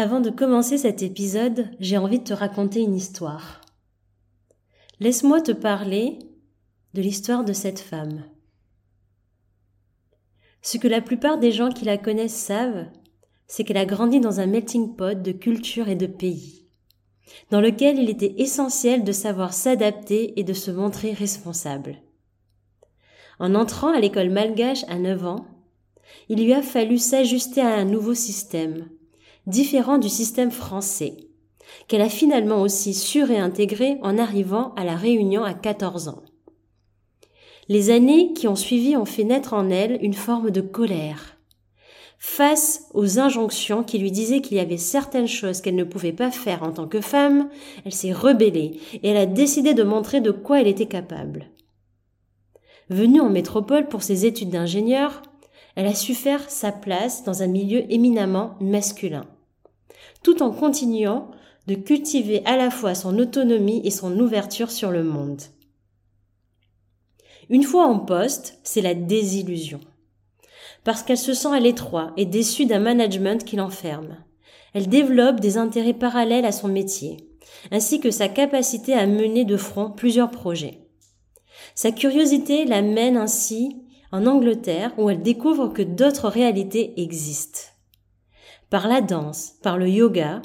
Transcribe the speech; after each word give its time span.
Avant 0.00 0.20
de 0.20 0.30
commencer 0.30 0.78
cet 0.78 1.02
épisode, 1.02 1.70
j'ai 1.80 1.98
envie 1.98 2.20
de 2.20 2.24
te 2.24 2.32
raconter 2.32 2.82
une 2.82 2.94
histoire. 2.94 3.60
Laisse-moi 5.00 5.40
te 5.40 5.50
parler 5.50 6.20
de 6.94 7.02
l'histoire 7.02 7.44
de 7.44 7.52
cette 7.52 7.80
femme. 7.80 8.22
Ce 10.62 10.78
que 10.78 10.86
la 10.86 11.00
plupart 11.00 11.38
des 11.38 11.50
gens 11.50 11.70
qui 11.70 11.84
la 11.84 11.98
connaissent 11.98 12.38
savent, 12.38 12.86
c'est 13.48 13.64
qu'elle 13.64 13.76
a 13.76 13.86
grandi 13.86 14.20
dans 14.20 14.38
un 14.38 14.46
melting 14.46 14.94
pot 14.94 15.20
de 15.20 15.32
cultures 15.32 15.88
et 15.88 15.96
de 15.96 16.06
pays, 16.06 16.68
dans 17.50 17.60
lequel 17.60 17.98
il 17.98 18.08
était 18.08 18.36
essentiel 18.38 19.02
de 19.02 19.10
savoir 19.10 19.52
s'adapter 19.52 20.38
et 20.38 20.44
de 20.44 20.52
se 20.52 20.70
montrer 20.70 21.12
responsable. 21.12 21.96
En 23.40 23.56
entrant 23.56 23.92
à 23.92 23.98
l'école 23.98 24.30
malgache 24.30 24.84
à 24.86 24.96
9 24.96 25.26
ans, 25.26 25.46
il 26.28 26.44
lui 26.44 26.52
a 26.52 26.62
fallu 26.62 26.98
s'ajuster 26.98 27.62
à 27.62 27.74
un 27.74 27.84
nouveau 27.84 28.14
système, 28.14 28.88
différent 29.48 29.96
du 29.96 30.10
système 30.10 30.50
français, 30.50 31.16
qu'elle 31.88 32.02
a 32.02 32.10
finalement 32.10 32.60
aussi 32.60 32.92
su 32.92 33.22
réintégrer 33.22 33.96
en 34.02 34.18
arrivant 34.18 34.74
à 34.74 34.84
la 34.84 34.94
Réunion 34.94 35.42
à 35.42 35.54
14 35.54 36.08
ans. 36.08 36.22
Les 37.68 37.90
années 37.90 38.32
qui 38.34 38.46
ont 38.46 38.56
suivi 38.56 38.96
ont 38.96 39.04
fait 39.04 39.24
naître 39.24 39.54
en 39.54 39.70
elle 39.70 39.98
une 40.02 40.14
forme 40.14 40.50
de 40.50 40.60
colère. 40.60 41.38
Face 42.18 42.88
aux 42.94 43.18
injonctions 43.18 43.84
qui 43.84 43.98
lui 43.98 44.10
disaient 44.10 44.40
qu'il 44.40 44.56
y 44.56 44.60
avait 44.60 44.76
certaines 44.76 45.28
choses 45.28 45.60
qu'elle 45.60 45.76
ne 45.76 45.84
pouvait 45.84 46.12
pas 46.12 46.30
faire 46.30 46.62
en 46.62 46.72
tant 46.72 46.88
que 46.88 47.00
femme, 47.00 47.48
elle 47.84 47.92
s'est 47.92 48.12
rebellée 48.12 48.80
et 48.94 49.08
elle 49.08 49.16
a 49.16 49.26
décidé 49.26 49.72
de 49.72 49.82
montrer 49.82 50.20
de 50.20 50.30
quoi 50.30 50.60
elle 50.60 50.66
était 50.66 50.86
capable. 50.86 51.46
Venue 52.90 53.20
en 53.20 53.30
métropole 53.30 53.86
pour 53.88 54.02
ses 54.02 54.26
études 54.26 54.50
d'ingénieur, 54.50 55.22
elle 55.76 55.86
a 55.86 55.94
su 55.94 56.14
faire 56.14 56.50
sa 56.50 56.72
place 56.72 57.22
dans 57.22 57.42
un 57.42 57.46
milieu 57.46 57.84
éminemment 57.92 58.56
masculin 58.60 59.26
tout 60.22 60.42
en 60.42 60.50
continuant 60.50 61.30
de 61.66 61.74
cultiver 61.74 62.42
à 62.44 62.56
la 62.56 62.70
fois 62.70 62.94
son 62.94 63.18
autonomie 63.18 63.82
et 63.84 63.90
son 63.90 64.18
ouverture 64.18 64.70
sur 64.70 64.90
le 64.90 65.04
monde. 65.04 65.42
Une 67.50 67.62
fois 67.62 67.86
en 67.86 67.98
poste, 67.98 68.58
c'est 68.62 68.80
la 68.80 68.94
désillusion. 68.94 69.80
Parce 70.84 71.02
qu'elle 71.02 71.18
se 71.18 71.34
sent 71.34 71.48
à 71.48 71.60
l'étroit 71.60 72.12
et 72.16 72.26
déçue 72.26 72.66
d'un 72.66 72.78
management 72.78 73.44
qui 73.44 73.56
l'enferme. 73.56 74.16
Elle 74.74 74.88
développe 74.88 75.40
des 75.40 75.56
intérêts 75.56 75.94
parallèles 75.94 76.44
à 76.44 76.52
son 76.52 76.68
métier, 76.68 77.16
ainsi 77.70 78.00
que 78.00 78.10
sa 78.10 78.28
capacité 78.28 78.94
à 78.94 79.06
mener 79.06 79.44
de 79.44 79.56
front 79.56 79.90
plusieurs 79.90 80.30
projets. 80.30 80.78
Sa 81.74 81.90
curiosité 81.90 82.64
la 82.64 82.82
mène 82.82 83.16
ainsi 83.16 83.76
en 84.12 84.26
Angleterre 84.26 84.92
où 84.98 85.10
elle 85.10 85.22
découvre 85.22 85.68
que 85.68 85.82
d'autres 85.82 86.28
réalités 86.28 87.00
existent. 87.00 87.60
Par 88.70 88.88
la 88.88 89.00
danse, 89.00 89.54
par 89.62 89.78
le 89.78 89.88
yoga, 89.88 90.42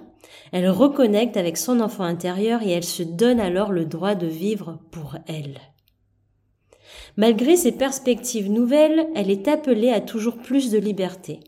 elle 0.51 0.69
reconnecte 0.69 1.35
avec 1.35 1.57
son 1.57 1.79
enfant 1.79 2.03
intérieur 2.03 2.61
et 2.61 2.71
elle 2.71 2.83
se 2.83 3.03
donne 3.03 3.39
alors 3.39 3.71
le 3.71 3.85
droit 3.85 4.15
de 4.15 4.27
vivre 4.27 4.79
pour 4.91 5.15
elle. 5.27 5.59
Malgré 7.17 7.57
ses 7.57 7.71
perspectives 7.71 8.49
nouvelles, 8.49 9.07
elle 9.15 9.29
est 9.29 9.47
appelée 9.47 9.91
à 9.91 10.01
toujours 10.01 10.37
plus 10.37 10.71
de 10.71 10.77
liberté. 10.77 11.39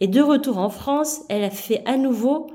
Et 0.00 0.08
de 0.08 0.20
retour 0.20 0.58
en 0.58 0.70
France, 0.70 1.22
elle 1.28 1.44
a 1.44 1.50
fait 1.50 1.82
à 1.86 1.96
nouveau 1.96 2.46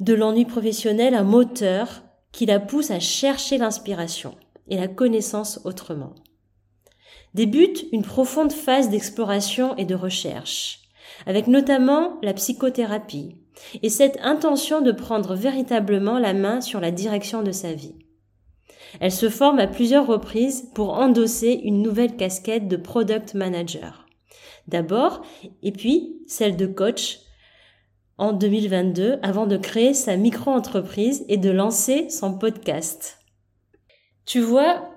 de 0.00 0.14
l'ennui 0.14 0.44
professionnel 0.44 1.14
un 1.14 1.24
moteur 1.24 2.02
qui 2.32 2.46
la 2.46 2.58
pousse 2.58 2.90
à 2.90 3.00
chercher 3.00 3.58
l'inspiration 3.58 4.34
et 4.68 4.76
la 4.76 4.88
connaissance 4.88 5.60
autrement. 5.64 6.14
Débute 7.34 7.84
une 7.92 8.02
profonde 8.02 8.52
phase 8.52 8.88
d'exploration 8.88 9.76
et 9.76 9.84
de 9.84 9.94
recherche 9.94 10.89
avec 11.26 11.46
notamment 11.46 12.18
la 12.22 12.34
psychothérapie, 12.34 13.36
et 13.82 13.88
cette 13.88 14.18
intention 14.22 14.80
de 14.80 14.92
prendre 14.92 15.34
véritablement 15.34 16.18
la 16.18 16.34
main 16.34 16.60
sur 16.60 16.80
la 16.80 16.90
direction 16.90 17.42
de 17.42 17.52
sa 17.52 17.72
vie. 17.72 17.94
Elle 19.00 19.12
se 19.12 19.28
forme 19.28 19.58
à 19.58 19.66
plusieurs 19.66 20.06
reprises 20.06 20.70
pour 20.74 20.94
endosser 20.94 21.60
une 21.62 21.82
nouvelle 21.82 22.16
casquette 22.16 22.68
de 22.68 22.76
product 22.76 23.34
manager. 23.34 24.06
D'abord, 24.66 25.22
et 25.62 25.72
puis 25.72 26.22
celle 26.26 26.56
de 26.56 26.66
coach 26.66 27.20
en 28.18 28.32
2022 28.32 29.18
avant 29.22 29.46
de 29.46 29.56
créer 29.56 29.94
sa 29.94 30.16
micro-entreprise 30.16 31.24
et 31.28 31.36
de 31.36 31.50
lancer 31.50 32.10
son 32.10 32.36
podcast. 32.36 33.18
Tu 34.26 34.40
vois, 34.40 34.90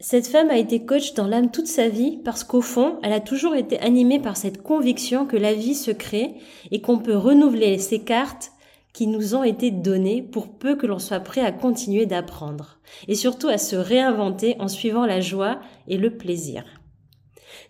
cette 0.00 0.28
femme 0.28 0.50
a 0.50 0.58
été 0.58 0.84
coach 0.84 1.14
dans 1.14 1.26
l'âme 1.26 1.50
toute 1.50 1.66
sa 1.66 1.88
vie 1.88 2.18
parce 2.24 2.44
qu'au 2.44 2.60
fond, 2.60 3.00
elle 3.02 3.12
a 3.12 3.20
toujours 3.20 3.56
été 3.56 3.80
animée 3.80 4.20
par 4.20 4.36
cette 4.36 4.62
conviction 4.62 5.26
que 5.26 5.36
la 5.36 5.54
vie 5.54 5.74
se 5.74 5.90
crée 5.90 6.34
et 6.70 6.80
qu'on 6.80 6.98
peut 6.98 7.16
renouveler 7.16 7.78
ces 7.78 7.98
cartes 7.98 8.52
qui 8.92 9.08
nous 9.08 9.34
ont 9.34 9.42
été 9.42 9.72
données 9.72 10.22
pour 10.22 10.48
peu 10.48 10.76
que 10.76 10.86
l'on 10.86 11.00
soit 11.00 11.18
prêt 11.18 11.40
à 11.40 11.50
continuer 11.50 12.06
d'apprendre 12.06 12.78
et 13.08 13.16
surtout 13.16 13.48
à 13.48 13.58
se 13.58 13.74
réinventer 13.74 14.54
en 14.60 14.68
suivant 14.68 15.04
la 15.04 15.20
joie 15.20 15.58
et 15.88 15.96
le 15.96 16.16
plaisir. 16.16 16.64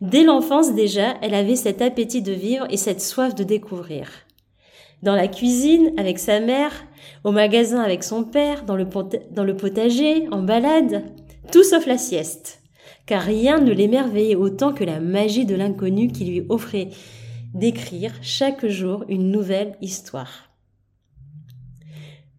Dès 0.02 0.22
l'enfance 0.22 0.74
déjà, 0.74 1.14
elle 1.22 1.34
avait 1.34 1.56
cet 1.56 1.80
appétit 1.80 2.20
de 2.20 2.32
vivre 2.32 2.66
et 2.68 2.76
cette 2.76 3.00
soif 3.00 3.34
de 3.34 3.42
découvrir. 3.42 4.10
Dans 5.02 5.14
la 5.14 5.28
cuisine 5.28 5.92
avec 5.96 6.18
sa 6.18 6.40
mère, 6.40 6.72
au 7.24 7.30
magasin 7.30 7.80
avec 7.80 8.04
son 8.04 8.24
père, 8.24 8.64
dans 8.64 8.76
le, 8.76 8.86
dans 9.30 9.44
le 9.44 9.56
potager, 9.56 10.28
en 10.30 10.42
balade, 10.42 11.04
tout 11.50 11.64
sauf 11.64 11.86
la 11.86 11.98
sieste, 11.98 12.62
car 13.06 13.22
rien 13.22 13.59
ne 13.59 13.72
l'émerveillait 13.72 14.34
autant 14.34 14.72
que 14.72 14.84
la 14.84 15.00
magie 15.00 15.47
de 15.47 15.54
l'inconnu 15.54 16.09
qui 16.09 16.25
lui 16.25 16.42
offrait 16.48 16.91
d'écrire 17.54 18.12
chaque 18.22 18.66
jour 18.66 19.04
une 19.09 19.31
nouvelle 19.31 19.76
histoire. 19.81 20.50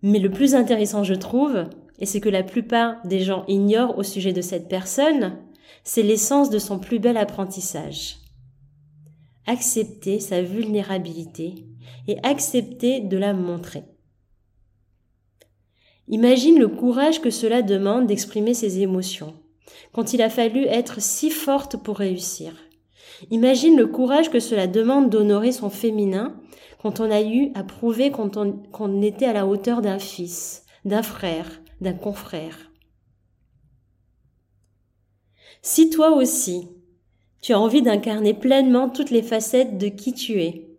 Mais 0.02 0.20
le 0.20 0.30
plus 0.30 0.56
intéressant, 0.56 1.04
je 1.04 1.16
trouve, 1.16 1.66
et 2.00 2.06
c'est 2.06 2.22
que 2.22 2.30
la 2.30 2.44
plupart 2.44 2.96
des 3.06 3.20
gens 3.22 3.46
ignorent 3.48 3.98
au 3.98 4.04
sujet 4.04 4.32
de 4.32 4.42
cette 4.42 4.70
personne, 4.70 5.38
c'est 5.84 6.04
l'essence 6.04 6.50
de 6.50 6.60
son 6.60 6.80
plus 6.80 7.00
bel 7.00 7.18
apprentissage. 7.18 8.18
Accepter 9.48 10.20
sa 10.20 10.42
vulnérabilité 10.42 11.66
et 12.08 12.18
accepter 12.24 13.02
de 13.02 13.18
la 13.18 13.34
montrer. 13.34 13.84
Imagine 16.12 16.58
le 16.58 16.68
courage 16.68 17.22
que 17.22 17.30
cela 17.30 17.62
demande 17.62 18.08
d'exprimer 18.08 18.56
ses 18.56 18.80
émotions, 18.80 19.36
quand 19.92 20.14
il 20.14 20.24
a 20.24 20.30
fallu 20.32 20.64
être 20.66 21.00
si 21.00 21.30
forte 21.30 21.78
pour 21.78 21.98
réussir. 21.98 22.52
Imagine 23.30 23.78
le 23.78 23.86
courage 23.86 24.32
que 24.32 24.40
cela 24.40 24.66
demande 24.66 25.12
d'honorer 25.12 25.52
son 25.52 25.70
féminin 25.70 26.36
quand 26.82 27.00
on 27.00 27.12
a 27.12 27.22
eu 27.22 27.52
à 27.54 27.64
prouver 27.64 28.10
qu'on 28.10 29.02
était 29.04 29.26
à 29.26 29.34
la 29.34 29.46
hauteur 29.46 29.82
d'un 29.82 30.00
fils, 30.00 30.66
d'un 30.84 31.04
frère, 31.04 31.62
d'un 31.80 31.94
confrère. 31.94 32.72
Si 35.62 35.92
toi 35.92 36.16
aussi, 36.16 36.70
tu 37.42 37.54
as 37.54 37.60
envie 37.60 37.84
d'incarner 37.84 38.34
pleinement 38.34 38.90
toutes 38.90 39.12
les 39.12 39.22
facettes 39.22 39.78
de 39.78 39.90
qui 39.90 40.14
tu 40.14 40.42
es, 40.42 40.70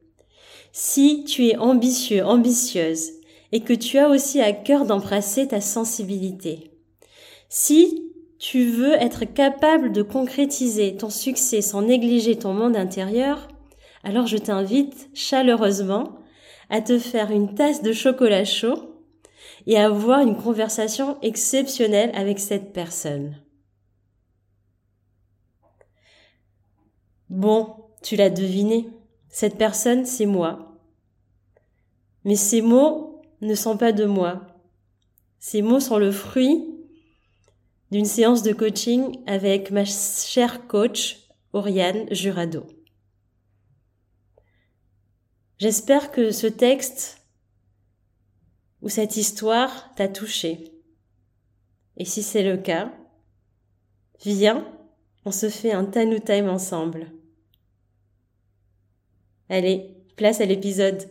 si 0.73 1.25
tu 1.25 1.47
es 1.47 1.57
ambitieux, 1.57 2.25
ambitieuse, 2.25 3.20
et 3.53 3.61
que 3.61 3.73
tu 3.73 3.99
as 3.99 4.09
aussi 4.09 4.41
à 4.41 4.53
cœur 4.53 4.85
d'embrasser 4.85 5.49
ta 5.49 5.61
sensibilité. 5.61 6.71
Si 7.49 8.13
tu 8.39 8.71
veux 8.71 8.95
être 8.95 9.25
capable 9.25 9.93
de 9.93 10.03
concrétiser 10.03 10.97
ton 10.97 11.11
succès 11.11 11.61
sans 11.61 11.83
négliger 11.83 12.37
ton 12.37 12.55
monde 12.55 12.77
intérieur, 12.77 13.49
alors 14.03 14.27
je 14.27 14.39
t'invite 14.39 15.11
chaleureusement 15.15 16.19
à 16.71 16.81
te 16.81 16.99
faire 16.99 17.31
une 17.31 17.55
tasse 17.55 17.83
de 17.83 17.93
chocolat 17.93 18.45
chaud 18.45 18.91
et 19.67 19.77
à 19.77 19.87
avoir 19.87 20.21
une 20.21 20.37
conversation 20.37 21.19
exceptionnelle 21.21 22.13
avec 22.15 22.39
cette 22.39 22.73
personne. 22.73 23.37
Bon, 27.29 27.75
tu 28.03 28.17
l'as 28.17 28.31
deviné, 28.31 28.89
cette 29.29 29.59
personne, 29.59 30.05
c'est 30.05 30.27
moi. 30.27 30.77
Mais 32.25 32.37
ces 32.37 32.63
mots 32.63 33.20
ne 33.41 33.55
sont 33.55 33.77
pas 33.77 33.93
de 33.93 34.05
moi. 34.05 34.47
Ces 35.39 35.63
mots 35.63 35.81
sont 35.81 35.99
le 35.99 36.13
fruit 36.13 36.65
d'une 37.91 38.05
séance 38.05 38.43
de 38.43 38.53
coaching 38.53 39.19
avec 39.27 39.71
ma 39.71 39.85
chère 39.85 40.67
coach 40.67 41.29
Oriane 41.53 42.07
Jurado. 42.13 42.67
J'espère 45.59 46.11
que 46.11 46.31
ce 46.31 46.47
texte 46.47 47.27
ou 48.83 48.89
cette 48.89 49.17
histoire 49.17 49.95
t'a 49.95 50.09
touché. 50.09 50.73
Et 51.97 52.05
si 52.05 52.23
c'est 52.23 52.43
le 52.43 52.57
cas, 52.57 52.93
viens, 54.25 54.67
on 55.25 55.33
se 55.33 55.51
fait 55.51 55.73
un 55.73 55.85
Tanu 55.85 56.21
Time 56.21 56.49
ensemble. 56.49 57.13
Allez, 59.49 59.97
place 60.17 60.41
à 60.41 60.47
l'épisode. 60.47 61.11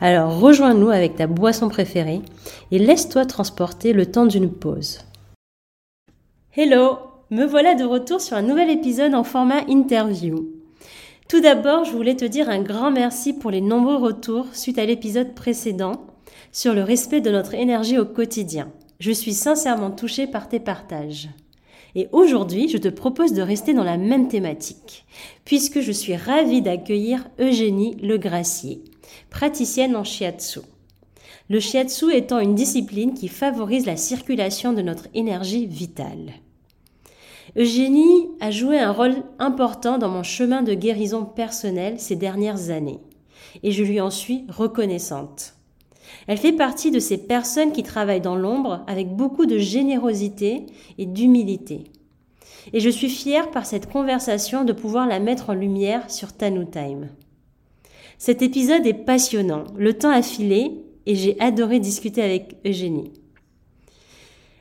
Alors 0.00 0.38
rejoins-nous 0.38 0.90
avec 0.90 1.16
ta 1.16 1.26
boisson 1.26 1.68
préférée 1.68 2.20
et 2.70 2.78
laisse-toi 2.78 3.24
transporter 3.24 3.94
le 3.94 4.04
temps 4.06 4.26
d'une 4.26 4.50
pause. 4.50 5.00
Hello, 6.54 6.98
me 7.30 7.46
voilà 7.46 7.74
de 7.74 7.84
retour 7.84 8.20
sur 8.20 8.36
un 8.36 8.42
nouvel 8.42 8.68
épisode 8.68 9.14
en 9.14 9.24
format 9.24 9.62
interview. 9.68 10.48
Tout 11.28 11.40
d'abord, 11.40 11.84
je 11.84 11.92
voulais 11.92 12.14
te 12.14 12.26
dire 12.26 12.50
un 12.50 12.62
grand 12.62 12.90
merci 12.90 13.32
pour 13.32 13.50
les 13.50 13.62
nombreux 13.62 13.96
retours 13.96 14.46
suite 14.52 14.78
à 14.78 14.84
l'épisode 14.84 15.34
précédent 15.34 16.06
sur 16.52 16.74
le 16.74 16.82
respect 16.82 17.22
de 17.22 17.30
notre 17.30 17.54
énergie 17.54 17.98
au 17.98 18.04
quotidien. 18.04 18.70
Je 19.00 19.12
suis 19.12 19.34
sincèrement 19.34 19.90
touchée 19.90 20.26
par 20.26 20.48
tes 20.48 20.60
partages. 20.60 21.30
Et 21.94 22.08
aujourd'hui, 22.12 22.68
je 22.68 22.76
te 22.76 22.88
propose 22.88 23.32
de 23.32 23.40
rester 23.40 23.72
dans 23.72 23.82
la 23.82 23.96
même 23.96 24.28
thématique, 24.28 25.06
puisque 25.46 25.80
je 25.80 25.92
suis 25.92 26.14
ravie 26.14 26.60
d'accueillir 26.60 27.26
Eugénie 27.40 27.96
Legracier, 28.02 28.84
praticienne 29.30 29.96
en 29.96 30.04
shiatsu. 30.04 30.60
Le 31.48 31.60
shiatsu 31.60 32.12
étant 32.12 32.40
une 32.40 32.54
discipline 32.54 33.14
qui 33.14 33.28
favorise 33.28 33.86
la 33.86 33.96
circulation 33.96 34.72
de 34.72 34.82
notre 34.82 35.08
énergie 35.14 35.66
vitale. 35.66 36.34
Eugénie 37.56 38.28
a 38.40 38.50
joué 38.50 38.78
un 38.78 38.92
rôle 38.92 39.14
important 39.38 39.98
dans 39.98 40.08
mon 40.08 40.22
chemin 40.22 40.62
de 40.62 40.74
guérison 40.74 41.24
personnelle 41.24 42.00
ces 42.00 42.16
dernières 42.16 42.70
années, 42.70 42.98
et 43.62 43.72
je 43.72 43.84
lui 43.84 44.00
en 44.00 44.10
suis 44.10 44.44
reconnaissante. 44.48 45.54
Elle 46.26 46.38
fait 46.38 46.52
partie 46.52 46.90
de 46.90 46.98
ces 46.98 47.18
personnes 47.18 47.72
qui 47.72 47.82
travaillent 47.82 48.20
dans 48.20 48.36
l'ombre 48.36 48.84
avec 48.86 49.08
beaucoup 49.14 49.46
de 49.46 49.58
générosité 49.58 50.66
et 50.98 51.06
d'humilité. 51.06 51.84
Et 52.72 52.80
je 52.80 52.90
suis 52.90 53.08
fière 53.08 53.50
par 53.50 53.64
cette 53.64 53.88
conversation 53.88 54.64
de 54.64 54.72
pouvoir 54.72 55.06
la 55.06 55.20
mettre 55.20 55.50
en 55.50 55.54
lumière 55.54 56.10
sur 56.10 56.32
Tanu 56.32 56.66
Time. 56.66 57.08
Cet 58.18 58.40
épisode 58.40 58.86
est 58.86 58.94
passionnant, 58.94 59.64
le 59.76 59.94
temps 59.94 60.10
a 60.10 60.22
filé 60.22 60.72
et 61.04 61.14
j'ai 61.14 61.38
adoré 61.40 61.80
discuter 61.80 62.22
avec 62.22 62.56
Eugénie. 62.66 63.12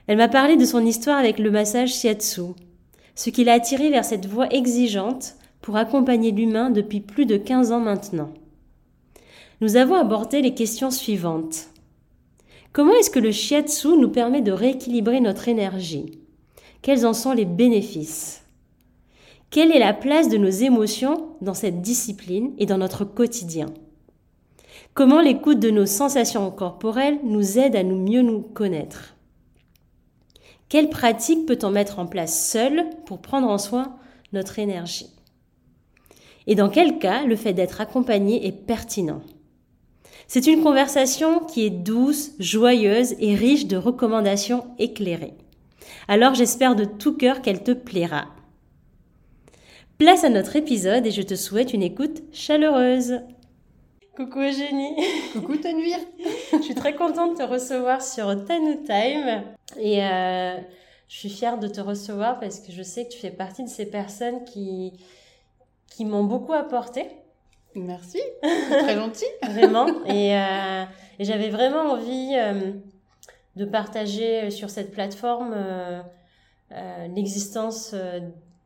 Elle 0.08 0.18
m'a 0.18 0.28
parlé 0.28 0.58
de 0.58 0.66
son 0.66 0.86
histoire 0.86 1.18
avec 1.18 1.40
le 1.40 1.50
massage 1.50 1.94
shiatsu, 1.94 2.54
ce 3.16 3.30
qui 3.30 3.44
l'a 3.44 3.54
attiré 3.54 3.90
vers 3.90 4.06
cette 4.06 4.26
voie 4.26 4.50
exigeante 4.54 5.36
pour 5.62 5.78
accompagner 5.78 6.32
l'humain 6.32 6.70
depuis 6.70 7.00
plus 7.00 7.26
de 7.26 7.38
15 7.38 7.72
ans 7.72 7.80
maintenant. 7.80 8.32
Nous 9.62 9.78
avons 9.78 9.96
abordé 9.96 10.42
les 10.42 10.54
questions 10.54 10.92
suivantes. 10.92 11.70
Comment 12.74 12.94
est-ce 12.94 13.10
que 13.10 13.20
le 13.20 13.32
shiatsu 13.32 13.98
nous 13.98 14.10
permet 14.10 14.42
de 14.42 14.52
rééquilibrer 14.52 15.22
notre 15.22 15.48
énergie? 15.48 16.20
Quels 16.82 17.06
en 17.06 17.14
sont 17.14 17.32
les 17.32 17.46
bénéfices? 17.46 18.45
Quelle 19.56 19.72
est 19.72 19.80
la 19.80 19.94
place 19.94 20.28
de 20.28 20.36
nos 20.36 20.50
émotions 20.50 21.30
dans 21.40 21.54
cette 21.54 21.82
discipline 21.82 22.52
et 22.58 22.66
dans 22.66 22.78
notre 22.78 23.06
quotidien? 23.06 23.68
Comment 24.94 25.22
l'écoute 25.22 25.62
de 25.62 25.70
nos 25.70 25.86
sensations 25.86 26.52
corporelles 26.52 27.20
nous 27.24 27.58
aide 27.58 27.78
à 27.78 27.84
nous 27.84 27.96
mieux 27.96 28.22
nous 28.22 28.42
connaître? 28.42 29.16
Quelle 30.68 30.90
pratique 30.90 31.46
peut-on 31.46 31.70
mettre 31.70 32.00
en 32.00 32.06
place 32.06 32.52
seul 32.52 32.84
pour 33.06 33.22
prendre 33.22 33.48
en 33.48 33.58
soin 33.58 33.96
notre 34.34 34.60
énergie? 34.60 35.08
Et 36.48 36.56
dans 36.56 36.68
quel 36.68 37.00
cas 37.00 37.24
le 37.24 37.38
fait 37.38 37.54
d'être 37.54 37.80
accompagné 37.80 38.46
est 38.46 38.52
pertinent? 38.52 39.22
C'est 40.28 40.48
une 40.48 40.64
conversation 40.64 41.40
qui 41.40 41.66
est 41.66 41.70
douce, 41.70 42.32
joyeuse 42.40 43.16
et 43.20 43.36
riche 43.36 43.68
de 43.68 43.78
recommandations 43.78 44.66
éclairées. 44.80 45.38
Alors 46.10 46.34
j'espère 46.34 46.76
de 46.76 46.84
tout 46.84 47.16
cœur 47.16 47.42
qu'elle 47.42 47.64
te 47.64 47.72
plaira. 47.72 48.35
Place 49.98 50.26
à 50.26 50.30
notre 50.30 50.58
épisode 50.58 51.06
et 51.06 51.12
je 51.12 51.22
te 51.22 51.36
souhaite 51.36 51.74
une 51.74 51.82
écoute 51.82 52.24
chaleureuse. 52.34 53.22
Coucou 54.18 54.40
Eugénie. 54.40 54.94
Coucou 55.32 55.56
Tanvir. 55.56 55.98
je 56.52 56.62
suis 56.62 56.76
très 56.76 56.96
contente 56.96 57.34
de 57.34 57.38
te 57.38 57.50
recevoir 57.50 58.02
sur 58.02 58.44
Tanu 58.44 58.84
Time 58.84 59.44
et 59.80 60.04
euh, 60.04 60.58
je 61.08 61.16
suis 61.16 61.30
fière 61.30 61.58
de 61.60 61.70
te 61.70 61.80
recevoir 61.80 62.42
parce 62.42 62.60
que 62.60 62.74
je 62.74 62.84
sais 62.84 63.06
que 63.06 63.14
tu 63.14 63.20
fais 63.20 63.32
partie 63.32 63.64
de 63.64 63.70
ces 63.70 63.86
personnes 63.86 64.44
qui, 64.44 64.92
qui 65.88 66.04
m'ont 66.04 66.26
beaucoup 66.26 66.54
apporté. 66.54 67.08
Merci, 67.74 68.20
très 68.42 68.96
gentil. 68.96 69.26
vraiment. 69.44 69.88
Et, 70.08 70.36
euh, 70.36 70.84
et 71.20 71.24
j'avais 71.24 71.50
vraiment 71.50 71.92
envie 71.94 72.36
euh, 72.36 72.74
de 73.56 73.64
partager 73.64 74.52
sur 74.52 74.70
cette 74.70 74.92
plateforme 74.92 75.54
euh, 75.56 76.02
euh, 76.72 77.08
l'existence 77.08 77.92
euh, 77.94 78.20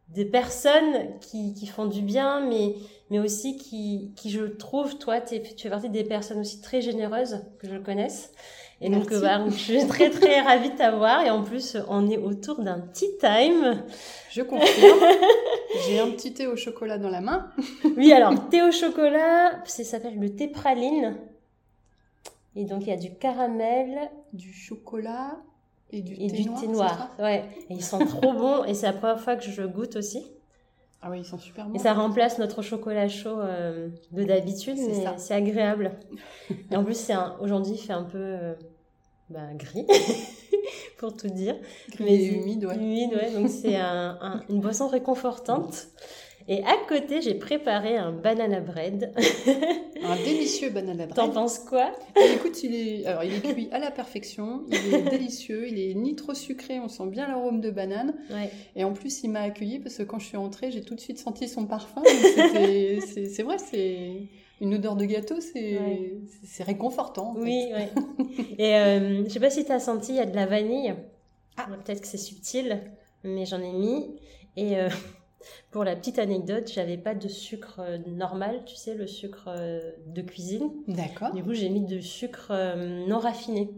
des 0.09 0.25
personnes 0.25 1.19
qui, 1.21 1.53
qui 1.53 1.67
font 1.67 1.85
du 1.85 2.01
bien, 2.01 2.41
mais 2.47 2.75
mais 3.09 3.19
aussi 3.19 3.57
qui, 3.57 4.11
qui 4.15 4.29
je 4.29 4.44
trouve, 4.44 4.97
toi, 4.97 5.19
tu 5.19 5.39
fais 5.57 5.69
partie 5.69 5.89
des 5.89 6.03
personnes 6.03 6.39
aussi 6.39 6.61
très 6.61 6.81
généreuses 6.81 7.44
que 7.57 7.67
je 7.67 7.77
connaisse. 7.77 8.31
Et 8.81 8.89
donc, 8.89 9.09
bah, 9.09 9.44
je 9.50 9.56
suis 9.56 9.88
très, 9.88 10.09
très 10.09 10.39
ravie 10.41 10.69
de 10.69 10.75
t'avoir. 10.75 11.25
Et 11.25 11.29
en 11.29 11.44
plus, 11.44 11.75
on 11.89 12.07
est 12.07 12.17
autour 12.17 12.61
d'un 12.61 12.79
tea 12.79 13.09
time. 13.19 13.83
Je 14.29 14.41
confirme. 14.44 15.00
J'ai 15.88 16.00
un 16.00 16.11
petit 16.11 16.33
thé 16.33 16.47
au 16.47 16.56
chocolat 16.56 16.97
dans 16.97 17.09
la 17.09 17.19
main. 17.19 17.50
oui, 17.97 18.13
alors, 18.13 18.47
thé 18.50 18.61
au 18.61 18.71
chocolat, 18.71 19.63
ça 19.65 19.83
s'appelle 19.83 20.19
le 20.19 20.35
thé 20.35 20.47
praline. 20.47 21.17
Et 22.56 22.65
donc, 22.65 22.83
il 22.83 22.89
y 22.89 22.94
a 22.94 22.97
du 22.97 23.13
caramel. 23.15 24.09
Du 24.33 24.53
chocolat 24.53 25.38
et 25.91 26.01
du, 26.01 26.13
et 26.13 26.27
thé, 26.27 26.38
du 26.38 26.50
noir, 26.50 26.62
thé 26.62 26.68
noir. 26.68 27.09
Ouais. 27.19 27.45
Et 27.69 27.74
ils 27.74 27.83
sont 27.83 28.00
trop 28.00 28.33
bons. 28.33 28.63
Et 28.65 28.74
c'est 28.74 28.86
la 28.86 28.94
première 28.94 29.19
fois 29.19 29.36
que 29.36 29.44
je 29.44 29.63
goûte 29.63 29.95
aussi. 29.95 30.25
Ah 31.01 31.09
oui, 31.09 31.19
ils 31.19 31.25
sont 31.25 31.38
super 31.38 31.65
bons. 31.65 31.75
Et 31.75 31.80
ça 31.80 31.94
remplace 31.94 32.39
notre 32.39 32.62
chocolat 32.62 33.07
chaud 33.07 33.39
euh, 33.39 33.89
de 34.12 34.24
d'habitude, 34.24 34.77
mais 34.77 35.06
c'est 35.18 35.33
agréable. 35.33 35.94
et 36.71 36.75
en 36.75 36.83
plus, 36.83 37.12
aujourd'hui, 37.39 37.74
il 37.74 37.77
fait 37.77 37.94
un 37.94 38.03
peu 38.03 38.18
euh, 38.18 38.53
bah, 39.30 39.47
gris, 39.56 39.87
pour 40.97 41.16
tout 41.16 41.30
dire. 41.30 41.56
Gris 41.92 42.04
mais 42.04 42.16
et 42.16 42.33
humide, 42.33 42.66
ouais. 42.66 42.75
Humide, 42.75 43.14
ouais. 43.14 43.31
Donc 43.31 43.49
c'est 43.49 43.78
un, 43.78 44.18
un, 44.21 44.44
une 44.49 44.59
boisson 44.59 44.87
réconfortante. 44.87 45.87
Et 46.51 46.63
à 46.63 46.77
côté, 46.87 47.21
j'ai 47.21 47.35
préparé 47.35 47.95
un 47.95 48.11
banana 48.11 48.59
bread. 48.59 49.13
un 50.03 50.15
délicieux 50.15 50.71
banana 50.71 51.06
bread. 51.06 51.15
T'en 51.15 51.29
penses 51.29 51.59
quoi? 51.59 51.91
Et 52.19 52.33
Écoute, 52.33 52.63
il 52.63 52.73
est, 52.73 53.06
alors, 53.06 53.23
il 53.23 53.35
est 53.35 53.53
cuit 53.53 53.69
à 53.71 53.77
la 53.77 53.91
perfection, 53.91 54.63
il 54.68 54.95
est 54.95 55.09
délicieux, 55.11 55.68
il 55.68 55.79
est 55.79 55.94
ni 55.94 56.15
trop 56.15 56.33
sucré, 56.33 56.79
on 56.79 56.87
sent 56.87 57.06
bien 57.06 57.27
l'arôme 57.27 57.61
de 57.61 57.69
banane. 57.69 58.15
Ouais. 58.31 58.49
Et 58.75 58.83
en 58.83 58.94
plus, 58.94 59.21
il 59.23 59.29
m'a 59.29 59.41
accueilli 59.41 59.77
parce 59.77 59.97
que 59.97 60.03
quand 60.03 60.18
je 60.18 60.25
suis 60.25 60.37
entrée, 60.37 60.71
j'ai 60.71 60.81
tout 60.81 60.95
de 60.95 60.99
suite 60.99 61.19
senti 61.19 61.47
son 61.47 61.68
parfum. 61.68 62.01
C'est 62.07 63.44
vrai, 63.44 63.57
c'est 63.59 64.23
une 64.59 64.73
odeur 64.73 64.95
de 64.95 65.06
gâteau, 65.06 65.39
c'est 65.39 65.77
ouais. 65.77 66.18
réconfortant. 66.61 67.31
En 67.31 67.41
oui, 67.41 67.71
ouais. 67.71 67.89
Et 68.57 68.75
euh, 68.75 69.23
je 69.23 69.29
sais 69.29 69.39
pas 69.39 69.51
si 69.51 69.65
tu 69.65 69.71
as 69.71 69.79
senti, 69.79 70.13
il 70.13 70.15
y 70.15 70.19
a 70.19 70.25
de 70.25 70.35
la 70.35 70.47
vanille. 70.47 70.95
Ah. 71.57 71.68
Peut-être 71.85 72.01
que 72.01 72.07
c'est 72.07 72.18
subtil, 72.18 72.81
mais 73.23 73.45
j'en 73.45 73.61
ai 73.61 73.71
mis. 73.71 74.15
Et 74.57 74.77
euh, 74.77 74.89
pour 75.72 75.84
la 75.84 75.96
petite 75.96 76.19
anecdote, 76.19 76.69
j'avais 76.74 76.98
pas 76.98 77.16
de 77.16 77.28
sucre 77.28 77.80
euh, 77.80 77.98
normal, 78.08 78.62
tu 78.66 78.76
sais, 78.76 78.94
le 78.94 79.08
sucre 79.08 79.46
euh, 79.48 79.92
de 80.08 80.22
cuisine. 80.22 80.72
D'accord. 80.88 81.34
Du 81.34 81.44
coup, 81.44 81.54
j'ai 81.54 81.69
mis 81.69 81.81
du 81.81 82.02
sucre 82.02 82.48
euh, 82.52 83.06
non 83.08 83.19
raffiné. 83.19 83.72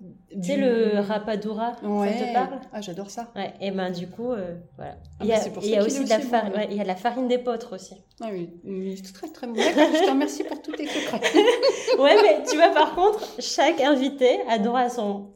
Du... 0.00 0.40
Tu 0.40 0.46
sais, 0.46 0.56
le 0.56 1.00
rapadura, 1.00 1.72
ouais. 1.82 2.12
ça 2.16 2.26
te 2.26 2.32
parle? 2.32 2.60
Ah, 2.72 2.80
j'adore 2.80 3.10
ça. 3.10 3.32
Ouais, 3.34 3.52
et 3.60 3.72
ben 3.72 3.90
du 3.90 4.08
coup, 4.08 4.30
euh, 4.30 4.54
voilà. 4.76 4.96
Ah, 5.18 5.24
il 5.24 5.26
y 5.26 5.32
a, 5.32 5.40
bah, 5.40 5.60
il 5.60 5.70
y 5.70 5.76
a 5.76 5.84
aussi 5.84 6.04
de 6.04 6.08
la 6.08 6.20
farine, 6.20 6.52
ouais, 6.52 6.68
il 6.70 6.76
y 6.76 6.80
a 6.80 6.84
de 6.84 6.88
la 6.88 6.94
farine 6.94 7.26
d'épeautre 7.26 7.74
aussi. 7.74 7.96
Ah 8.20 8.28
oui, 8.32 8.48
c'est 8.96 9.12
très 9.12 9.28
très 9.28 9.48
bon. 9.48 9.56
Je 9.56 10.04
te 10.04 10.10
remercie 10.10 10.44
pour 10.44 10.62
tous 10.62 10.70
tes 10.72 10.86
secrets. 10.86 11.20
ouais, 11.98 12.16
mais 12.22 12.44
tu 12.48 12.56
vois, 12.56 12.70
par 12.70 12.94
contre, 12.94 13.20
chaque 13.40 13.80
invité 13.80 14.38
a 14.48 14.60
droit 14.60 14.80
à 14.80 14.88
son, 14.88 15.30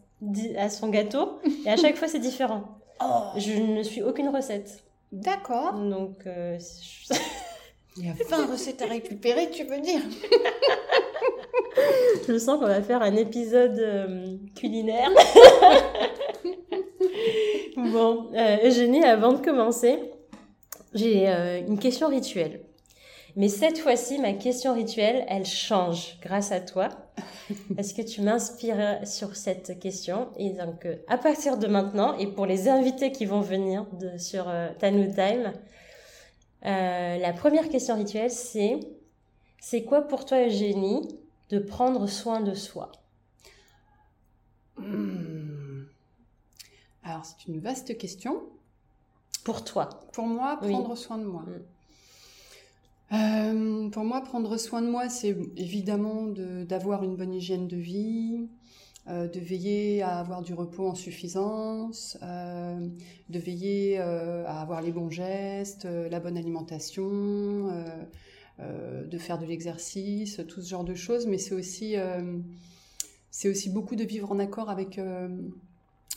à 0.57 0.69
son 0.69 0.91
gâteau, 0.91 1.41
et 1.67 1.71
à 1.71 1.77
chaque 1.77 1.97
fois, 1.97 2.07
c'est 2.07 2.21
différent. 2.21 2.63
Oh. 3.01 3.37
Je 3.37 3.55
ne 3.55 3.83
suis 3.83 4.03
aucune 4.03 4.29
recette. 4.29 4.85
D'accord. 5.13 5.75
Donc, 5.75 6.27
euh, 6.27 6.59
je... 6.59 7.15
il 7.99 8.07
y 8.07 8.09
a 8.09 8.15
20 8.29 8.47
recettes 8.51 8.83
à 8.83 8.87
récupérer, 8.87 9.51
tu 9.51 9.65
veux 9.65 9.81
dire? 9.81 10.01
Je 12.29 12.39
sens 12.39 12.59
qu'on 12.59 12.67
va 12.67 12.83
faire 12.83 13.03
un 13.03 13.17
épisode 13.17 13.79
euh, 13.79 14.37
culinaire. 14.55 15.11
bon, 17.77 18.31
euh, 18.35 18.57
Eugénie, 18.65 19.05
avant 19.05 19.33
de 19.33 19.45
commencer, 19.45 19.99
j'ai 20.95 21.29
euh, 21.29 21.61
une 21.67 21.79
question 21.79 22.09
rituelle. 22.09 22.61
Mais 23.37 23.49
cette 23.49 23.79
fois-ci, 23.79 24.19
ma 24.19 24.35
question 24.35 24.75
rituelle, 24.75 25.25
elle 25.29 25.47
change 25.47 26.19
grâce 26.21 26.53
à 26.53 26.61
toi. 26.61 26.89
Est-ce 27.79 27.95
que 27.95 28.03
tu 28.03 28.21
m'inspires 28.21 29.07
sur 29.07 29.37
cette 29.37 29.79
question? 29.79 30.29
Et 30.37 30.51
donc, 30.51 30.85
euh, 30.85 30.97
à 31.09 31.17
partir 31.17 31.57
de 31.57 31.67
maintenant, 31.67 32.17
et 32.19 32.27
pour 32.27 32.47
les 32.47 32.69
invités 32.69 33.11
qui 33.11 33.25
vont 33.25 33.41
venir 33.41 33.87
de, 33.93 34.19
sur 34.19 34.49
euh, 34.49 34.69
Tanu 34.79 35.11
Time, 35.13 35.53
euh, 36.65 37.19
la 37.19 37.33
première 37.33 37.69
question 37.69 37.97
rituelle, 37.97 38.31
c'est 38.31 38.81
c'est 39.61 39.85
quoi 39.85 40.03
pour 40.03 40.25
toi, 40.25 40.45
Eugénie, 40.47 41.09
de 41.51 41.61
prendre 41.61 42.09
soin 42.09 42.41
de 42.41 42.53
soi? 42.53 42.91
Hmm. 44.77 45.85
Alors, 47.05 47.25
c'est 47.25 47.47
une 47.47 47.61
vaste 47.61 47.97
question. 47.97 48.43
Pour 49.45 49.65
toi 49.65 49.89
Pour 50.13 50.27
moi, 50.27 50.57
prendre 50.57 50.97
soin 50.97 51.19
de 51.19 51.25
moi. 51.25 51.43
Mm. 51.43 51.63
Euh, 53.13 53.91
pour 53.91 54.05
moi, 54.05 54.23
prendre 54.23 54.57
soin 54.57 54.81
de 54.81 54.89
moi, 54.89 55.09
c'est 55.09 55.37
évidemment 55.57 56.27
d'avoir 56.27 57.03
une 57.03 57.17
bonne 57.17 57.35
hygiène 57.35 57.69
de 57.69 57.77
vie, 57.77 58.49
euh, 59.09 59.29
de 59.29 59.39
veiller 59.39 60.03
à 60.03 60.19
avoir 60.19 60.43
du 60.43 60.55
repos 60.55 60.89
en 60.89 60.95
suffisance, 60.95 62.17
euh, 62.23 62.89
de 63.29 63.39
veiller 63.39 63.99
à 63.99 64.61
avoir 64.61 64.81
les 64.81 64.93
bons 64.93 65.11
gestes, 65.11 65.85
la 65.85 66.21
bonne 66.21 66.39
alimentation, 66.39 67.71
de 68.59 69.19
faire 69.19 69.39
de 69.39 69.47
l'exercice, 69.47 70.41
tout 70.49 70.63
ce 70.63 70.71
genre 70.71 70.85
de 70.85 70.95
choses. 70.95 71.27
Mais 71.27 71.39
c'est 71.39 71.55
aussi, 71.55 71.97
c'est 73.31 73.49
aussi 73.49 73.69
beaucoup 73.69 73.97
de 73.97 74.05
vivre 74.05 74.33
en 74.33 74.39
accord 74.39 74.71
avec, 74.71 74.99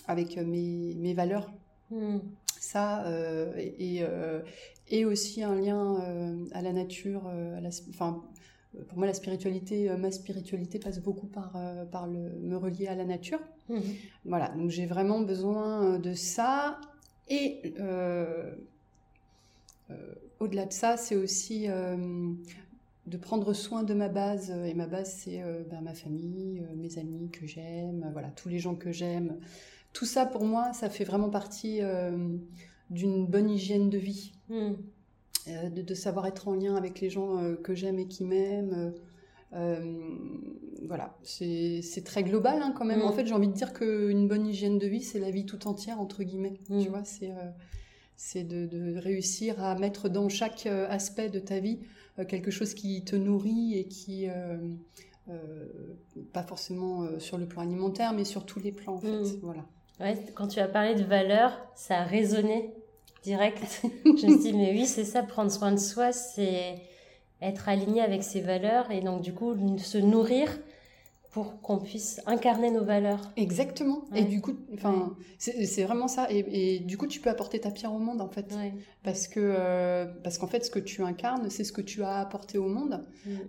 avec 0.08 0.38
mes, 0.38 0.96
mes 0.96 1.14
valeurs. 1.14 1.52
Mm 1.92 2.20
ça 2.66 3.06
et, 3.58 4.04
et, 4.90 5.06
aussi 5.06 5.44
un 5.44 5.56
lien 5.56 6.02
euh, 6.02 6.46
à 6.52 6.62
la 6.62 6.74
nature, 6.74 7.28
à 7.28 7.62
la, 7.62 7.70
enfin, 7.90 8.24
pour 8.88 8.98
moi, 8.98 9.08
la 9.08 9.14
spiritualité, 9.14 9.90
ma 9.98 10.12
spiritualité 10.12 10.80
passe 10.80 11.00
beaucoup 11.00 11.28
par, 11.28 11.58
par 11.92 12.08
le, 12.08 12.30
me 12.42 12.58
relier 12.58 12.88
à 12.88 12.96
la 12.96 13.06
nature. 13.06 13.40
Mmh. 13.70 13.80
Voilà, 14.26 14.50
donc 14.50 14.70
j'ai 14.70 14.86
vraiment 14.86 15.22
besoin 15.22 15.98
de 15.98 16.14
ça. 16.14 16.80
Et 17.30 17.74
au-delà 20.40 20.66
de 20.66 20.74
ça, 20.74 20.98
c'est 20.98 21.16
aussi 21.16 21.68
de 21.68 23.18
prendre 23.18 23.54
soin 23.54 23.84
de 23.84 23.94
ma 23.94 24.10
base. 24.10 24.52
Et 24.52 24.74
ma 24.74 24.88
base, 24.88 25.22
c'est 25.24 25.42
ben, 25.72 25.80
ma 25.80 25.94
famille, 25.94 26.62
mes 26.76 26.98
amis 26.98 27.30
que 27.32 27.48
j'aime, 27.48 28.10
voilà, 28.12 28.30
tous 28.32 28.50
les 28.50 28.60
gens 28.60 28.76
que 28.76 28.92
j'aime 28.92 29.40
tout 29.96 30.06
ça 30.06 30.26
pour 30.26 30.44
moi, 30.44 30.74
ça 30.74 30.90
fait 30.90 31.06
vraiment 31.06 31.30
partie 31.30 31.82
euh, 31.82 32.38
d'une 32.90 33.26
bonne 33.26 33.50
hygiène 33.50 33.90
de 33.90 33.98
vie. 33.98 34.34
Hmm. 34.50 34.74
Euh, 35.48 35.70
de, 35.70 35.94
savoir 35.94 36.26
être 36.26 36.48
en 36.48 36.56
lien 36.56 36.76
avec 36.76 37.02
les 37.02 37.10
gens 37.10 37.38
euh, 37.38 37.56
que 37.56 37.76
j'aime 37.76 38.00
et 38.00 38.08
qui 38.08 38.24
m'aiment. 38.24 38.94
voilà, 40.88 41.18
c'est 41.24 42.04
très 42.04 42.24
global 42.24 42.62
hein, 42.62 42.74
quand 42.76 42.86
même. 42.86 43.02
En 43.02 43.12
hmm. 43.12 43.16
fait, 43.16 43.26
j'ai 43.28 43.34
envie 43.34 43.48
de 43.48 43.54
dire 43.54 43.74
qu'une 43.74 44.28
bonne 44.28 44.46
hygiène 44.46 44.80
de 44.80 44.88
vie, 44.88 45.04
c'est 45.04 45.20
la 45.20 45.32
vie 45.32 45.46
tout 45.46 45.68
entière, 45.68 46.00
entre 46.00 46.24
guillemets. 46.24 46.60
Tu 46.68 46.74
hmm. 46.74 46.88
vois, 46.88 47.04
c'est 48.16 48.44
de, 48.44 48.98
réussir 49.00 49.64
à 49.64 49.76
mettre 49.76 50.10
dans 50.10 50.30
chaque 50.30 50.66
aspect 50.66 51.30
de 51.30 51.40
ta 51.40 51.60
vie 51.60 51.80
quelque 52.28 52.50
chose 52.50 52.74
qui 52.74 53.04
te 53.04 53.16
nourrit 53.16 53.78
et 53.78 53.88
qui, 53.88 54.28
pas 56.34 56.44
forcément 56.44 57.20
sur 57.20 57.38
le 57.38 57.48
plan 57.48 57.62
alimentaire, 57.62 58.14
mais 58.14 58.26
sur 58.26 58.46
tous 58.46 58.60
les 58.60 58.72
plans 58.72 58.96
en 58.96 59.00
fait. 59.00 59.38
Voilà. 59.42 59.66
Ouais, 60.00 60.18
quand 60.34 60.48
tu 60.48 60.60
as 60.60 60.68
parlé 60.68 60.96
de 60.96 61.04
valeurs, 61.04 61.54
ça 61.74 62.00
a 62.00 62.04
résonné 62.04 62.74
direct. 63.26 63.82
je 64.06 64.10
me 64.10 64.18
suis 64.18 64.38
dit, 64.38 64.54
mais 64.54 64.72
oui, 64.72 64.86
c'est 64.86 65.04
ça, 65.04 65.24
prendre 65.24 65.52
soin 65.52 65.72
de 65.72 65.80
soi, 65.80 66.14
c'est 66.14 66.76
être 67.42 67.68
aligné 67.68 68.02
avec 68.02 68.24
ses 68.24 68.40
valeurs 68.40 68.92
et 68.92 69.02
donc 69.02 69.22
du 69.22 69.34
coup 69.34 69.54
se 69.78 69.98
nourrir 69.98 70.50
pour 71.32 71.60
qu'on 71.60 71.80
puisse 71.80 72.22
incarner 72.28 72.72
nos 72.72 72.86
valeurs. 72.86 73.34
Exactement. 73.36 74.06
Et 74.16 74.24
du 74.24 74.40
coup, 74.40 74.54
enfin, 74.74 75.18
c'est 75.38 75.84
vraiment 75.84 76.08
ça. 76.08 76.28
Et, 76.30 76.80
du 76.80 76.98
coup, 76.98 77.08
tu 77.08 77.20
peux 77.20 77.30
apporter 77.30 77.60
ta 77.60 77.72
pierre 77.72 77.94
au 77.94 78.00
monde 78.00 78.22
en 78.22 78.30
fait, 78.30 78.56
parce 79.04 79.28
que 79.28 79.42
euh, 79.42 80.06
parce 80.24 80.38
qu'en 80.38 80.48
fait, 80.48 80.64
ce 80.64 80.70
que 80.70 80.80
tu 80.80 81.04
incarnes, 81.04 81.50
c'est 81.50 81.66
ce 81.66 81.74
que 81.74 81.82
tu 81.82 82.04
as 82.04 82.20
apporté 82.20 82.58
au 82.58 82.70
monde. 82.70 83.06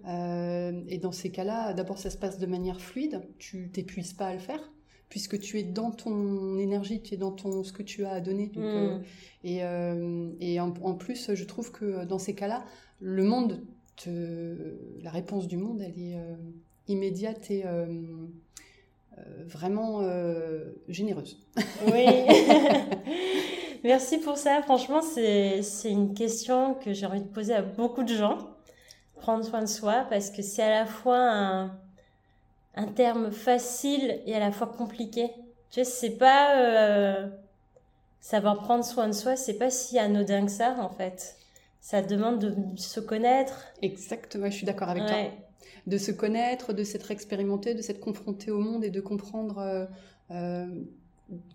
Euh, 0.09 0.83
et 0.88 0.99
dans 0.99 1.12
ces 1.12 1.30
cas-là, 1.30 1.75
d'abord, 1.75 1.99
ça 1.99 2.11
se 2.11 2.16
passe 2.16 2.40
de 2.40 2.47
manière 2.47 2.80
fluide. 2.80 3.23
Tu 3.38 3.71
t'épuises 3.71 4.14
pas 4.14 4.26
à 4.26 4.33
le 4.33 4.40
faire 4.40 4.73
puisque 5.08 5.38
tu 5.38 5.58
es 5.58 5.62
dans 5.62 5.90
ton 5.90 6.58
énergie, 6.58 7.00
tu 7.00 7.14
es 7.14 7.16
dans 7.16 7.30
ton 7.30 7.62
ce 7.62 7.72
que 7.72 7.82
tu 7.82 8.04
as 8.04 8.12
à 8.12 8.20
donner. 8.20 8.50
Hmm. 8.54 8.60
Euh, 8.62 8.98
et, 9.44 9.62
euh, 9.62 10.30
et 10.40 10.60
en, 10.60 10.70
plus, 10.70 11.34
je 11.34 11.44
trouve 11.44 11.70
que 11.70 12.04
dans 12.04 12.18
ces 12.18 12.34
cas-là, 12.34 12.64
le 13.00 13.22
monde, 13.25 13.62
te, 13.96 14.56
la 15.02 15.10
réponse 15.10 15.46
du 15.46 15.56
monde, 15.56 15.80
elle 15.80 15.98
est 15.98 16.16
euh, 16.16 16.34
immédiate 16.88 17.50
et 17.50 17.64
vraiment 19.46 20.02
généreuse. 20.88 21.38
Oui. 21.92 22.06
Merci 23.84 24.18
pour 24.18 24.36
ça. 24.36 24.62
Franchement, 24.62 25.00
c'est 25.00 25.62
une 25.84 26.12
question 26.12 26.75
que 26.75 26.92
j'ai 26.92 27.06
envie 27.06 27.20
de 27.20 27.28
poser 27.28 27.54
à 27.54 27.62
beaucoup 27.62 28.02
de 28.02 28.14
gens. 28.14 28.38
Prendre 29.20 29.44
soin 29.44 29.62
de 29.62 29.66
soi, 29.66 30.06
parce 30.10 30.30
que 30.30 30.42
c'est 30.42 30.62
à 30.62 30.70
la 30.70 30.86
fois 30.86 31.18
un 31.18 31.78
un 32.76 32.87
terme 32.87 33.30
facile 33.30 34.21
et 34.26 34.35
à 34.35 34.38
la 34.38 34.52
fois 34.52 34.66
compliqué. 34.66 35.30
Tu 35.71 35.83
sais, 35.83 35.85
c'est 35.85 36.18
pas 36.18 36.56
euh, 36.59 37.26
savoir 38.21 38.61
prendre 38.62 38.85
soin 38.85 39.09
de 39.09 39.12
soi, 39.12 39.37
c'est 39.37 39.54
pas 39.59 39.71
si 39.71 39.99
anodin 39.99 40.47
que 40.47 40.52
ça 40.52 40.76
en 40.78 40.90
fait. 40.90 41.37
Ça 41.80 42.02
demande 42.02 42.40
de 42.40 42.54
se 42.76 43.00
connaître. 43.00 43.64
Exactement, 43.83 44.47
je 44.47 44.56
suis 44.56 44.66
d'accord 44.66 44.88
avec 44.88 45.06
toi. 45.06 45.16
De 45.87 45.99
se 45.99 46.11
connaître, 46.11 46.73
de 46.73 46.83
s'être 46.83 47.11
expérimenté, 47.12 47.75
de 47.75 47.83
s'être 47.83 48.00
confronté 48.00 48.50
au 48.50 48.59
monde 48.59 48.85
et 48.85 48.90
de 48.90 49.00
comprendre 49.00 49.59
euh, 49.59 49.87
euh, 50.33 50.66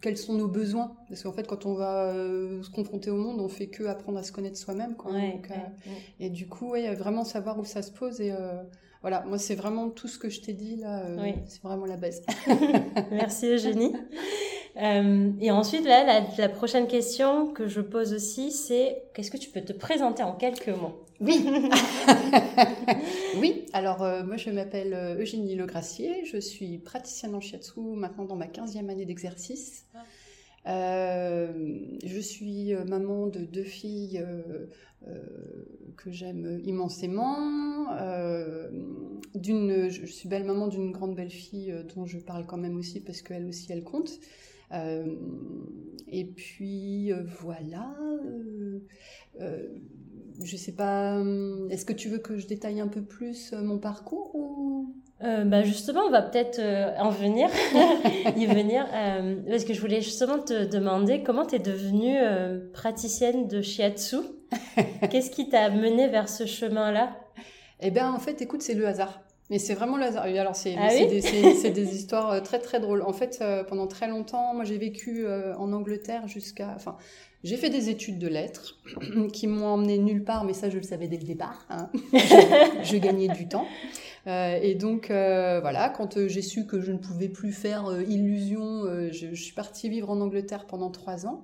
quels 0.01 0.18
sont 0.18 0.34
nos 0.34 0.48
besoins. 0.48 0.96
Parce 1.08 1.24
qu'en 1.24 1.32
fait, 1.32 1.48
quand 1.48 1.66
on 1.66 1.74
va 1.74 2.13
se 2.13 2.70
confronter 2.70 3.10
au 3.10 3.18
monde, 3.18 3.40
on 3.40 3.50
fait 3.50 3.68
que 3.68 3.84
apprendre 3.84 4.18
à 4.18 4.24
se 4.24 4.32
connaître 4.32 4.58
soi-même. 4.58 4.96
et 6.20 6.30
du 6.30 6.48
coup, 6.48 6.72
ouais, 6.72 6.94
vraiment 6.96 7.24
savoir 7.24 7.60
où 7.60 7.66
ça 7.66 7.82
se 7.82 7.92
pose 7.92 8.22
et 8.22 8.34
voilà, 9.01 9.24
moi 9.28 9.38
c'est 9.38 9.56
vraiment 9.56 9.90
tout 9.90 10.08
ce 10.08 10.20
que 10.20 10.30
je 10.30 10.42
t'ai 10.42 10.54
dit 10.54 10.75
là, 10.75 11.06
euh, 11.06 11.34
c'est 11.48 11.62
vraiment 11.63 11.86
la 11.86 11.98
base. 11.98 12.22
Merci 13.12 13.48
Eugénie. 13.48 13.94
Euh, 14.78 15.32
et 15.40 15.51
ensuite, 15.51 15.86
là, 15.86 16.22
la, 16.38 16.50
prochaine 16.50 16.88
question 16.88 17.48
que 17.48 17.68
je 17.68 17.82
pose 17.82 18.13
aussi, 18.13 18.51
c'est 18.51 19.04
qu'est-ce 19.13 19.32
que 19.32 19.38
tu 19.38 19.50
peux 19.50 19.62
te 19.62 19.74
présenter 19.74 20.24
en 20.24 20.34
quelques 20.34 20.70
mots? 20.70 21.06
Oui. 21.20 21.46
oui, 23.40 23.66
alors 23.74 24.01
euh, 24.01 24.24
moi 24.24 24.38
je 24.38 24.50
m'appelle 24.50 25.18
Eugénie 25.20 25.56
Legracier, 25.56 26.25
je 26.25 26.38
suis 26.38 26.80
praticienne 26.80 27.36
en 27.36 27.40
shiatsu 27.40 27.80
maintenant 27.80 28.25
dans 28.25 28.36
ma 28.36 28.48
15e 28.48 28.90
année 28.90 29.06
d'exercice. 29.06 29.86
je 30.66 32.20
suis 32.20 32.74
maman 32.88 33.28
de 33.28 33.42
deux 33.42 33.63
filles 33.63 34.25
euh, 35.08 35.24
que 35.98 36.12
j'aime 36.12 36.62
immensément. 36.63 37.92
Euh, 38.00 38.70
d'une, 39.34 39.90
je 39.90 40.06
suis 40.06 40.30
belle 40.30 40.44
maman 40.44 40.68
d'une 40.68 40.92
grande 40.92 41.16
belle 41.16 41.32
fille 41.32 41.72
euh, 41.72 41.82
dont 41.96 42.06
je 42.06 42.20
parle 42.20 42.46
quand 42.46 42.58
même 42.58 42.78
aussi 42.78 43.00
parce 43.00 43.24
qu'elle 43.24 43.46
aussi 43.48 43.72
elle 43.72 43.84
compte. 43.84 44.12
Et 46.08 46.25
puis 46.25 47.12
voilà. 47.42 47.94
je 50.44 50.58
sais 50.58 50.74
pas. 50.74 51.22
Est-ce 51.70 51.86
que 51.86 51.94
tu 51.94 52.10
veux 52.10 52.20
que 52.20 52.38
je 52.38 52.48
détaille 52.48 52.82
un 52.82 52.88
peu 52.88 53.01
plus 53.01 53.54
mon 53.54 53.78
parcours 53.78 54.36
ou? 54.36 54.96
Bah 55.22 55.62
justement, 55.63 56.01
on 56.08 56.10
va 56.10 56.24
peut-être 56.24 56.60
en 57.00 57.10
venir, 57.10 57.50
y 58.38 58.46
venir, 58.48 58.88
parce 59.48 59.66
que 59.66 59.74
je 59.74 59.82
voulais 59.82 60.01
justement 60.01 60.40
te 60.40 60.66
demander 60.66 61.22
comment 61.22 61.46
tu 61.46 61.56
es 61.56 61.60
devenue 61.60 62.18
praticienne 62.74 63.48
de 63.48 63.62
shiatsu. 63.62 64.18
Qu'est-ce 65.10 65.32
qui 65.32 65.50
t'a 65.50 65.70
mené 65.70 66.08
vers 66.08 66.30
ce 66.30 66.46
chemin-là? 66.46 67.18
Eh 67.80 67.92
bien, 67.92 68.12
en 68.13 68.20
fait, 68.20 68.42
écoute, 68.42 68.62
c'est 68.62 68.74
le 68.74 68.88
hasard. 68.88 69.22
Mais 69.51 69.60
c'est 69.60 69.74
vraiment 69.74 69.98
le 69.98 70.03
hasard. 70.05 70.24
Alors, 70.24 70.55
c'est 70.55 70.75
ah 70.77 70.88
des, 70.88 71.96
histoires 71.96 72.31
euh, 72.31 72.39
très, 72.39 72.58
très 72.58 72.79
drôles. 72.79 73.01
En 73.01 73.12
fait, 73.12 73.39
euh, 73.41 73.65
pendant 73.65 73.86
très 73.86 74.08
longtemps, 74.08 74.53
moi, 74.53 74.63
j'ai 74.63 74.77
vécu 74.77 75.25
euh, 75.25 75.53
en 75.58 75.74
Angleterre 75.74 76.25
jusqu'à... 76.29 76.72
Enfin, 76.74 76.96
j'ai 77.43 77.58
fait 77.58 77.70
des 77.70 77.89
études 77.89 78.17
de 78.17 78.29
lettres 78.29 78.79
qui 79.34 79.48
m'ont 79.48 79.65
emmené 79.65 79.98
nulle 79.98 80.24
part, 80.24 80.46
mais 80.46 80.53
ça, 80.53 80.70
je 80.70 80.77
le 80.77 80.84
savais 80.84 81.10
dès 81.10 81.17
le 81.17 81.25
départ. 81.25 81.65
Hein. 81.70 81.89
je, 82.13 82.96
gagnais 82.96 83.27
du 83.27 83.50
temps. 83.50 83.65
et 84.25 84.75
donc, 84.75 85.08
voilà, 85.08 85.89
quand 85.89 86.27
j'ai 86.27 86.41
su 86.41 86.65
que 86.65 86.79
je 86.79 86.93
ne 86.93 86.98
pouvais 86.98 87.27
plus 87.27 87.51
faire 87.51 87.91
illusion, 88.08 88.86
je, 89.12 89.34
je, 89.34 89.41
suis 89.43 89.53
partie 89.53 89.89
vivre 89.89 90.10
en 90.12 90.22
Angleterre 90.22 90.65
pendant 90.65 90.91
trois 90.91 91.25
ans. 91.25 91.43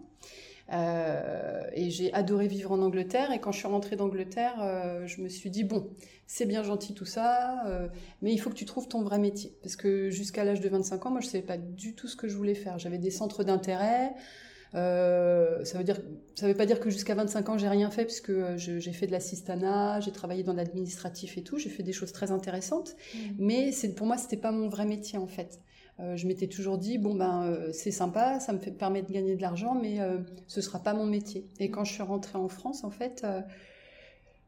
Et 0.71 1.89
j'ai 1.89 2.13
adoré 2.13 2.47
vivre 2.47 2.71
en 2.71 2.81
Angleterre. 2.81 3.31
Et 3.31 3.39
quand 3.39 3.51
je 3.51 3.57
suis 3.57 3.67
rentrée 3.67 3.95
d'Angleterre, 3.95 5.01
je 5.07 5.21
me 5.21 5.29
suis 5.29 5.49
dit, 5.49 5.63
bon, 5.63 5.89
c'est 6.27 6.45
bien 6.45 6.61
gentil 6.61 6.93
tout 6.93 7.05
ça, 7.05 7.65
euh, 7.67 7.87
mais 8.21 8.33
il 8.33 8.37
faut 8.37 8.49
que 8.49 8.55
tu 8.55 8.65
trouves 8.65 8.87
ton 8.87 9.01
vrai 9.01 9.17
métier. 9.17 9.57
Parce 9.63 9.75
que 9.75 10.09
jusqu'à 10.09 10.43
l'âge 10.43 10.61
de 10.61 10.69
25 10.69 11.05
ans, 11.05 11.11
moi, 11.11 11.21
je 11.21 11.27
savais 11.27 11.43
pas 11.43 11.57
du 11.57 11.95
tout 11.95 12.07
ce 12.07 12.15
que 12.15 12.27
je 12.27 12.35
voulais 12.35 12.55
faire. 12.55 12.77
J'avais 12.77 12.97
des 12.97 13.11
centres 13.11 13.43
d'intérêt. 13.43 14.13
Euh, 14.75 15.63
ça 15.63 15.77
veut 15.77 15.85
dire, 15.85 16.01
ça 16.35 16.47
veut 16.47 16.53
pas 16.53 16.65
dire 16.65 16.81
que 16.81 16.89
jusqu'à 16.89 17.15
25 17.15 17.47
ans 17.47 17.57
j'ai 17.57 17.69
rien 17.69 17.89
fait 17.89 18.03
puisque 18.03 18.33
j'ai 18.57 18.91
fait 18.91 19.07
de 19.07 19.13
l'assistanat, 19.13 20.01
j'ai 20.01 20.11
travaillé 20.11 20.43
dans 20.43 20.51
l'administratif 20.51 21.37
et 21.37 21.41
tout, 21.41 21.57
j'ai 21.57 21.69
fait 21.69 21.83
des 21.83 21.93
choses 21.93 22.11
très 22.11 22.33
intéressantes. 22.33 22.97
Mmh. 23.15 23.17
Mais 23.39 23.71
c'est 23.71 23.95
pour 23.95 24.05
moi 24.05 24.17
c'était 24.17 24.35
pas 24.35 24.51
mon 24.51 24.67
vrai 24.67 24.85
métier 24.85 25.17
en 25.17 25.27
fait. 25.27 25.61
Euh, 25.99 26.15
je 26.15 26.27
m'étais 26.27 26.47
toujours 26.47 26.77
dit 26.77 26.99
bon 26.99 27.15
ben 27.15 27.43
euh, 27.43 27.69
c'est 27.71 27.91
sympa, 27.91 28.39
ça 28.39 28.53
me 28.53 28.59
fait, 28.59 28.71
permet 28.71 29.01
de 29.01 29.11
gagner 29.11 29.35
de 29.35 29.41
l'argent, 29.41 29.73
mais 29.73 29.99
euh, 29.99 30.19
ce 30.45 30.61
sera 30.61 30.79
pas 30.79 30.93
mon 30.93 31.05
métier. 31.05 31.47
Et 31.59 31.71
quand 31.71 31.83
je 31.83 31.93
suis 31.93 32.03
rentrée 32.03 32.37
en 32.37 32.49
France 32.49 32.83
en 32.83 32.91
fait, 32.91 33.25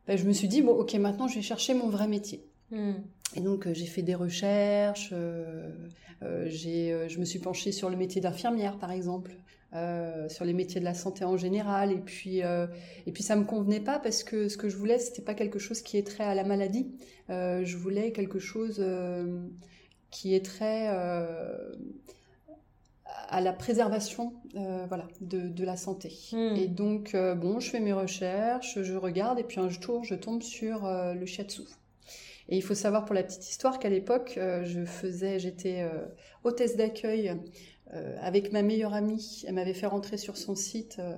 ben, 0.10 0.18
je 0.18 0.26
me 0.26 0.34
suis 0.34 0.48
dit 0.48 0.62
bon 0.62 0.74
ok 0.74 0.94
maintenant 0.96 1.28
je 1.28 1.36
vais 1.36 1.42
chercher 1.42 1.74
mon 1.74 1.88
vrai 1.88 2.08
métier. 2.08 2.44
Mmh. 2.72 2.94
Et 3.36 3.42
donc 3.42 3.72
j'ai 3.72 3.86
fait 3.86 4.02
des 4.02 4.16
recherches, 4.16 5.14
j'ai, 6.46 7.08
je 7.08 7.20
me 7.20 7.26
suis 7.26 7.40
penchée 7.40 7.72
sur 7.72 7.90
le 7.90 7.96
métier 7.96 8.20
d'infirmière 8.20 8.78
par 8.78 8.92
exemple. 8.92 9.32
Euh, 9.76 10.28
sur 10.30 10.46
les 10.46 10.54
métiers 10.54 10.80
de 10.80 10.86
la 10.86 10.96
santé 10.96 11.26
en 11.26 11.38
général 11.38 11.92
et 11.92 12.00
puis 12.00 12.42
euh, 12.42 12.66
et 13.06 13.12
puis 13.12 13.22
ça 13.22 13.36
me 13.36 13.44
convenait 13.44 13.80
pas 13.80 14.00
parce 14.00 14.24
que 14.24 14.50
ce 14.50 14.58
que 14.58 14.68
je 14.68 14.76
voulais 14.76 14.98
c'était 14.98 15.22
pas 15.22 15.36
quelque 15.36 15.60
chose 15.60 15.84
qui 15.84 15.98
est 15.98 16.08
trait 16.08 16.24
à 16.24 16.34
la 16.34 16.44
maladie 16.44 16.88
euh, 17.30 17.64
je 17.64 17.78
voulais 17.78 18.12
quelque 18.12 18.40
chose 18.40 18.84
qui 20.10 20.34
est 20.34 20.44
trait 20.44 20.90
à 23.30 23.42
la 23.42 23.54
préservation 23.54 24.34
voilà 24.88 25.08
de, 25.22 25.48
de, 25.48 25.66
la 25.66 25.78
santé 25.78 26.12
hmm. 26.32 26.56
et 26.56 26.68
donc 26.68 27.16
bon 27.38 27.60
je 27.60 27.70
fais 27.70 27.80
mes 27.80 27.94
recherches 27.94 28.82
je 28.82 28.96
regarde 28.96 29.40
et 29.40 29.44
puis 29.44 29.60
un 29.60 29.70
jour 29.70 30.04
je 30.04 30.16
tombe 30.16 30.42
sur 30.42 30.88
le 30.88 31.26
shiatsu 31.26 31.64
et 32.50 32.58
il 32.58 32.64
faut 32.64 32.74
savoir 32.74 33.06
pour 33.06 33.14
la 33.14 33.22
petite 33.22 33.48
histoire 33.48 33.78
qu'à 33.78 33.90
l'époque, 33.90 34.34
je 34.64 34.84
faisais, 34.84 35.38
j'étais 35.38 35.88
hôtesse 36.44 36.76
d'accueil 36.76 37.38
euh, 37.96 38.16
avec 38.22 38.52
ma 38.52 38.62
meilleure 38.62 38.94
amie. 38.94 39.44
Elle 39.48 39.56
m'avait 39.56 39.74
fait 39.74 39.88
rentrer 39.88 40.18
sur 40.18 40.38
son 40.38 40.54
site 40.54 40.98
euh, 41.00 41.14
euh, 41.14 41.18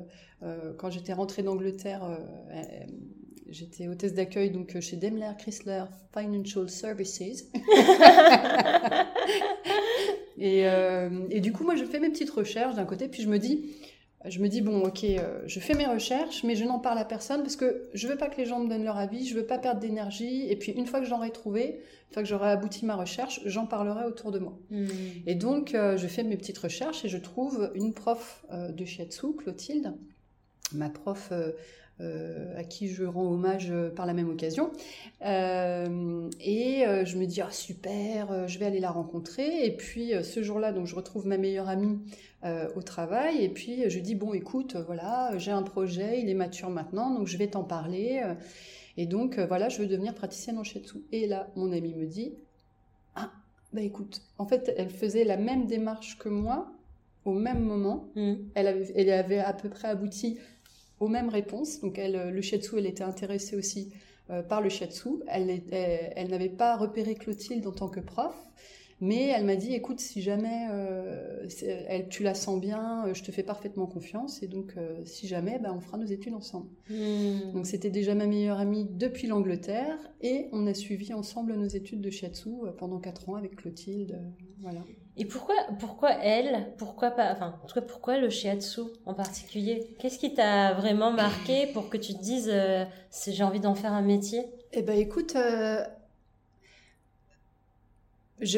quand 0.77 0.89
j'étais 0.89 1.13
rentrée 1.13 1.43
d'Angleterre. 1.43 2.01
J'étais 3.49 3.87
hôtesse 3.87 4.13
d'accueil 4.13 4.49
donc 4.49 4.79
chez 4.79 4.95
Daimler 4.95 5.31
Chrysler 5.37 5.83
Financial 6.17 6.69
Services. 6.69 7.51
et, 10.37 10.65
et, 11.29 11.41
du 11.41 11.51
coup, 11.51 11.63
moi, 11.63 11.75
je 11.75 11.83
fais 11.83 11.99
mes 11.99 12.09
petites 12.09 12.29
recherches 12.29 12.75
d'un 12.75 12.85
côté, 12.85 13.09
puis 13.09 13.21
je 13.21 13.29
me 13.29 13.39
dis, 13.39 13.75
je 14.25 14.39
me 14.39 14.47
dis 14.47 14.61
bon 14.61 14.83
ok 14.83 15.03
euh, 15.03 15.41
je 15.47 15.59
fais 15.59 15.73
mes 15.73 15.85
recherches 15.85 16.43
mais 16.43 16.55
je 16.55 16.63
n'en 16.63 16.79
parle 16.79 16.99
à 16.99 17.05
personne 17.05 17.41
parce 17.41 17.55
que 17.55 17.89
je 17.93 18.07
veux 18.07 18.17
pas 18.17 18.29
que 18.29 18.37
les 18.37 18.45
gens 18.45 18.59
me 18.59 18.69
donnent 18.69 18.83
leur 18.83 18.97
avis 18.97 19.25
je 19.25 19.35
veux 19.35 19.45
pas 19.45 19.57
perdre 19.57 19.79
d'énergie 19.79 20.45
et 20.49 20.55
puis 20.55 20.71
une 20.73 20.85
fois 20.85 20.99
que 20.99 21.07
j'aurai 21.07 21.31
trouvé 21.31 21.79
une 22.09 22.13
fois 22.13 22.23
que 22.23 22.29
j'aurai 22.29 22.51
abouti 22.51 22.85
ma 22.85 22.95
recherche 22.95 23.41
j'en 23.45 23.65
parlerai 23.65 24.05
autour 24.05 24.31
de 24.31 24.39
moi 24.39 24.57
hmm. 24.69 24.87
et 25.25 25.35
donc 25.35 25.73
euh, 25.73 25.97
je 25.97 26.07
fais 26.07 26.23
mes 26.23 26.37
petites 26.37 26.57
recherches 26.57 27.03
et 27.03 27.09
je 27.09 27.17
trouve 27.17 27.71
une 27.73 27.93
prof 27.93 28.45
euh, 28.51 28.71
de 28.71 28.85
shiatsu 28.85 29.33
Clotilde 29.35 29.93
ma 30.73 30.89
prof 30.89 31.31
euh, 32.01 32.57
à 32.57 32.63
qui 32.63 32.87
je 32.87 33.03
rends 33.03 33.31
hommage 33.31 33.69
euh, 33.69 33.91
par 33.91 34.07
la 34.07 34.13
même 34.13 34.29
occasion. 34.29 34.71
Euh, 35.23 36.29
et 36.39 36.83
je 37.05 37.17
me 37.17 37.25
dis, 37.25 37.41
ah, 37.41 37.51
super, 37.51 38.47
je 38.47 38.57
vais 38.57 38.65
aller 38.65 38.79
la 38.79 38.89
rencontrer. 38.89 39.65
Et 39.65 39.75
puis 39.75 40.13
ce 40.23 40.41
jour-là, 40.41 40.71
donc 40.71 40.87
je 40.87 40.95
retrouve 40.95 41.27
ma 41.27 41.37
meilleure 41.37 41.69
amie 41.69 41.99
au 42.75 42.81
travail. 42.81 43.43
Et 43.43 43.49
puis 43.49 43.89
je 43.89 43.99
dis, 43.99 44.15
bon, 44.15 44.33
écoute, 44.33 44.75
voilà, 44.87 45.37
j'ai 45.37 45.51
un 45.51 45.61
projet, 45.61 46.19
il 46.21 46.29
est 46.29 46.33
mature 46.33 46.69
maintenant, 46.69 47.13
donc 47.13 47.27
je 47.27 47.37
vais 47.37 47.47
t'en 47.47 47.63
parler. 47.63 48.23
Et 48.97 49.05
donc 49.05 49.37
voilà, 49.39 49.69
je 49.69 49.79
veux 49.79 49.87
devenir 49.87 50.15
praticienne 50.15 50.57
en 50.57 50.63
shiatsu. 50.63 51.03
Et 51.11 51.27
là, 51.27 51.51
mon 51.55 51.71
amie 51.71 51.93
me 51.93 52.07
dit, 52.07 52.33
ah, 53.15 53.31
bah 53.73 53.81
écoute, 53.81 54.21
en 54.39 54.47
fait, 54.47 54.73
elle 54.75 54.89
faisait 54.89 55.23
la 55.23 55.37
même 55.37 55.67
démarche 55.67 56.17
que 56.17 56.29
moi 56.29 56.71
au 57.25 57.33
même 57.33 57.63
moment. 57.63 58.09
Mmh. 58.15 58.33
Elle, 58.55 58.67
avait, 58.67 58.91
elle 58.95 59.11
avait 59.11 59.39
à 59.39 59.53
peu 59.53 59.69
près 59.69 59.87
abouti 59.87 60.39
aux 61.01 61.07
mêmes 61.07 61.29
réponses. 61.29 61.81
Donc 61.81 61.99
elle, 61.99 62.29
le 62.29 62.41
shiatsu, 62.41 62.77
elle 62.77 62.85
était 62.85 63.03
intéressée 63.03 63.57
aussi 63.57 63.91
euh, 64.29 64.43
par 64.43 64.61
le 64.61 64.69
shiatsu. 64.69 65.09
Elle, 65.27 65.61
elle, 65.71 66.29
n'avait 66.29 66.47
pas 66.47 66.77
repéré 66.77 67.15
Clotilde 67.15 67.67
en 67.67 67.71
tant 67.71 67.89
que 67.89 67.99
prof, 67.99 68.35
mais 69.01 69.25
elle 69.27 69.45
m'a 69.45 69.55
dit, 69.55 69.73
écoute, 69.73 69.99
si 69.99 70.21
jamais 70.21 70.67
euh, 70.71 71.47
elle, 71.89 72.07
tu 72.07 72.21
la 72.21 72.35
sens 72.35 72.61
bien, 72.61 73.07
euh, 73.07 73.13
je 73.15 73.23
te 73.23 73.31
fais 73.31 73.41
parfaitement 73.41 73.87
confiance, 73.87 74.43
et 74.43 74.47
donc 74.47 74.75
si 75.05 75.27
jamais, 75.27 75.57
ben, 75.59 75.73
on 75.75 75.81
fera 75.81 75.97
nos 75.97 76.05
études 76.05 76.35
ensemble. 76.35 76.69
Hmm. 76.89 77.51
Donc 77.53 77.65
c'était 77.65 77.89
déjà 77.89 78.13
ma 78.13 78.27
meilleure 78.27 78.59
amie 78.59 78.87
depuis 78.89 79.27
l'Angleterre, 79.27 79.97
et 80.21 80.47
on 80.51 80.67
a 80.67 80.73
suivi 80.75 81.13
ensemble 81.13 81.55
nos 81.55 81.67
études 81.67 82.01
de 82.01 82.11
shiatsu 82.11 82.51
pendant 82.77 82.99
quatre 82.99 83.27
ans 83.27 83.35
avec 83.35 83.55
Clotilde. 83.55 84.21
voilà. 84.59 84.81
Et 85.17 85.25
pourquoi, 85.25 85.55
pourquoi 85.79 86.11
elle 86.23 86.73
Pourquoi 86.77 87.11
pas 87.11 87.31
Enfin, 87.33 87.55
en 87.63 87.67
tout 87.67 87.73
cas, 87.73 87.81
pourquoi 87.81 88.17
le 88.17 88.29
shiatsu 88.29 88.81
en 89.05 89.13
particulier? 89.13 89.95
Qu'est-ce 89.99 90.17
qui 90.17 90.33
t'a 90.33 90.73
vraiment 90.73 91.11
marqué 91.11 91.67
pour 91.67 91.89
que 91.89 91.97
tu 91.97 92.13
te 92.13 92.21
dises 92.21 92.49
euh, 92.51 92.85
j'ai 93.27 93.43
envie 93.43 93.59
d'en 93.59 93.75
faire 93.75 93.93
un 93.93 94.01
métier? 94.01 94.45
Eh 94.71 94.81
ben, 94.81 94.97
écoute, 94.97 95.35
euh, 95.35 95.83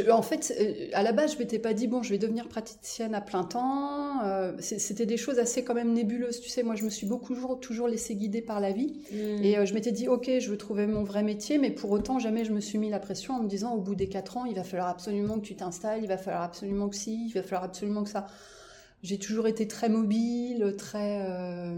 en 0.09 0.21
fait, 0.21 0.53
euh, 0.59 0.89
à 0.93 1.03
la 1.03 1.11
base, 1.11 1.33
je 1.33 1.39
m'étais 1.39 1.59
pas 1.59 1.73
dit 1.73 1.87
bon, 1.87 2.03
je 2.03 2.09
vais 2.09 2.17
devenir 2.17 2.47
praticienne 2.47 3.13
à 3.13 3.21
plein 3.21 3.43
temps. 3.43 4.23
Euh, 4.23 4.53
c'était 4.59 5.05
des 5.05 5.17
choses 5.17 5.39
assez 5.39 5.63
quand 5.63 5.73
même 5.73 5.93
nébuleuses, 5.93 6.39
tu 6.39 6.49
sais. 6.49 6.63
Moi, 6.63 6.75
je 6.75 6.83
me 6.83 6.89
suis 6.89 7.05
beaucoup 7.05 7.33
toujours, 7.33 7.59
toujours 7.59 7.87
laissé 7.87 8.15
guider 8.15 8.41
par 8.41 8.59
la 8.59 8.71
vie, 8.71 8.93
mm. 9.11 9.43
et 9.43 9.57
euh, 9.57 9.65
je 9.65 9.73
m'étais 9.73 9.91
dit 9.91 10.07
ok, 10.07 10.29
je 10.39 10.49
veux 10.49 10.57
trouver 10.57 10.87
mon 10.87 11.03
vrai 11.03 11.23
métier, 11.23 11.57
mais 11.57 11.71
pour 11.71 11.91
autant, 11.91 12.19
jamais 12.19 12.45
je 12.45 12.53
me 12.53 12.61
suis 12.61 12.77
mis 12.77 12.89
la 12.89 12.99
pression 12.99 13.35
en 13.35 13.43
me 13.43 13.47
disant 13.47 13.73
au 13.73 13.81
bout 13.81 13.95
des 13.95 14.07
quatre 14.07 14.37
ans, 14.37 14.45
il 14.45 14.55
va 14.55 14.63
falloir 14.63 14.89
absolument 14.89 15.39
que 15.39 15.45
tu 15.45 15.55
t'installes, 15.55 15.99
il 16.01 16.07
va 16.07 16.17
falloir 16.17 16.43
absolument 16.43 16.87
que 16.89 16.95
si, 16.95 17.27
il 17.27 17.33
va 17.33 17.43
falloir 17.43 17.63
absolument 17.63 18.03
que 18.03 18.09
ça 18.09 18.27
j'ai 19.03 19.19
toujours 19.19 19.47
été 19.47 19.67
très 19.67 19.89
mobile, 19.89 20.75
très 20.77 21.25
euh, 21.27 21.75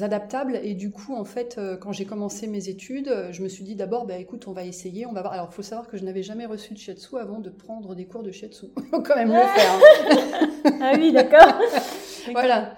adaptable. 0.00 0.58
Et 0.62 0.72
du 0.72 0.90
coup, 0.90 1.14
en 1.14 1.24
fait, 1.24 1.56
euh, 1.58 1.76
quand 1.76 1.92
j'ai 1.92 2.06
commencé 2.06 2.46
mes 2.46 2.70
études, 2.70 3.14
je 3.32 3.42
me 3.42 3.48
suis 3.48 3.64
dit 3.64 3.74
d'abord, 3.74 4.06
bah, 4.06 4.16
écoute, 4.16 4.48
on 4.48 4.52
va 4.52 4.64
essayer, 4.64 5.04
on 5.04 5.12
va 5.12 5.20
voir. 5.20 5.34
Alors, 5.34 5.48
il 5.52 5.54
faut 5.54 5.62
savoir 5.62 5.88
que 5.88 5.98
je 5.98 6.04
n'avais 6.04 6.22
jamais 6.22 6.46
reçu 6.46 6.72
de 6.72 6.78
shiatsu 6.78 7.18
avant 7.18 7.38
de 7.38 7.50
prendre 7.50 7.94
des 7.94 8.06
cours 8.06 8.22
de 8.22 8.32
shiatsu. 8.32 8.66
Il 8.78 8.82
faut 8.90 9.02
quand 9.02 9.16
même 9.16 9.28
le 9.28 9.34
faire. 9.34 9.72
Hein. 9.74 10.78
ah 10.80 10.92
oui, 10.96 11.12
d'accord. 11.12 11.60
voilà. 12.32 12.74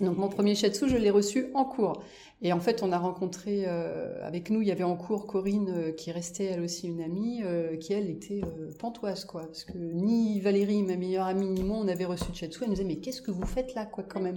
Donc, 0.00 0.18
mon 0.18 0.28
premier 0.28 0.54
shiatsu, 0.54 0.86
je 0.88 0.98
l'ai 0.98 1.10
reçu 1.10 1.46
en 1.54 1.64
cours. 1.64 2.02
Et 2.40 2.52
en 2.52 2.60
fait, 2.60 2.84
on 2.84 2.92
a 2.92 2.98
rencontré 2.98 3.64
euh, 3.66 4.24
avec 4.24 4.50
nous, 4.50 4.62
il 4.62 4.68
y 4.68 4.70
avait 4.70 4.84
en 4.84 4.96
cours 4.96 5.26
Corinne 5.26 5.74
euh, 5.76 5.92
qui 5.92 6.12
restait 6.12 6.44
elle 6.44 6.60
aussi 6.60 6.86
une 6.86 7.00
amie, 7.00 7.42
euh, 7.42 7.76
qui 7.76 7.92
elle 7.92 8.08
était 8.08 8.42
pantoise 8.78 9.24
quoi, 9.24 9.42
parce 9.42 9.64
que 9.64 9.76
ni 9.76 10.38
Valérie, 10.38 10.84
ma 10.84 10.94
meilleure 10.94 11.26
amie, 11.26 11.48
ni 11.48 11.64
moi, 11.64 11.78
on 11.80 11.88
avait 11.88 12.04
reçu 12.04 12.30
de 12.30 12.36
Chatsu. 12.36 12.60
Elle 12.62 12.68
nous 12.68 12.74
disait 12.74 12.86
mais 12.86 12.98
qu'est-ce 12.98 13.22
que 13.22 13.32
vous 13.32 13.46
faites 13.46 13.74
là 13.74 13.86
quoi 13.86 14.04
quand 14.04 14.20
même? 14.20 14.36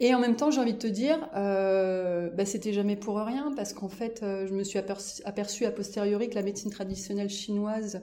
Et 0.00 0.14
en 0.14 0.20
même 0.20 0.36
temps, 0.36 0.50
j'ai 0.50 0.60
envie 0.60 0.74
de 0.74 0.78
te 0.78 0.86
dire, 0.86 1.28
bah, 1.32 2.44
c'était 2.44 2.72
jamais 2.72 2.96
pour 2.96 3.16
rien, 3.16 3.52
parce 3.56 3.72
qu'en 3.72 3.88
fait, 3.88 4.20
je 4.22 4.52
me 4.54 4.62
suis 4.62 4.78
aperçue 4.78 5.64
a 5.64 5.70
posteriori 5.72 6.28
que 6.28 6.36
la 6.36 6.42
médecine 6.42 6.70
traditionnelle 6.70 7.30
chinoise 7.30 8.00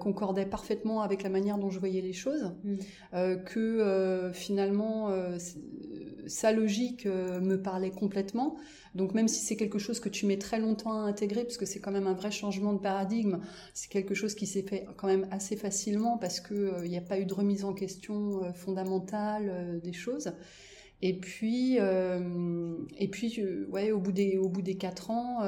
concordait 0.00 0.46
parfaitement 0.46 1.02
avec 1.02 1.22
la 1.22 1.28
manière 1.28 1.58
dont 1.58 1.70
je 1.70 1.78
voyais 1.78 2.00
les 2.00 2.12
choses, 2.12 2.50
mmh. 2.64 3.36
que 3.44 4.30
finalement 4.34 5.12
sa 6.28 6.52
logique 6.52 7.06
euh, 7.06 7.40
me 7.40 7.60
parlait 7.60 7.90
complètement. 7.90 8.56
Donc 8.94 9.14
même 9.14 9.28
si 9.28 9.44
c'est 9.44 9.56
quelque 9.56 9.78
chose 9.78 10.00
que 10.00 10.08
tu 10.08 10.26
mets 10.26 10.38
très 10.38 10.60
longtemps 10.60 10.92
à 10.92 11.06
intégrer, 11.06 11.44
parce 11.44 11.56
que 11.56 11.66
c'est 11.66 11.80
quand 11.80 11.90
même 11.90 12.06
un 12.06 12.14
vrai 12.14 12.30
changement 12.30 12.72
de 12.72 12.78
paradigme, 12.78 13.40
c'est 13.74 13.90
quelque 13.90 14.14
chose 14.14 14.34
qui 14.34 14.46
s'est 14.46 14.62
fait 14.62 14.86
quand 14.96 15.06
même 15.06 15.26
assez 15.30 15.56
facilement 15.56 16.18
parce 16.18 16.40
qu'il 16.40 16.56
euh, 16.56 16.86
n'y 16.86 16.96
a 16.96 17.02
pas 17.02 17.18
eu 17.18 17.24
de 17.24 17.34
remise 17.34 17.64
en 17.64 17.72
question 17.72 18.44
euh, 18.44 18.52
fondamentale 18.52 19.80
des 19.82 19.92
choses. 19.92 20.32
Et 21.00 21.16
puis, 21.18 21.76
et 21.76 23.08
puis 23.08 23.40
ouais, 23.70 23.92
au 23.92 24.00
bout 24.00 24.12
des, 24.12 24.36
au 24.36 24.48
bout 24.48 24.62
des 24.62 24.74
quatre 24.74 25.10
ans, 25.10 25.42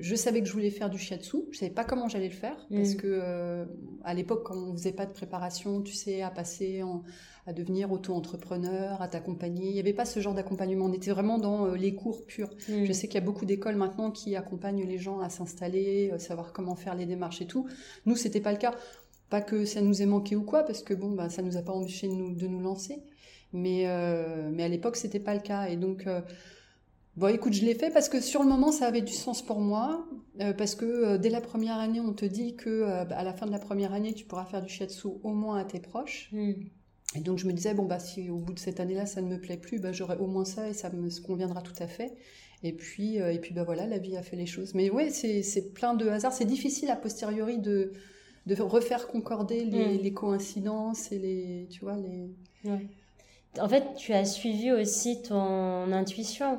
je 0.00 0.14
savais 0.14 0.40
que 0.40 0.48
je 0.48 0.52
voulais 0.52 0.70
faire 0.70 0.90
du 0.90 0.98
shiatsu. 0.98 1.36
Je 1.52 1.58
savais 1.58 1.72
pas 1.72 1.84
comment 1.84 2.08
j'allais 2.08 2.28
le 2.28 2.34
faire 2.34 2.66
parce 2.68 2.94
mm. 2.94 2.96
que 2.96 3.66
à 4.02 4.14
l'époque, 4.14 4.44
quand 4.44 4.56
on 4.56 4.72
faisait 4.72 4.92
pas 4.92 5.06
de 5.06 5.12
préparation, 5.12 5.82
tu 5.82 5.92
sais, 5.92 6.22
à 6.22 6.30
passer 6.30 6.82
en, 6.82 7.04
à 7.48 7.54
devenir 7.54 7.90
auto-entrepreneur, 7.90 9.00
à 9.00 9.08
t'accompagner. 9.08 9.68
Il 9.68 9.72
n'y 9.72 9.80
avait 9.80 9.94
pas 9.94 10.04
ce 10.04 10.20
genre 10.20 10.34
d'accompagnement. 10.34 10.84
On 10.84 10.92
était 10.92 11.10
vraiment 11.10 11.38
dans 11.38 11.64
euh, 11.64 11.76
les 11.76 11.94
cours 11.94 12.26
purs. 12.26 12.50
Mm. 12.68 12.84
Je 12.84 12.92
sais 12.92 13.08
qu'il 13.08 13.14
y 13.14 13.22
a 13.22 13.24
beaucoup 13.24 13.46
d'écoles 13.46 13.76
maintenant 13.76 14.10
qui 14.10 14.36
accompagnent 14.36 14.84
les 14.84 14.98
gens 14.98 15.20
à 15.20 15.30
s'installer, 15.30 16.10
euh, 16.12 16.18
savoir 16.18 16.52
comment 16.52 16.74
faire 16.74 16.94
les 16.94 17.06
démarches 17.06 17.40
et 17.40 17.46
tout. 17.46 17.66
Nous, 18.04 18.16
c'était 18.16 18.42
pas 18.42 18.52
le 18.52 18.58
cas. 18.58 18.74
Pas 19.30 19.40
que 19.40 19.64
ça 19.64 19.80
nous 19.80 20.02
ait 20.02 20.06
manqué 20.06 20.36
ou 20.36 20.42
quoi, 20.42 20.62
parce 20.62 20.82
que 20.82 20.92
bon, 20.92 21.12
bah, 21.12 21.30
ça 21.30 21.40
nous 21.40 21.56
a 21.56 21.62
pas 21.62 21.72
empêché 21.72 22.06
de 22.06 22.12
nous, 22.12 22.34
de 22.34 22.46
nous 22.46 22.60
lancer. 22.60 23.02
Mais, 23.52 23.84
euh, 23.86 24.50
mais 24.52 24.62
à 24.62 24.68
l'époque, 24.68 24.96
c'était 24.96 25.20
pas 25.20 25.34
le 25.34 25.40
cas. 25.40 25.68
Et 25.68 25.76
donc, 25.76 26.06
bon, 27.16 27.28
écoute, 27.28 27.52
je 27.52 27.64
l'ai 27.64 27.74
fait 27.74 27.90
parce 27.90 28.08
que 28.08 28.20
sur 28.20 28.42
le 28.42 28.48
moment, 28.48 28.72
ça 28.72 28.86
avait 28.86 29.02
du 29.02 29.12
sens 29.12 29.42
pour 29.42 29.60
moi. 29.60 30.06
parce 30.56 30.74
que 30.74 31.16
dès 31.16 31.30
la 31.30 31.40
première 31.40 31.78
année, 31.78 32.00
on 32.00 32.12
te 32.12 32.24
dit 32.24 32.56
que 32.56 32.84
à 32.84 33.24
la 33.24 33.32
fin 33.32 33.46
de 33.46 33.52
la 33.52 33.58
première 33.58 33.92
année, 33.92 34.12
tu 34.12 34.24
pourras 34.24 34.44
faire 34.44 34.62
du 34.62 34.68
shiatsu 34.68 35.08
au 35.22 35.32
moins 35.32 35.58
à 35.58 35.64
tes 35.64 35.80
proches. 35.80 36.28
Mm. 36.32 36.52
Et 37.16 37.20
donc 37.20 37.38
je 37.38 37.46
me 37.46 37.52
disais, 37.52 37.74
bon, 37.74 37.86
bah, 37.86 37.98
si 37.98 38.28
au 38.28 38.36
bout 38.36 38.52
de 38.52 38.58
cette 38.58 38.80
année-là, 38.80 39.06
ça 39.06 39.22
ne 39.22 39.28
me 39.28 39.40
plaît 39.40 39.56
plus, 39.56 39.80
bah, 39.80 39.92
j'aurai 39.92 40.16
au 40.16 40.26
moins 40.26 40.44
ça 40.44 40.68
et 40.68 40.74
ça 40.74 40.90
me 40.90 41.08
conviendra 41.22 41.62
tout 41.62 41.74
à 41.78 41.86
fait. 41.86 42.12
Et 42.62 42.72
puis, 42.72 43.20
euh, 43.20 43.32
et 43.32 43.38
puis 43.38 43.54
bah, 43.54 43.64
voilà, 43.64 43.86
la 43.86 43.98
vie 43.98 44.16
a 44.16 44.22
fait 44.22 44.36
les 44.36 44.46
choses. 44.46 44.74
Mais 44.74 44.90
oui, 44.90 45.10
c'est 45.10 45.72
plein 45.72 45.94
de 45.94 46.08
hasards. 46.08 46.32
C'est 46.32 46.44
difficile 46.44 46.90
a 46.90 46.96
posteriori 46.96 47.58
de, 47.58 47.92
de 48.46 48.54
refaire 48.60 49.06
concorder 49.06 49.64
les, 49.64 49.98
mm. 49.98 50.02
les, 50.02 50.12
coïncidences 50.12 51.12
et 51.12 51.18
les. 51.18 51.68
Tu 51.70 51.80
vois, 51.80 51.96
les... 51.96 52.28
en 53.60 53.68
fait, 53.68 53.84
tu 53.96 54.12
as 54.12 54.24
suivi 54.24 54.72
aussi 54.72 55.22
ton 55.22 55.90
intuition 55.92 56.58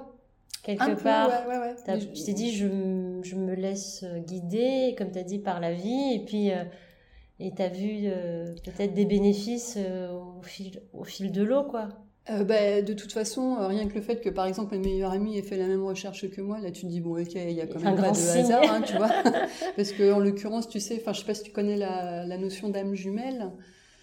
quelque 0.64 0.84
Un 0.84 0.96
peu, 0.96 1.04
part. 1.04 1.30
ouais, 1.48 1.76
je- 2.00 2.06
Tu 2.08 2.24
t'es 2.26 2.34
dit, 2.34 2.52
je, 2.54 2.68
je 3.24 3.36
me 3.36 3.54
laisse 3.56 4.04
guider, 4.28 4.96
comme 4.98 5.12
tu 5.12 5.20
as 5.20 5.24
dit, 5.24 5.40
par 5.40 5.60
la 5.60 5.74
vie, 5.74 6.14
et 6.16 6.20
puis 6.26 6.52
euh, 6.52 6.64
et 7.40 7.52
tu 7.56 7.62
as 7.62 7.70
vu 7.70 8.02
euh, 8.06 8.54
peut-être 8.66 8.94
des 8.94 9.06
bénéfices 9.06 9.76
euh, 9.78 10.12
au, 10.12 10.42
fil, 10.42 10.82
au 10.94 11.04
fil 11.06 11.32
de 11.32 11.42
l'eau, 11.44 11.64
quoi. 11.64 11.88
Euh, 12.30 12.44
bah, 12.44 12.82
de 12.84 12.94
toute 12.94 13.12
façon, 13.14 13.56
euh, 13.60 13.68
rien 13.68 13.88
que 13.88 13.96
le 13.96 14.02
fait 14.02 14.20
que 14.22 14.30
par 14.30 14.46
exemple 14.46 14.78
mes 14.78 14.86
meilleurs 14.88 15.14
amis 15.14 15.38
aient 15.38 15.42
fait 15.42 15.58
la 15.58 15.66
même 15.66 15.84
recherche 15.84 16.30
que 16.30 16.42
moi, 16.42 16.60
là 16.60 16.70
tu 16.70 16.82
te 16.82 16.88
dis 16.88 17.00
bon 17.00 17.20
ok, 17.20 17.34
il 17.34 17.52
y 17.54 17.62
a 17.62 17.66
quand 17.66 17.80
Un 17.80 17.86
même 17.86 17.96
pas 17.96 18.02
grand 18.04 18.12
de 18.12 18.18
signe. 18.18 18.42
hasard, 18.42 18.70
hein, 18.72 18.82
tu 18.86 18.94
vois. 18.98 19.10
Parce 19.76 19.94
que 19.94 20.12
en 20.12 20.20
l'occurrence, 20.20 20.68
tu 20.70 20.80
sais, 20.80 20.98
enfin 21.02 21.14
je 21.14 21.22
sais 21.22 21.26
pas 21.26 21.34
si 21.34 21.44
tu 21.44 21.52
connais 21.52 21.78
la, 21.78 22.26
la 22.28 22.38
notion 22.38 22.70
d'âme 22.70 22.94
jumelle. 22.94 23.50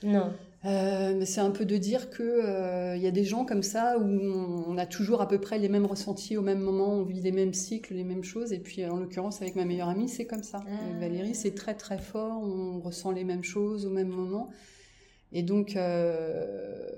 Non. 0.02 0.32
Euh, 0.64 1.24
c'est 1.24 1.40
un 1.40 1.50
peu 1.50 1.64
de 1.64 1.76
dire 1.76 2.10
que 2.10 2.22
euh, 2.22 2.96
y 2.96 3.06
a 3.06 3.10
des 3.10 3.24
gens 3.24 3.44
comme 3.44 3.62
ça 3.62 3.98
où 3.98 4.04
on, 4.04 4.64
on 4.66 4.78
a 4.78 4.86
toujours 4.86 5.20
à 5.20 5.28
peu 5.28 5.38
près 5.38 5.58
les 5.58 5.68
mêmes 5.68 5.86
ressentis 5.86 6.36
au 6.36 6.42
même 6.42 6.58
moment, 6.58 6.94
on 6.94 7.02
vit 7.02 7.20
les 7.20 7.30
mêmes 7.30 7.54
cycles, 7.54 7.94
les 7.94 8.04
mêmes 8.04 8.24
choses. 8.24 8.52
Et 8.52 8.58
puis 8.58 8.84
en 8.86 8.96
l'occurrence 8.96 9.42
avec 9.42 9.54
ma 9.54 9.64
meilleure 9.64 9.88
amie, 9.88 10.08
c'est 10.08 10.26
comme 10.26 10.42
ça. 10.42 10.64
Ah. 10.66 10.98
Valérie, 10.98 11.34
c'est 11.34 11.54
très 11.54 11.74
très 11.74 11.98
fort, 11.98 12.42
on 12.42 12.80
ressent 12.80 13.12
les 13.12 13.24
mêmes 13.24 13.44
choses 13.44 13.86
au 13.86 13.90
même 13.90 14.08
moment. 14.08 14.50
Et 15.32 15.42
donc 15.42 15.76
euh, 15.76 16.96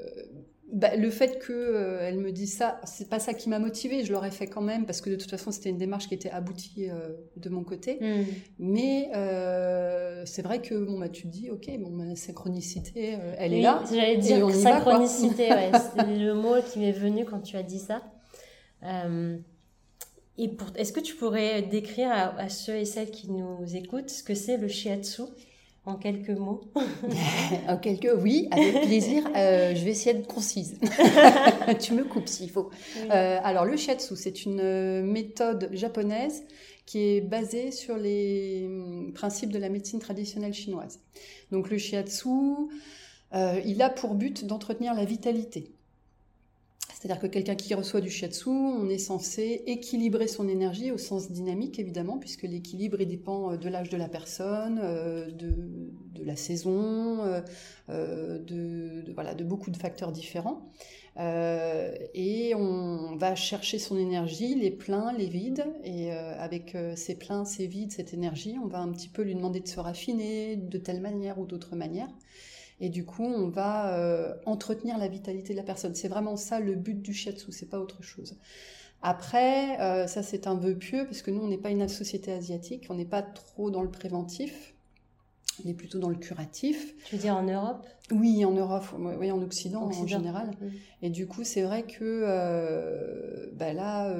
bah, 0.70 0.96
le 0.96 1.10
fait 1.10 1.38
que 1.38 1.52
euh, 1.52 1.98
elle 2.02 2.18
me 2.18 2.30
dise 2.30 2.54
ça, 2.54 2.78
c'est 2.84 3.08
pas 3.08 3.18
ça 3.18 3.32
qui 3.32 3.48
m'a 3.48 3.58
motivée. 3.58 4.04
Je 4.04 4.12
l'aurais 4.12 4.30
fait 4.30 4.46
quand 4.46 4.60
même 4.60 4.84
parce 4.84 5.00
que 5.00 5.08
de 5.08 5.16
toute 5.16 5.30
façon 5.30 5.50
c'était 5.50 5.70
une 5.70 5.78
démarche 5.78 6.08
qui 6.08 6.14
était 6.14 6.30
aboutie 6.30 6.90
euh, 6.90 7.08
de 7.36 7.48
mon 7.48 7.64
côté. 7.64 7.98
Hmm. 8.00 8.24
Mais 8.58 9.08
euh, 9.14 10.24
c'est 10.26 10.42
vrai 10.42 10.60
que 10.60 10.74
bon 10.74 10.98
bah 10.98 11.08
tu 11.08 11.22
te 11.22 11.28
dis 11.28 11.50
ok 11.50 11.70
bon 11.78 11.96
la 12.04 12.16
synchronicité 12.16 13.16
elle 13.38 13.54
est 13.54 13.62
là. 13.62 13.82
J'allais 13.90 14.18
dire 14.18 14.40
quoi. 14.42 14.52
synchronicité, 14.52 15.48
ouais, 15.50 15.70
c'était 15.72 16.16
le 16.16 16.34
mot 16.34 16.56
qui 16.70 16.80
m'est 16.80 16.92
venu 16.92 17.24
quand 17.24 17.40
tu 17.40 17.56
as 17.56 17.62
dit 17.62 17.80
ça. 17.80 18.02
Et 20.40 20.48
pour, 20.48 20.68
est-ce 20.76 20.92
que 20.92 21.00
tu 21.00 21.16
pourrais 21.16 21.62
décrire 21.62 22.10
à, 22.12 22.38
à 22.38 22.48
ceux 22.48 22.76
et 22.76 22.84
celles 22.84 23.10
qui 23.10 23.28
nous 23.28 23.74
écoutent 23.74 24.10
ce 24.10 24.22
que 24.22 24.34
c'est 24.34 24.56
le 24.56 24.68
shiatsu? 24.68 25.22
En 25.88 25.96
quelques 25.96 26.30
mots 26.30 26.60
En 27.68 27.78
quelques 27.78 28.10
oui 28.18 28.48
avec 28.50 28.82
plaisir. 28.82 29.24
Euh, 29.34 29.74
je 29.74 29.84
vais 29.84 29.90
essayer 29.90 30.14
d'être 30.14 30.28
concise. 30.28 30.78
tu 31.80 31.94
me 31.94 32.04
coupes 32.04 32.28
s'il 32.28 32.50
faut. 32.50 32.70
Euh, 33.10 33.38
alors 33.42 33.64
le 33.64 33.76
shiatsu 33.76 34.14
c'est 34.16 34.44
une 34.44 34.60
euh, 34.60 35.02
méthode 35.02 35.70
japonaise 35.72 36.44
qui 36.86 37.00
est 37.00 37.20
basée 37.20 37.70
sur 37.70 37.96
les 37.96 38.64
hum, 38.66 39.12
principes 39.14 39.52
de 39.52 39.58
la 39.58 39.68
médecine 39.68 39.98
traditionnelle 39.98 40.54
chinoise. 40.54 41.00
Donc 41.50 41.70
le 41.70 41.78
shiatsu 41.78 42.28
euh, 43.34 43.60
il 43.64 43.82
a 43.82 43.90
pour 43.90 44.14
but 44.14 44.44
d'entretenir 44.46 44.94
la 44.94 45.04
vitalité. 45.04 45.70
C'est-à-dire 46.98 47.22
que 47.22 47.28
quelqu'un 47.28 47.54
qui 47.54 47.74
reçoit 47.74 48.00
du 48.00 48.10
shiatsu, 48.10 48.48
on 48.48 48.88
est 48.88 48.98
censé 48.98 49.62
équilibrer 49.66 50.26
son 50.26 50.48
énergie 50.48 50.90
au 50.90 50.98
sens 50.98 51.30
dynamique, 51.30 51.78
évidemment, 51.78 52.18
puisque 52.18 52.42
l'équilibre 52.42 53.00
il 53.00 53.06
dépend 53.06 53.52
euh, 53.52 53.56
de 53.56 53.68
l'âge 53.68 53.88
de 53.88 53.96
la 53.96 54.08
personne, 54.08 54.80
euh, 54.82 55.30
de, 55.30 56.24
la 56.24 56.34
saison, 56.34 57.22
euh, 57.88 58.38
de, 58.40 59.44
beaucoup 59.44 59.70
de 59.70 59.76
facteurs 59.76 60.10
différents. 60.10 60.72
Et 61.16 62.52
on 62.56 63.14
va 63.16 63.36
chercher 63.36 63.78
son 63.78 63.96
énergie, 63.96 64.56
les 64.56 64.72
pleins, 64.72 65.12
les 65.12 65.26
vides, 65.26 65.64
et 65.84 66.10
avec 66.10 66.76
ces 66.96 67.16
pleins, 67.16 67.44
ces 67.44 67.66
vides, 67.66 67.92
cette 67.92 68.12
énergie, 68.12 68.56
on 68.62 68.66
va 68.66 68.78
un 68.80 68.90
petit 68.92 69.08
peu 69.08 69.22
lui 69.22 69.34
demander 69.34 69.60
de 69.60 69.68
se 69.68 69.80
raffiner 69.80 70.56
de 70.56 70.78
telle 70.78 71.00
manière 71.00 71.38
ou 71.38 71.46
d'autre 71.46 71.76
manière. 71.76 72.08
Et 72.80 72.88
du 72.88 73.04
coup, 73.04 73.24
on 73.24 73.48
va 73.48 73.94
euh, 73.94 74.34
entretenir 74.46 74.98
la 74.98 75.08
vitalité 75.08 75.52
de 75.52 75.58
la 75.58 75.64
personne. 75.64 75.94
C'est 75.94 76.08
vraiment 76.08 76.36
ça 76.36 76.60
le 76.60 76.74
but 76.74 77.00
du 77.02 77.12
shiatsu, 77.12 77.50
c'est 77.50 77.68
pas 77.68 77.80
autre 77.80 78.02
chose. 78.02 78.36
Après, 79.02 79.80
euh, 79.80 80.06
ça 80.06 80.22
c'est 80.22 80.46
un 80.46 80.54
vœu 80.54 80.74
pieux, 80.74 81.04
parce 81.04 81.22
que 81.22 81.30
nous, 81.30 81.40
on 81.40 81.48
n'est 81.48 81.58
pas 81.58 81.70
une 81.70 81.86
société 81.88 82.32
asiatique, 82.32 82.86
on 82.90 82.94
n'est 82.94 83.04
pas 83.04 83.22
trop 83.22 83.70
dans 83.70 83.82
le 83.82 83.90
préventif, 83.90 84.74
on 85.64 85.68
est 85.68 85.74
plutôt 85.74 85.98
dans 85.98 86.08
le 86.08 86.16
curatif. 86.16 86.94
Tu 87.04 87.16
veux 87.16 87.22
dire 87.22 87.36
en 87.36 87.44
Europe? 87.44 87.86
Oui, 88.10 88.44
en 88.44 88.52
Europe, 88.52 88.86
oui, 88.96 89.30
en 89.30 89.40
Occident, 89.42 89.82
en 89.82 90.06
général. 90.06 90.50
Et 91.02 91.10
du 91.10 91.26
coup, 91.26 91.44
c'est 91.44 91.62
vrai 91.62 91.82
que 91.82 91.98
euh, 92.02 93.46
bah 93.54 93.72
là, 93.72 94.12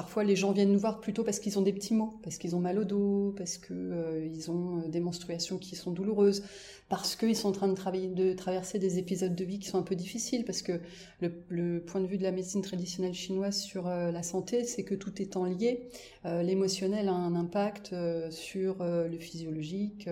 parfois 0.00 0.24
les 0.24 0.34
gens 0.34 0.52
viennent 0.52 0.72
nous 0.72 0.78
voir 0.78 0.98
plutôt 0.98 1.24
parce 1.24 1.40
qu'ils 1.40 1.58
ont 1.58 1.62
des 1.62 1.74
petits 1.74 1.92
maux, 1.92 2.18
parce 2.22 2.38
qu'ils 2.38 2.56
ont 2.56 2.58
mal 2.58 2.78
au 2.78 2.84
dos, 2.84 3.34
parce 3.36 3.58
que 3.58 3.74
euh, 3.74 4.26
ils 4.32 4.50
ont 4.50 4.78
euh, 4.78 4.88
des 4.88 4.98
menstruations 4.98 5.58
qui 5.58 5.76
sont 5.76 5.90
douloureuses, 5.90 6.42
parce 6.88 7.16
qu'ils 7.16 7.36
sont 7.36 7.50
en 7.50 7.52
train 7.52 7.68
de, 7.68 7.74
travailler, 7.74 8.08
de 8.08 8.32
traverser 8.32 8.78
des 8.78 8.96
épisodes 8.96 9.34
de 9.34 9.44
vie 9.44 9.58
qui 9.58 9.68
sont 9.68 9.76
un 9.76 9.82
peu 9.82 9.96
difficiles, 9.96 10.46
parce 10.46 10.62
que 10.62 10.80
le, 11.20 11.44
le 11.50 11.80
point 11.80 12.00
de 12.00 12.06
vue 12.06 12.16
de 12.16 12.22
la 12.22 12.32
médecine 12.32 12.62
traditionnelle 12.62 13.12
chinoise 13.12 13.60
sur 13.60 13.88
euh, 13.88 14.10
la 14.10 14.22
santé, 14.22 14.64
c'est 14.64 14.84
que 14.84 14.94
tout 14.94 15.20
étant 15.20 15.44
lié, 15.44 15.90
l'émotionnel 16.24 17.08
a 17.08 17.12
un 17.12 17.34
impact 17.34 17.94
sur 18.30 18.76
le 18.80 19.18
physiologique 19.18 20.08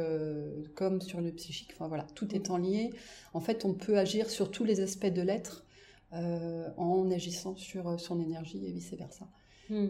comme 0.75 1.01
sur 1.01 1.21
le 1.21 1.31
psychique. 1.33 1.71
Enfin 1.75 1.89
voilà, 1.89 2.07
tout 2.15 2.35
étant 2.35 2.59
lié, 2.59 2.91
en 3.33 3.41
fait, 3.41 3.65
on 3.65 3.73
peut 3.73 3.99
agir 3.99 4.29
sur 4.29 4.51
tous 4.51 4.65
les 4.65 4.81
aspects 4.81 5.07
de 5.07 5.23
l'être 5.23 5.65
euh, 6.13 6.69
en 6.77 7.11
agissant 7.11 7.57
sur 7.57 7.99
son 7.99 8.21
énergie 8.21 8.65
et 8.67 8.71
vice 8.71 8.95
versa. 8.95 9.27
Hmm. 9.71 9.89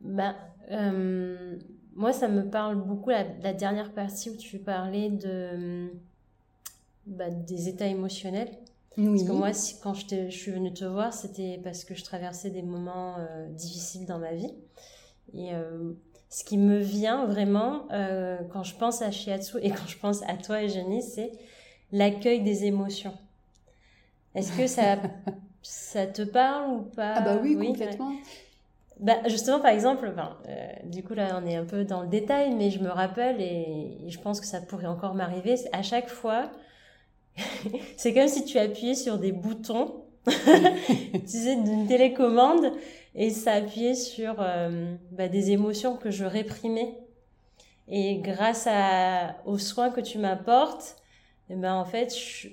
Ben, 0.00 0.34
euh, 0.70 1.56
moi, 1.94 2.12
ça 2.12 2.28
me 2.28 2.48
parle 2.48 2.76
beaucoup 2.76 3.10
la, 3.10 3.24
la 3.42 3.52
dernière 3.52 3.92
partie 3.92 4.30
où 4.30 4.36
tu 4.36 4.58
parlais 4.58 5.10
de, 5.10 5.90
bah, 7.06 7.30
des 7.30 7.68
états 7.68 7.86
émotionnels. 7.86 8.50
Oui. 8.96 9.18
Parce 9.18 9.24
que 9.24 9.32
moi, 9.32 9.52
si, 9.52 9.78
quand 9.80 9.94
je, 9.94 10.06
je 10.28 10.36
suis 10.36 10.50
venue 10.50 10.72
te 10.72 10.84
voir, 10.84 11.12
c'était 11.12 11.60
parce 11.62 11.84
que 11.84 11.94
je 11.94 12.04
traversais 12.04 12.50
des 12.50 12.62
moments 12.62 13.16
euh, 13.18 13.48
difficiles 13.50 14.06
dans 14.06 14.18
ma 14.18 14.32
vie. 14.32 14.52
Et 15.34 15.54
euh, 15.54 15.92
ce 16.28 16.44
qui 16.44 16.58
me 16.58 16.78
vient 16.78 17.26
vraiment 17.26 17.86
quand 18.52 18.62
je 18.62 18.74
pense 18.76 19.02
à 19.02 19.10
Shiatsu 19.10 19.58
et 19.62 19.70
quand 19.70 19.86
je 19.86 19.98
pense 19.98 20.22
à 20.22 20.36
toi, 20.36 20.62
Eugénie, 20.62 21.02
c'est 21.02 21.32
l'accueil 21.92 22.42
des 22.42 22.64
émotions. 22.64 23.14
Est-ce 24.34 24.56
que 24.56 24.66
ça, 24.66 24.96
ça 25.62 26.06
te 26.06 26.22
parle 26.22 26.70
ou 26.72 26.80
pas? 26.82 27.14
Ah 27.16 27.20
bah 27.20 27.38
oui, 27.42 27.56
complètement. 27.56 28.12
Bah, 28.98 29.16
justement, 29.28 29.60
par 29.60 29.70
exemple, 29.70 30.12
euh, 30.48 30.68
du 30.84 31.02
coup 31.02 31.14
là 31.14 31.40
on 31.42 31.46
est 31.46 31.56
un 31.56 31.64
peu 31.64 31.84
dans 31.84 32.02
le 32.02 32.08
détail, 32.08 32.54
mais 32.54 32.70
je 32.70 32.80
me 32.80 32.90
rappelle 32.90 33.40
et, 33.40 33.96
et 34.04 34.10
je 34.10 34.20
pense 34.20 34.40
que 34.40 34.46
ça 34.46 34.60
pourrait 34.60 34.86
encore 34.86 35.14
m'arriver. 35.14 35.54
À 35.72 35.82
chaque 35.82 36.08
fois, 36.08 36.50
c'est 37.96 38.14
comme 38.14 38.28
si 38.28 38.44
tu 38.44 38.58
appuyais 38.58 38.94
sur 38.94 39.18
des 39.18 39.32
boutons, 39.32 40.04
tu 40.26 41.20
sais, 41.26 41.56
d'une 41.56 41.86
télécommande, 41.86 42.72
et 43.14 43.30
ça 43.30 43.52
appuyait 43.54 43.94
sur 43.94 44.36
euh, 44.38 44.94
bah, 45.12 45.28
des 45.28 45.50
émotions 45.50 45.96
que 45.96 46.10
je 46.10 46.24
réprimais. 46.24 46.94
Et 47.88 48.18
grâce 48.18 48.66
à, 48.70 49.36
aux 49.46 49.58
soins 49.58 49.90
que 49.90 50.00
tu 50.00 50.18
m'apportes, 50.18 50.96
eh 51.50 51.56
ben, 51.56 51.74
en 51.74 51.84
fait, 51.84 52.14
je, 52.16 52.48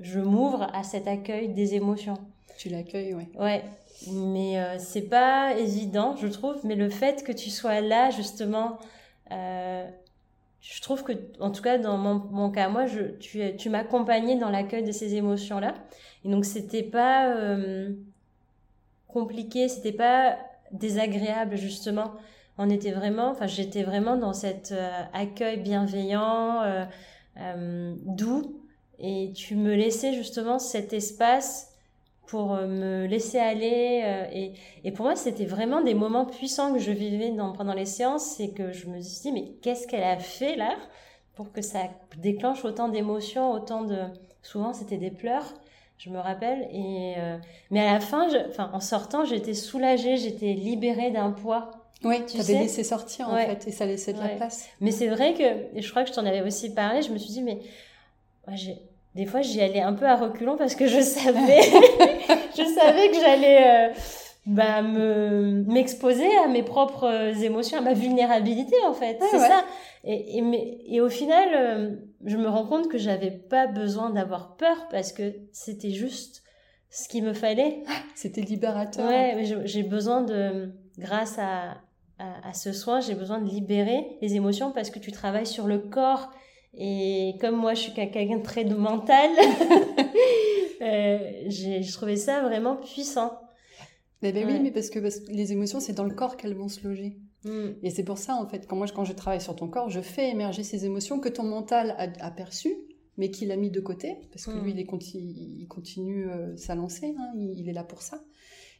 je 0.00 0.20
m'ouvre 0.20 0.68
à 0.74 0.82
cet 0.82 1.06
accueil 1.06 1.48
des 1.48 1.74
émotions. 1.74 2.18
Tu 2.58 2.68
l'accueilles, 2.68 3.14
ouais. 3.14 3.28
Ouais, 3.38 3.64
mais 4.10 4.58
euh, 4.58 4.78
c'est 4.78 5.08
pas 5.08 5.54
évident, 5.56 6.16
je 6.16 6.28
trouve. 6.28 6.56
Mais 6.64 6.74
le 6.74 6.88
fait 6.88 7.24
que 7.24 7.32
tu 7.32 7.50
sois 7.50 7.80
là, 7.80 8.10
justement, 8.10 8.78
euh, 9.30 9.88
je 10.60 10.80
trouve 10.80 11.02
que, 11.02 11.12
en 11.40 11.50
tout 11.50 11.62
cas, 11.62 11.78
dans 11.78 11.98
mon, 11.98 12.14
mon 12.30 12.50
cas, 12.50 12.68
moi, 12.68 12.86
je, 12.86 13.00
tu, 13.18 13.56
tu 13.56 13.68
m'accompagnais 13.68 14.36
dans 14.36 14.50
l'accueil 14.50 14.84
de 14.84 14.92
ces 14.92 15.14
émotions-là. 15.16 15.74
Et 16.24 16.30
donc, 16.30 16.44
c'était 16.44 16.84
pas 16.84 17.34
euh, 17.34 17.90
compliqué, 19.08 19.68
c'était 19.68 19.92
pas 19.92 20.36
désagréable, 20.70 21.56
justement. 21.56 22.12
On 22.58 22.70
était 22.70 22.92
vraiment, 22.92 23.30
enfin, 23.30 23.46
j'étais 23.46 23.82
vraiment 23.82 24.16
dans 24.16 24.32
cet 24.34 24.72
euh, 24.72 24.90
accueil 25.12 25.58
bienveillant, 25.58 26.62
euh, 26.62 27.94
doux. 28.06 28.61
Et 29.02 29.32
tu 29.34 29.56
me 29.56 29.74
laissais 29.74 30.14
justement 30.14 30.58
cet 30.58 30.92
espace 30.94 31.68
pour 32.26 32.54
euh, 32.54 32.66
me 32.66 33.06
laisser 33.06 33.38
aller. 33.38 34.02
euh, 34.04 34.26
et, 34.32 34.52
et 34.84 34.92
pour 34.92 35.06
moi, 35.06 35.16
c'était 35.16 35.44
vraiment 35.46 35.82
des 35.82 35.94
moments 35.94 36.26
puissants 36.26 36.72
que 36.72 36.78
je 36.78 36.92
vivais 36.92 37.30
dans, 37.32 37.52
pendant 37.52 37.74
les 37.74 37.86
séances. 37.86 38.24
C'est 38.36 38.50
que 38.50 38.72
je 38.72 38.88
me 38.88 39.00
suis 39.00 39.22
dit, 39.22 39.32
mais 39.32 39.52
qu'est-ce 39.62 39.86
qu'elle 39.88 40.04
a 40.04 40.18
fait 40.18 40.56
là 40.56 40.76
pour 41.34 41.52
que 41.52 41.62
ça 41.62 41.80
déclenche 42.18 42.64
autant 42.64 42.88
d'émotions, 42.88 43.52
autant 43.52 43.82
de... 43.84 43.98
Souvent, 44.42 44.72
c'était 44.72 44.98
des 44.98 45.10
pleurs, 45.10 45.54
je 45.98 46.10
me 46.10 46.18
rappelle. 46.18 46.68
Et, 46.72 47.14
euh, 47.18 47.38
Mais 47.70 47.80
à 47.80 47.94
la 47.94 48.00
fin, 48.00 48.28
je... 48.28 48.36
enfin, 48.48 48.70
en 48.72 48.80
sortant, 48.80 49.24
j'étais 49.24 49.54
soulagée, 49.54 50.16
j'étais 50.16 50.52
libérée 50.54 51.10
d'un 51.10 51.30
poids. 51.32 51.70
Oui, 52.04 52.24
Tu 52.26 52.38
avais 52.40 52.54
sais? 52.54 52.58
laissé 52.60 52.82
sortir 52.84 53.28
en 53.28 53.34
Ouais. 53.34 53.46
fait, 53.46 53.68
et 53.68 53.72
ça 53.72 53.86
laissait 53.86 54.12
de 54.12 54.18
la 54.18 54.26
Ouais. 54.26 54.36
place. 54.36 54.68
Mais 54.80 54.90
c'est 54.90 55.08
vrai 55.08 55.34
que, 55.34 55.76
et 55.76 55.80
je 55.82 55.90
crois 55.90 56.02
que 56.02 56.08
je 56.10 56.14
t'en 56.14 56.26
avais 56.26 56.42
aussi 56.42 56.74
parlé, 56.74 57.02
je 57.02 57.12
me 57.12 57.18
suis 57.18 57.30
dit, 57.30 57.42
mais 57.42 57.60
j'ai- 58.54 58.78
des 59.14 59.26
fois, 59.26 59.42
j'y 59.42 59.60
allais 59.60 59.80
un 59.80 59.92
peu 59.92 60.06
à 60.06 60.16
reculons 60.16 60.56
parce 60.56 60.74
que 60.74 60.86
je 60.86 61.00
savais, 61.00 61.60
je 62.56 62.64
savais 62.74 63.08
que 63.10 63.16
j'allais, 63.20 63.90
euh, 63.90 63.92
bah, 64.46 64.82
me 64.82 65.64
m'exposer 65.68 66.28
à 66.44 66.48
mes 66.48 66.62
propres 66.62 67.06
émotions, 67.42 67.78
à 67.78 67.80
ma 67.80 67.92
vulnérabilité 67.92 68.74
en 68.88 68.92
fait. 68.92 69.18
c'est 69.30 69.38
ça. 69.38 69.64
Et, 70.04 70.38
et, 70.38 70.40
mais, 70.42 70.78
et 70.86 71.00
au 71.00 71.08
final, 71.08 71.48
euh, 71.54 71.90
je 72.24 72.36
me 72.36 72.48
rends 72.48 72.66
compte 72.66 72.88
que 72.88 72.98
j'avais 72.98 73.30
pas 73.30 73.66
besoin 73.66 74.10
d'avoir 74.10 74.56
peur 74.56 74.88
parce 74.90 75.12
que 75.12 75.34
c'était 75.52 75.90
juste 75.90 76.42
ce 76.90 77.08
qu'il 77.08 77.24
me 77.24 77.32
fallait. 77.34 77.82
C'était 78.14 78.42
libérateur. 78.42 79.08
Ouais, 79.08 79.34
mais 79.34 79.66
j'ai 79.66 79.82
besoin 79.82 80.22
de, 80.22 80.72
grâce 80.98 81.38
à, 81.38 81.76
à, 82.18 82.48
à 82.48 82.52
ce 82.52 82.72
soin, 82.72 83.00
j'ai 83.00 83.14
besoin 83.14 83.38
de 83.38 83.48
libérer 83.48 84.18
les 84.20 84.34
émotions 84.34 84.72
parce 84.72 84.90
que 84.90 84.98
tu 84.98 85.12
travailles 85.12 85.46
sur 85.46 85.66
le 85.66 85.78
corps. 85.78 86.30
Et 86.74 87.34
comme 87.40 87.56
moi, 87.56 87.74
je 87.74 87.80
suis 87.80 87.92
quelqu'un 87.92 88.38
de 88.38 88.42
très 88.42 88.64
mental, 88.64 89.30
euh, 90.80 91.18
j'ai 91.46 91.82
trouvé 91.92 92.16
ça 92.16 92.42
vraiment 92.42 92.76
puissant. 92.76 93.38
Mais 94.22 94.32
ben 94.32 94.46
oui, 94.46 94.60
mais 94.60 94.70
parce 94.70 94.88
que, 94.88 95.00
les 95.30 95.52
émotions, 95.52 95.80
c'est 95.80 95.92
dans 95.92 96.04
le 96.04 96.14
corps 96.14 96.36
qu'elles 96.36 96.54
vont 96.54 96.68
se 96.68 96.86
loger. 96.86 97.18
Mm. 97.44 97.70
Et 97.82 97.90
c'est 97.90 98.04
pour 98.04 98.18
ça, 98.18 98.36
en 98.36 98.46
fait, 98.46 98.66
quand 98.66 98.76
moi, 98.76 98.86
quand 98.94 99.04
je 99.04 99.12
travaille 99.12 99.40
sur 99.40 99.56
ton 99.56 99.68
corps, 99.68 99.90
je 99.90 100.00
fais 100.00 100.30
émerger 100.30 100.62
ces 100.62 100.86
émotions 100.86 101.18
que 101.18 101.28
ton 101.28 101.42
mental 101.42 101.96
a, 101.98 102.30
perçues, 102.30 102.76
mais 103.18 103.30
qu'il 103.30 103.50
a 103.50 103.56
mis 103.56 103.70
de 103.70 103.80
côté, 103.80 104.16
parce 104.30 104.46
que 104.46 104.52
lui, 104.52 104.72
mm. 104.72 104.78
il, 104.78 104.80
est, 104.80 105.14
il 105.14 105.66
continue 105.68 106.30
euh, 106.30 106.56
sa 106.56 106.74
lancée, 106.74 107.14
hein, 107.18 107.32
il, 107.36 107.68
est 107.68 107.72
là 107.72 107.84
pour 107.84 108.00
ça. 108.00 108.22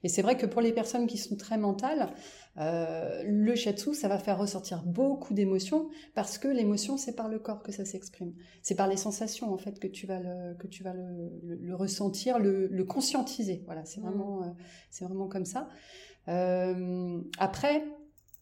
Et 0.02 0.08
c'est 0.08 0.22
vrai 0.22 0.36
que 0.36 0.46
pour 0.46 0.60
les 0.60 0.72
personnes 0.72 1.06
qui 1.06 1.18
sont 1.18 1.36
très 1.36 1.58
mentales, 1.58 2.12
euh, 2.58 3.22
le 3.24 3.54
shiatsu, 3.54 3.94
ça 3.94 4.08
va 4.08 4.18
faire 4.18 4.38
ressortir 4.38 4.82
beaucoup 4.84 5.32
d'émotions 5.32 5.88
parce 6.14 6.38
que 6.38 6.48
l'émotion, 6.48 6.96
c'est 6.96 7.14
par 7.14 7.28
le 7.28 7.38
corps 7.38 7.62
que 7.62 7.72
ça 7.72 7.84
s'exprime. 7.84 8.34
C'est 8.62 8.74
par 8.74 8.88
les 8.88 8.96
sensations, 8.96 9.52
en 9.52 9.58
fait, 9.58 9.78
que 9.78 9.86
tu 9.86 10.06
vas 10.06 10.20
le, 10.20 10.54
que 10.54 10.66
tu 10.66 10.82
vas 10.82 10.92
le, 10.92 11.74
ressentir, 11.74 12.38
le, 12.38 12.84
conscientiser. 12.84 13.62
Voilà, 13.66 13.84
c'est 13.84 14.00
mm. 14.00 14.04
vraiment, 14.04 14.42
euh, 14.42 14.46
c'est 14.90 15.04
vraiment 15.04 15.28
comme 15.28 15.46
ça. 15.46 15.68
Euh, 16.28 17.20
après, 17.38 17.84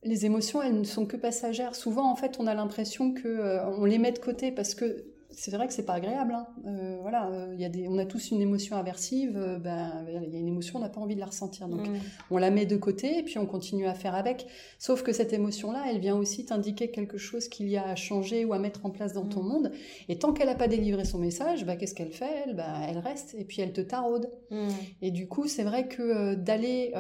les 0.03 0.25
émotions, 0.25 0.62
elles 0.62 0.79
ne 0.79 0.85
sont 0.85 1.07
que 1.07 1.16
passagères. 1.16 1.75
Souvent, 1.75 2.11
en 2.11 2.16
fait, 2.16 2.38
on 2.40 2.46
a 2.46 2.55
l'impression 2.55 3.12
que 3.12 3.61
on 3.79 3.85
les 3.85 3.99
met 3.99 4.12
de 4.12 4.18
côté 4.18 4.51
parce 4.51 4.75
que 4.75 5.05
c'est 5.33 5.51
vrai 5.53 5.66
que 5.66 5.73
c'est 5.73 5.85
pas 5.85 5.95
agréable. 5.95 6.35
Hein. 6.35 6.47
Euh, 6.66 6.99
voilà, 7.03 7.29
euh, 7.29 7.55
y 7.57 7.64
a 7.64 7.69
des, 7.69 7.87
on 7.88 7.99
a 7.99 8.05
tous 8.05 8.31
une 8.31 8.40
émotion 8.40 8.77
aversive. 8.77 9.37
Euh, 9.37 9.59
ben, 9.59 10.05
il 10.09 10.33
y 10.33 10.37
a 10.37 10.38
une 10.38 10.49
émotion, 10.49 10.79
on 10.79 10.83
n'a 10.83 10.88
pas 10.88 11.01
envie 11.01 11.14
de 11.14 11.21
la 11.21 11.27
ressentir, 11.27 11.69
donc 11.69 11.88
mm. 11.88 11.99
on 12.31 12.38
la 12.38 12.51
met 12.51 12.66
de 12.66 12.77
côté 12.77 13.19
et 13.19 13.23
puis 13.23 13.38
on 13.38 13.47
continue 13.47 13.87
à 13.87 13.95
faire 13.95 14.14
avec. 14.14 14.47
Sauf 14.79 15.03
que 15.03 15.12
cette 15.12 15.33
émotion-là, 15.33 15.85
elle 15.88 15.99
vient 15.99 16.16
aussi 16.16 16.45
t'indiquer 16.45 16.90
quelque 16.90 17.19
chose 17.19 17.49
qu'il 17.49 17.69
y 17.69 17.77
a 17.77 17.88
à 17.88 17.97
changer 17.97 18.45
ou 18.45 18.53
à 18.53 18.59
mettre 18.59 18.85
en 18.85 18.90
place 18.90 19.12
dans 19.12 19.27
ton 19.27 19.43
mm. 19.43 19.49
monde. 19.49 19.73
Et 20.09 20.19
tant 20.19 20.33
qu'elle 20.33 20.49
n'a 20.49 20.55
pas 20.55 20.69
délivré 20.69 21.05
son 21.05 21.19
message, 21.19 21.64
ben, 21.64 21.77
qu'est-ce 21.77 21.95
qu'elle 21.95 22.12
fait? 22.12 22.45
Elle, 22.47 22.57
ben, 22.57 22.75
elle 22.88 22.99
reste 22.99 23.35
et 23.38 23.45
puis 23.45 23.62
elle 23.62 23.73
te 23.73 23.81
taraude. 23.81 24.31
Mm. 24.51 24.69
Et 25.03 25.11
du 25.11 25.29
coup, 25.29 25.47
c'est 25.47 25.64
vrai 25.64 25.88
que 25.88 26.35
d'aller 26.35 26.93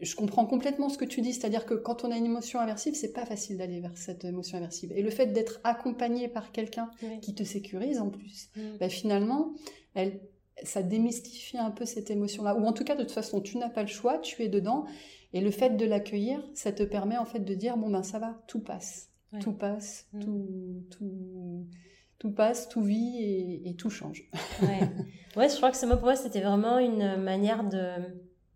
je 0.00 0.16
comprends 0.16 0.46
complètement 0.46 0.88
ce 0.88 0.98
que 0.98 1.04
tu 1.04 1.20
dis, 1.20 1.32
c'est-à-dire 1.32 1.66
que 1.66 1.74
quand 1.74 2.04
on 2.04 2.10
a 2.10 2.16
une 2.16 2.26
émotion 2.26 2.58
aversive, 2.60 2.94
c'est 2.94 3.12
pas 3.12 3.26
facile 3.26 3.58
d'aller 3.58 3.80
vers 3.80 3.96
cette 3.96 4.24
émotion 4.24 4.56
aversive. 4.56 4.92
Et 4.92 5.02
le 5.02 5.10
fait 5.10 5.26
d'être 5.26 5.60
accompagné 5.64 6.28
par 6.28 6.52
quelqu'un 6.52 6.90
qui 7.20 7.34
te 7.34 7.44
sécurise 7.44 8.00
en 8.00 8.08
plus, 8.08 8.50
mm. 8.56 8.60
ben 8.78 8.90
finalement, 8.90 9.52
elle, 9.94 10.20
ça 10.62 10.82
démystifie 10.82 11.58
un 11.58 11.70
peu 11.70 11.84
cette 11.84 12.10
émotion-là. 12.10 12.56
Ou 12.56 12.64
en 12.64 12.72
tout 12.72 12.84
cas, 12.84 12.94
de 12.94 13.02
toute 13.02 13.12
façon, 13.12 13.40
tu 13.40 13.58
n'as 13.58 13.68
pas 13.68 13.82
le 13.82 13.88
choix, 13.88 14.18
tu 14.18 14.42
es 14.42 14.48
dedans. 14.48 14.84
Et 15.32 15.40
le 15.40 15.50
fait 15.50 15.76
de 15.76 15.84
l'accueillir, 15.84 16.42
ça 16.54 16.72
te 16.72 16.82
permet 16.82 17.16
en 17.16 17.24
fait 17.24 17.40
de 17.40 17.54
dire 17.54 17.76
bon 17.76 17.88
ben 17.88 18.02
ça 18.02 18.18
va, 18.18 18.42
tout 18.48 18.60
passe, 18.60 19.10
tout 19.40 19.52
passe, 19.52 20.08
mm. 20.12 20.20
tout, 20.20 20.84
tout, 20.90 21.66
tout 22.18 22.30
passe, 22.32 22.68
tout 22.68 22.82
vit 22.82 23.62
et, 23.64 23.74
tout 23.76 23.90
change. 23.90 24.28
ouais. 24.62 24.88
ouais, 25.36 25.48
je 25.48 25.56
crois 25.56 25.70
que 25.70 25.76
ce 25.76 25.86
mot 25.86 25.94
pour 25.94 26.06
moi 26.06 26.16
c'était 26.16 26.40
vraiment 26.40 26.78
une 26.78 27.16
manière 27.16 27.62
de 27.62 27.92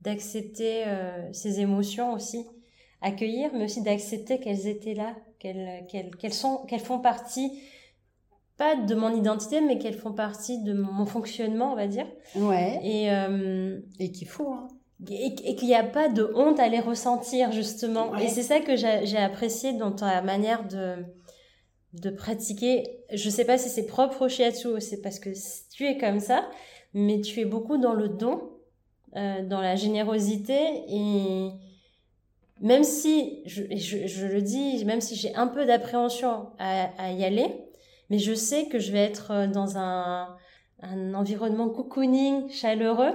d'accepter 0.05 0.85
euh, 0.87 1.33
ces 1.33 1.61
émotions 1.61 2.13
aussi, 2.13 2.47
accueillir, 3.01 3.51
mais 3.55 3.65
aussi 3.65 3.83
d'accepter 3.83 4.39
qu'elles 4.39 4.69
étaient 4.69 4.95
là, 4.95 5.17
qu'elles 5.39 5.87
qu'elles 5.89 6.33
sont 6.33 6.59
qu'elles 6.67 6.81
font 6.81 7.01
partie 7.01 7.59
pas 8.57 8.77
de 8.77 8.95
mon 8.95 9.13
identité, 9.17 9.61
mais 9.61 9.79
qu'elles 9.79 9.99
font 9.99 10.13
partie 10.13 10.63
de 10.63 10.75
mon 10.75 11.07
fonctionnement, 11.07 11.73
on 11.73 11.77
va 11.77 11.89
dire. 11.89 12.07
Ouais. 12.37 12.79
Et 12.85 13.11
euh, 13.11 13.81
et 13.99 14.13
qu'il 14.13 14.29
faut. 14.29 14.53
Hein. 14.53 14.69
Et, 15.11 15.35
qu'il 15.35 15.67
n'y 15.67 15.75
a 15.75 15.83
pas 15.83 16.09
de 16.09 16.31
honte 16.35 16.61
à 16.61 16.69
les 16.69 16.79
ressentir 16.79 17.51
justement. 17.51 18.17
Et 18.17 18.29
c'est 18.29 18.45
ça 18.45 18.61
que 18.61 18.77
j'ai 18.77 19.19
apprécié 19.19 19.73
dans 19.73 19.91
ta 19.91 20.23
manière 20.23 20.67
de 20.69 21.05
de 21.95 22.11
pratiquer. 22.11 22.85
Je 23.13 23.29
sais 23.29 23.45
pas 23.45 23.59
si 23.59 23.69
c'est 23.69 23.87
propre 23.87 24.27
au 24.27 24.29
shiatsu, 24.29 24.81
c'est 24.81 25.01
parce 25.01 25.19
que 25.19 25.31
tu 25.73 25.87
es 25.87 25.99
comme 25.99 26.21
ça, 26.21 26.49
mais 26.93 27.21
tu 27.21 27.41
es 27.41 27.45
beaucoup 27.45 27.77
dans 27.77 27.93
le 27.93 28.09
don 28.09 28.54
euh, 29.17 29.43
dans 29.43 29.61
la 29.61 29.77
générosité 29.77 30.85
et 30.89 31.51
même 32.61 32.85
si, 32.85 33.43
je, 33.47 33.63
je, 33.77 34.27
le 34.27 34.41
dis, 34.41 34.85
même 34.85 35.01
si 35.01 35.17
j'ai 35.17 35.35
un 35.35 35.47
peu 35.47 35.67
d'appréhension 35.67 36.51
à, 36.59 36.91
à, 36.99 37.11
y 37.13 37.25
aller, 37.25 37.49
mais 38.11 38.19
je 38.19 38.33
sais 38.33 38.67
que 38.67 38.79
je 38.79 38.93
vais 38.93 39.01
être 39.01 39.31
euh, 39.33 39.47
dans 39.47 39.77
un, 39.77 40.37
un 40.81 41.15
environnement 41.15 41.69
cocooning, 41.69 42.49
chaleureux, 42.51 43.15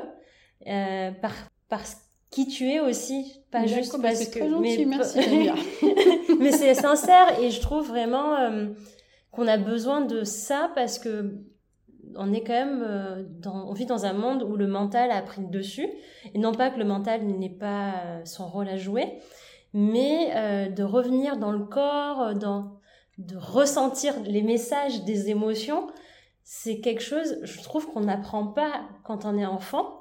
euh, 0.68 1.12
par, 1.12 1.34
par 1.70 1.82
qui 2.32 2.48
tu 2.48 2.70
es 2.70 2.80
aussi, 2.80 3.42
pas 3.52 3.66
juste 3.66 3.94
bah, 3.94 4.10
parce 4.10 4.28
que... 4.28 4.60
mais, 4.60 4.86
merci 4.86 5.20
mais 6.40 6.52
c'est 6.52 6.76
sincère 6.76 7.40
et 7.40 7.50
je 7.50 7.60
trouve 7.60 7.88
vraiment 7.88 8.36
euh, 8.36 8.68
qu'on 9.32 9.48
a 9.48 9.58
besoin 9.58 10.02
de 10.02 10.24
ça 10.24 10.72
parce 10.76 11.00
que 11.00 11.34
on 12.16 12.34
est 12.34 12.42
quand 12.42 12.54
même 12.54 12.84
euh, 12.88 13.24
on 13.46 13.74
vit 13.74 13.86
dans 13.86 14.06
un 14.06 14.14
monde 14.14 14.44
où 14.44 14.56
le 14.56 14.68
mental 14.68 15.12
a 15.12 15.22
pris 15.22 15.42
le 15.42 15.48
dessus. 15.48 15.88
Et 16.34 16.40
non 16.40 16.54
pas 16.54 16.70
que 16.70 16.80
le 16.80 16.86
mental 16.86 17.26
n'ait 17.26 17.50
pas 17.50 17.94
euh, 18.06 18.26
son 18.26 18.48
rôle 18.48 18.70
à 18.70 18.78
jouer 18.78 19.20
mais 19.72 20.32
euh, 20.36 20.68
de 20.68 20.82
revenir 20.82 21.38
dans 21.38 21.52
le 21.52 21.64
corps 21.64 22.34
dans 22.34 22.80
de 23.20 23.38
ressentir 23.38 24.16
les 24.24 24.42
messages 24.42 25.04
des 25.04 25.30
émotions 25.30 25.86
c'est 26.44 26.80
quelque 26.80 27.04
chose 27.04 27.38
je 27.44 27.62
trouve 27.62 27.88
qu'on 27.92 28.02
n'apprend 28.02 28.48
pas 28.48 28.90
quand 29.04 29.26
on 29.26 29.38
est 29.38 29.46
enfant. 29.46 29.96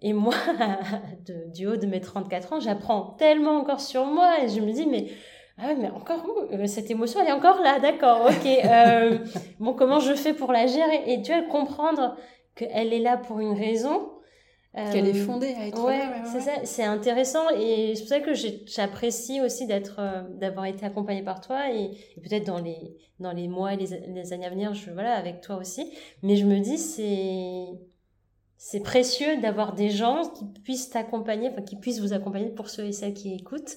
Et 0.00 0.12
moi 0.12 0.34
du 1.54 1.66
haut 1.66 1.76
de 1.76 1.86
mes 1.86 2.00
34 2.00 2.52
ans 2.52 2.60
j'apprends 2.60 3.14
tellement 3.18 3.56
encore 3.56 3.80
sur 3.80 4.04
moi 4.04 4.44
et 4.44 4.48
je 4.48 4.60
me 4.60 4.72
dis 4.72 4.86
mais 4.86 5.10
ah 5.56 5.74
mais 5.74 5.88
encore, 5.90 6.24
euh, 6.52 6.66
cette 6.66 6.90
émotion, 6.90 7.20
elle 7.20 7.28
est 7.28 7.32
encore 7.32 7.60
là, 7.60 7.78
d'accord, 7.78 8.26
ok. 8.26 8.46
Euh, 8.64 9.18
bon, 9.60 9.72
comment 9.72 10.00
je 10.00 10.14
fais 10.14 10.34
pour 10.34 10.52
la 10.52 10.66
gérer 10.66 11.02
Et 11.06 11.22
tu 11.22 11.32
vois, 11.32 11.42
comprendre 11.42 12.16
qu'elle 12.54 12.92
est 12.92 12.98
là 12.98 13.16
pour 13.16 13.40
une 13.40 13.52
raison. 13.52 14.10
Euh, 14.76 14.90
Qu'elle 14.90 15.06
est 15.06 15.14
fondée 15.14 15.54
à 15.56 15.68
être 15.68 15.84
ouais, 15.84 15.98
là. 15.98 16.24
c'est 16.24 16.40
ça, 16.40 16.50
c'est 16.64 16.82
intéressant 16.82 17.48
et 17.56 17.94
c'est 17.94 18.00
pour 18.00 18.08
ça 18.08 18.18
que 18.18 18.32
j'apprécie 18.66 19.40
aussi 19.40 19.68
d'être, 19.68 20.00
euh, 20.00 20.22
d'avoir 20.30 20.66
été 20.66 20.84
accompagnée 20.84 21.22
par 21.22 21.40
toi 21.40 21.70
et, 21.72 21.92
peut-être 22.20 22.44
dans 22.44 22.58
les, 22.58 22.96
dans 23.20 23.30
les 23.30 23.46
mois 23.46 23.74
et 23.74 23.76
les, 23.76 23.86
les, 24.08 24.32
années 24.32 24.46
à 24.46 24.50
venir, 24.50 24.74
je, 24.74 24.90
voilà, 24.90 25.14
avec 25.14 25.42
toi 25.42 25.58
aussi. 25.58 25.92
Mais 26.24 26.34
je 26.34 26.44
me 26.44 26.58
dis, 26.58 26.76
c'est, 26.76 27.66
c'est 28.56 28.80
précieux 28.80 29.40
d'avoir 29.40 29.74
des 29.74 29.90
gens 29.90 30.28
qui 30.30 30.44
puissent 30.62 30.90
t'accompagner, 30.90 31.50
enfin, 31.50 31.62
qui 31.62 31.76
puissent 31.76 32.00
vous 32.00 32.12
accompagner 32.12 32.48
pour 32.48 32.68
ceux 32.68 32.86
et 32.86 32.92
celles 32.92 33.14
qui 33.14 33.32
écoutent. 33.32 33.76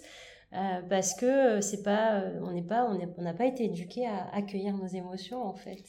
Euh, 0.53 0.81
parce 0.89 1.13
que 1.13 1.25
euh, 1.25 1.61
c'est 1.61 1.83
pas, 1.83 2.21
euh, 2.21 2.39
on 2.41 2.53
n'est 2.53 2.61
pas, 2.61 2.89
on 3.17 3.21
n'a 3.21 3.33
pas 3.33 3.45
été 3.45 3.65
éduqué 3.65 4.05
à 4.05 4.33
accueillir 4.33 4.77
nos 4.77 4.87
émotions 4.87 5.43
en 5.43 5.53
fait. 5.53 5.83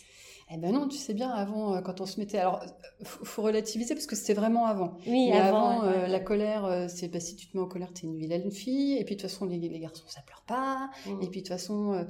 Eh 0.50 0.56
ben 0.56 0.72
non, 0.72 0.88
tu 0.88 0.96
sais 0.96 1.12
bien, 1.12 1.28
avant, 1.28 1.82
quand 1.82 2.00
on 2.00 2.06
se 2.06 2.18
mettait... 2.18 2.38
Alors, 2.38 2.64
faut, 3.02 3.22
faut 3.22 3.42
relativiser 3.42 3.94
parce 3.94 4.06
que 4.06 4.16
c'était 4.16 4.32
vraiment 4.32 4.64
avant. 4.64 4.96
Oui, 5.06 5.30
avant. 5.30 5.82
la 5.82 6.20
colère, 6.20 6.86
c'est 6.88 7.08
bah, 7.08 7.20
si 7.20 7.36
tu 7.36 7.48
te 7.48 7.54
mets 7.54 7.62
en 7.62 7.66
colère, 7.66 7.92
t'es 7.92 8.06
une 8.06 8.16
vilaine 8.16 8.50
fille. 8.50 8.94
Et 8.94 9.04
puis, 9.04 9.14
de 9.14 9.20
toute 9.20 9.30
façon, 9.30 9.44
les, 9.44 9.58
les 9.58 9.78
garçons, 9.78 10.06
ça 10.06 10.22
pleure 10.22 10.42
pas. 10.46 10.88
Mm. 11.04 11.22
Et 11.22 11.26
puis, 11.28 11.42
de 11.42 11.46
toute 11.46 11.48
façon... 11.48 12.02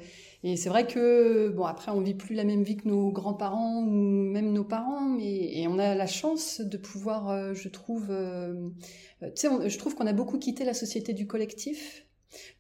et 0.44 0.56
c'est 0.56 0.68
vrai 0.68 0.86
que, 0.86 1.48
bon, 1.48 1.64
après, 1.64 1.90
on 1.90 2.00
vit 2.00 2.14
plus 2.14 2.36
la 2.36 2.44
même 2.44 2.62
vie 2.62 2.76
que 2.76 2.86
nos 2.86 3.10
grands-parents 3.10 3.80
ou 3.80 3.90
même 3.90 4.52
nos 4.52 4.62
parents. 4.62 5.00
Mais, 5.00 5.58
et 5.58 5.66
on 5.66 5.80
a 5.80 5.96
la 5.96 6.06
chance 6.06 6.60
de 6.60 6.76
pouvoir, 6.76 7.52
je 7.56 7.68
trouve... 7.68 8.06
tu 9.20 9.30
sais, 9.34 9.48
je 9.68 9.78
trouve 9.78 9.96
qu'on 9.96 10.06
a 10.06 10.12
beaucoup 10.12 10.38
quitté 10.38 10.64
la 10.64 10.74
société 10.74 11.12
du 11.12 11.26
collectif 11.26 12.07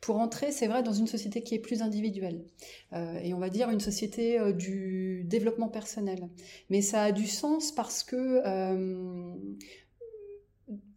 pour 0.00 0.18
entrer, 0.18 0.52
c'est 0.52 0.66
vrai, 0.66 0.82
dans 0.82 0.92
une 0.92 1.06
société 1.06 1.42
qui 1.42 1.54
est 1.54 1.58
plus 1.58 1.82
individuelle, 1.82 2.44
euh, 2.92 3.18
et 3.20 3.34
on 3.34 3.38
va 3.38 3.50
dire 3.50 3.70
une 3.70 3.80
société 3.80 4.38
euh, 4.38 4.52
du 4.52 5.24
développement 5.24 5.68
personnel. 5.68 6.28
Mais 6.70 6.82
ça 6.82 7.02
a 7.02 7.12
du 7.12 7.26
sens 7.26 7.72
parce 7.72 8.02
que 8.02 8.42
euh, 8.46 9.34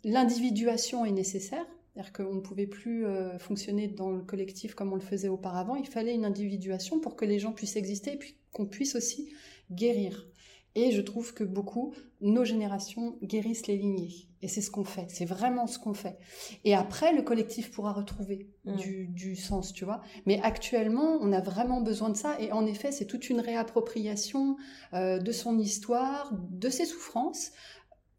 l'individuation 0.03 1.05
est 1.05 1.11
nécessaire, 1.11 1.65
c'est-à-dire 1.93 2.13
qu'on 2.13 2.35
ne 2.35 2.41
pouvait 2.41 2.67
plus 2.67 3.05
fonctionner 3.39 3.89
dans 3.89 4.11
le 4.11 4.21
collectif 4.21 4.75
comme 4.75 4.93
on 4.93 4.95
le 4.95 5.01
faisait 5.01 5.27
auparavant, 5.27 5.75
il 5.75 5.87
fallait 5.87 6.13
une 6.13 6.23
individuation 6.23 6.99
pour 7.01 7.17
que 7.17 7.25
les 7.25 7.37
gens 7.37 7.51
puissent 7.51 7.75
exister 7.75 8.13
et 8.13 8.19
qu'on 8.53 8.65
puisse 8.65 8.95
aussi 8.95 9.29
guérir. 9.71 10.30
Et 10.75 10.91
je 10.91 11.01
trouve 11.01 11.33
que 11.33 11.43
beaucoup, 11.43 11.93
nos 12.21 12.45
générations 12.45 13.17
guérissent 13.21 13.67
les 13.67 13.77
lignées. 13.77 14.29
Et 14.41 14.47
c'est 14.47 14.61
ce 14.61 14.71
qu'on 14.71 14.85
fait, 14.85 15.05
c'est 15.09 15.25
vraiment 15.25 15.67
ce 15.67 15.77
qu'on 15.77 15.93
fait. 15.93 16.17
Et 16.63 16.73
après, 16.73 17.13
le 17.13 17.21
collectif 17.21 17.71
pourra 17.71 17.93
retrouver 17.93 18.49
mm. 18.65 18.75
du, 19.13 19.35
sens, 19.35 19.73
tu 19.73 19.85
vois. 19.85 20.01
Mais 20.25 20.39
actuellement, 20.41 21.19
on 21.21 21.31
a 21.31 21.41
vraiment 21.41 21.81
besoin 21.81 22.09
de 22.09 22.17
ça. 22.17 22.39
Et 22.39 22.51
en 22.51 22.65
effet, 22.65 22.91
c'est 22.91 23.05
toute 23.05 23.29
une 23.29 23.39
réappropriation 23.39 24.57
euh, 24.93 25.19
de 25.19 25.31
son 25.31 25.59
histoire, 25.59 26.33
de 26.33 26.69
ses 26.69 26.85
souffrances, 26.85 27.51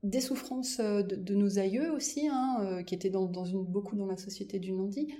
des 0.02 0.20
souffrances 0.20 0.78
euh, 0.80 1.02
de, 1.02 1.34
nos 1.34 1.60
aïeux 1.60 1.92
aussi, 1.92 2.26
hein, 2.26 2.56
euh, 2.60 2.82
qui 2.82 2.94
étaient 2.94 3.10
dans, 3.10 3.44
une, 3.44 3.62
beaucoup 3.62 3.94
dans 3.94 4.06
la 4.06 4.16
société 4.16 4.58
du 4.58 4.72
non-dit. 4.72 5.14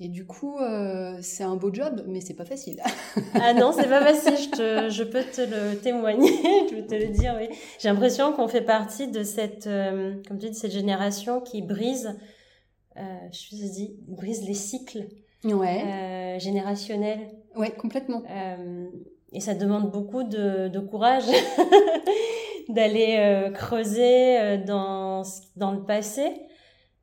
Et 0.00 0.08
du 0.08 0.24
coup, 0.24 0.56
euh, 0.58 1.18
c'est 1.20 1.44
un 1.44 1.56
beau 1.56 1.72
job, 1.72 2.02
mais 2.06 2.22
c'est 2.22 2.34
pas 2.34 2.46
facile. 2.46 2.80
ah 3.34 3.52
non, 3.52 3.72
c'est 3.72 3.88
pas 3.88 4.00
facile, 4.00 4.34
je, 4.56 4.88
je, 4.88 5.04
peux 5.04 5.22
te 5.22 5.42
le 5.42 5.76
témoigner, 5.76 6.30
je 6.70 6.76
peux 6.76 6.86
te 6.86 6.94
le 6.94 7.08
dire, 7.08 7.36
oui. 7.38 7.54
J'ai 7.78 7.88
l'impression 7.88 8.32
qu'on 8.32 8.48
fait 8.48 8.62
partie 8.62 9.08
de 9.08 9.22
cette, 9.22 9.64
comme 9.64 10.38
tu 10.38 10.48
dis, 10.48 10.54
cette 10.54 10.72
génération 10.72 11.42
qui 11.42 11.60
brise, 11.60 12.16
je 12.96 13.50
te 13.50 13.72
dis, 13.74 13.96
brise 14.08 14.46
les 14.46 14.54
cycles 14.54 15.08
ouais. 15.44 16.38
générationnels. 16.40 17.20
Ouais, 17.54 17.70
complètement. 17.70 18.22
et 19.30 19.40
ça 19.40 19.54
demande 19.54 19.90
beaucoup 19.90 20.22
de, 20.22 20.68
de 20.68 20.80
courage 20.80 21.24
d'aller 22.68 23.16
euh, 23.18 23.50
creuser 23.50 24.40
euh, 24.40 24.56
dans, 24.58 25.22
dans 25.56 25.72
le 25.72 25.84
passé. 25.84 26.32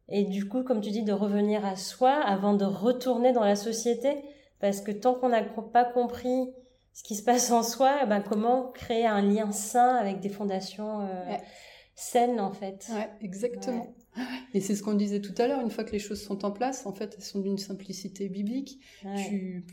Et 0.08 0.24
du 0.24 0.48
coup, 0.48 0.64
comme 0.64 0.82
tu 0.82 0.90
dis, 0.90 1.04
de 1.04 1.14
revenir 1.14 1.66
à 1.66 1.76
soi 1.76 2.12
avant 2.12 2.54
de 2.54 2.66
retourner 2.66 3.32
dans 3.32 3.44
la 3.44 3.56
société. 3.56 4.18
Parce 4.60 4.82
que 4.82 4.92
tant 4.92 5.14
qu'on 5.14 5.30
n'a 5.30 5.44
pas 5.44 5.86
compris 5.86 6.50
ce 6.94 7.04
qui 7.04 7.16
se 7.16 7.24
passe 7.24 7.52
en 7.52 7.64
soi, 7.64 8.00
eh 8.04 8.06
ben 8.06 8.22
comment 8.22 8.72
créer 8.72 9.06
un 9.06 9.22
lien 9.22 9.52
sain 9.52 9.96
avec 9.96 10.20
des 10.20 10.30
fondations 10.30 11.02
euh, 11.02 11.38
saines, 11.96 12.42
en 12.42 12.52
fait? 12.52 12.90
Ouais, 12.92 13.10
exactement. 13.22 13.96
Et 14.54 14.60
c'est 14.60 14.76
ce 14.76 14.84
qu'on 14.84 14.96
disait 14.96 15.22
tout 15.22 15.36
à 15.38 15.48
l'heure, 15.48 15.62
une 15.62 15.70
fois 15.70 15.84
que 15.84 15.92
les 15.92 16.00
choses 16.00 16.22
sont 16.22 16.44
en 16.44 16.52
place, 16.52 16.86
en 16.86 16.94
fait, 16.94 17.16
elles 17.18 17.24
sont 17.24 17.40
d'une 17.40 17.58
simplicité 17.58 18.28
biblique. 18.28 18.82
Tu, 19.16 19.64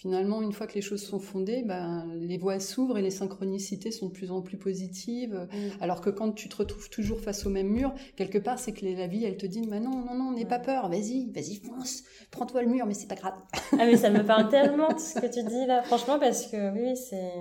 finalement, 0.00 0.40
une 0.40 0.52
fois 0.52 0.66
que 0.66 0.72
les 0.72 0.80
choses 0.80 1.02
sont 1.02 1.18
fondées, 1.18 1.62
ben, 1.62 2.10
les 2.14 2.38
voies 2.38 2.58
s'ouvrent 2.58 2.96
et 2.96 3.02
les 3.02 3.10
synchronicités 3.10 3.90
sont 3.90 4.06
de 4.06 4.12
plus 4.12 4.30
en 4.30 4.40
plus 4.40 4.56
positives. 4.56 5.46
Mm. 5.52 5.82
Alors 5.82 6.00
que 6.00 6.08
quand 6.08 6.32
tu 6.32 6.48
te 6.48 6.56
retrouves 6.56 6.88
toujours 6.88 7.20
face 7.20 7.44
au 7.44 7.50
même 7.50 7.68
mur, 7.68 7.92
quelque 8.16 8.38
part, 8.38 8.58
c'est 8.58 8.72
que 8.72 8.86
la 8.86 9.06
vie, 9.06 9.26
elle 9.26 9.36
te 9.36 9.44
dit, 9.44 9.60
non, 9.60 9.78
non, 9.78 10.14
non, 10.14 10.32
n'aie 10.32 10.46
pas 10.46 10.58
peur, 10.58 10.88
vas-y, 10.88 11.30
vas-y, 11.32 11.56
fonce, 11.56 12.02
prends-toi 12.30 12.62
le 12.62 12.68
mur, 12.68 12.86
mais 12.86 12.94
c'est 12.94 13.08
pas 13.08 13.14
grave. 13.14 13.34
ah, 13.72 13.84
mais 13.84 13.98
ça 13.98 14.08
me 14.08 14.24
parle 14.24 14.48
tellement 14.48 14.90
de 14.90 14.98
ce 14.98 15.20
que 15.20 15.26
tu 15.26 15.46
dis 15.46 15.66
là, 15.66 15.82
franchement, 15.82 16.18
parce 16.18 16.46
que 16.46 16.72
oui, 16.72 16.96
c'est. 16.96 17.34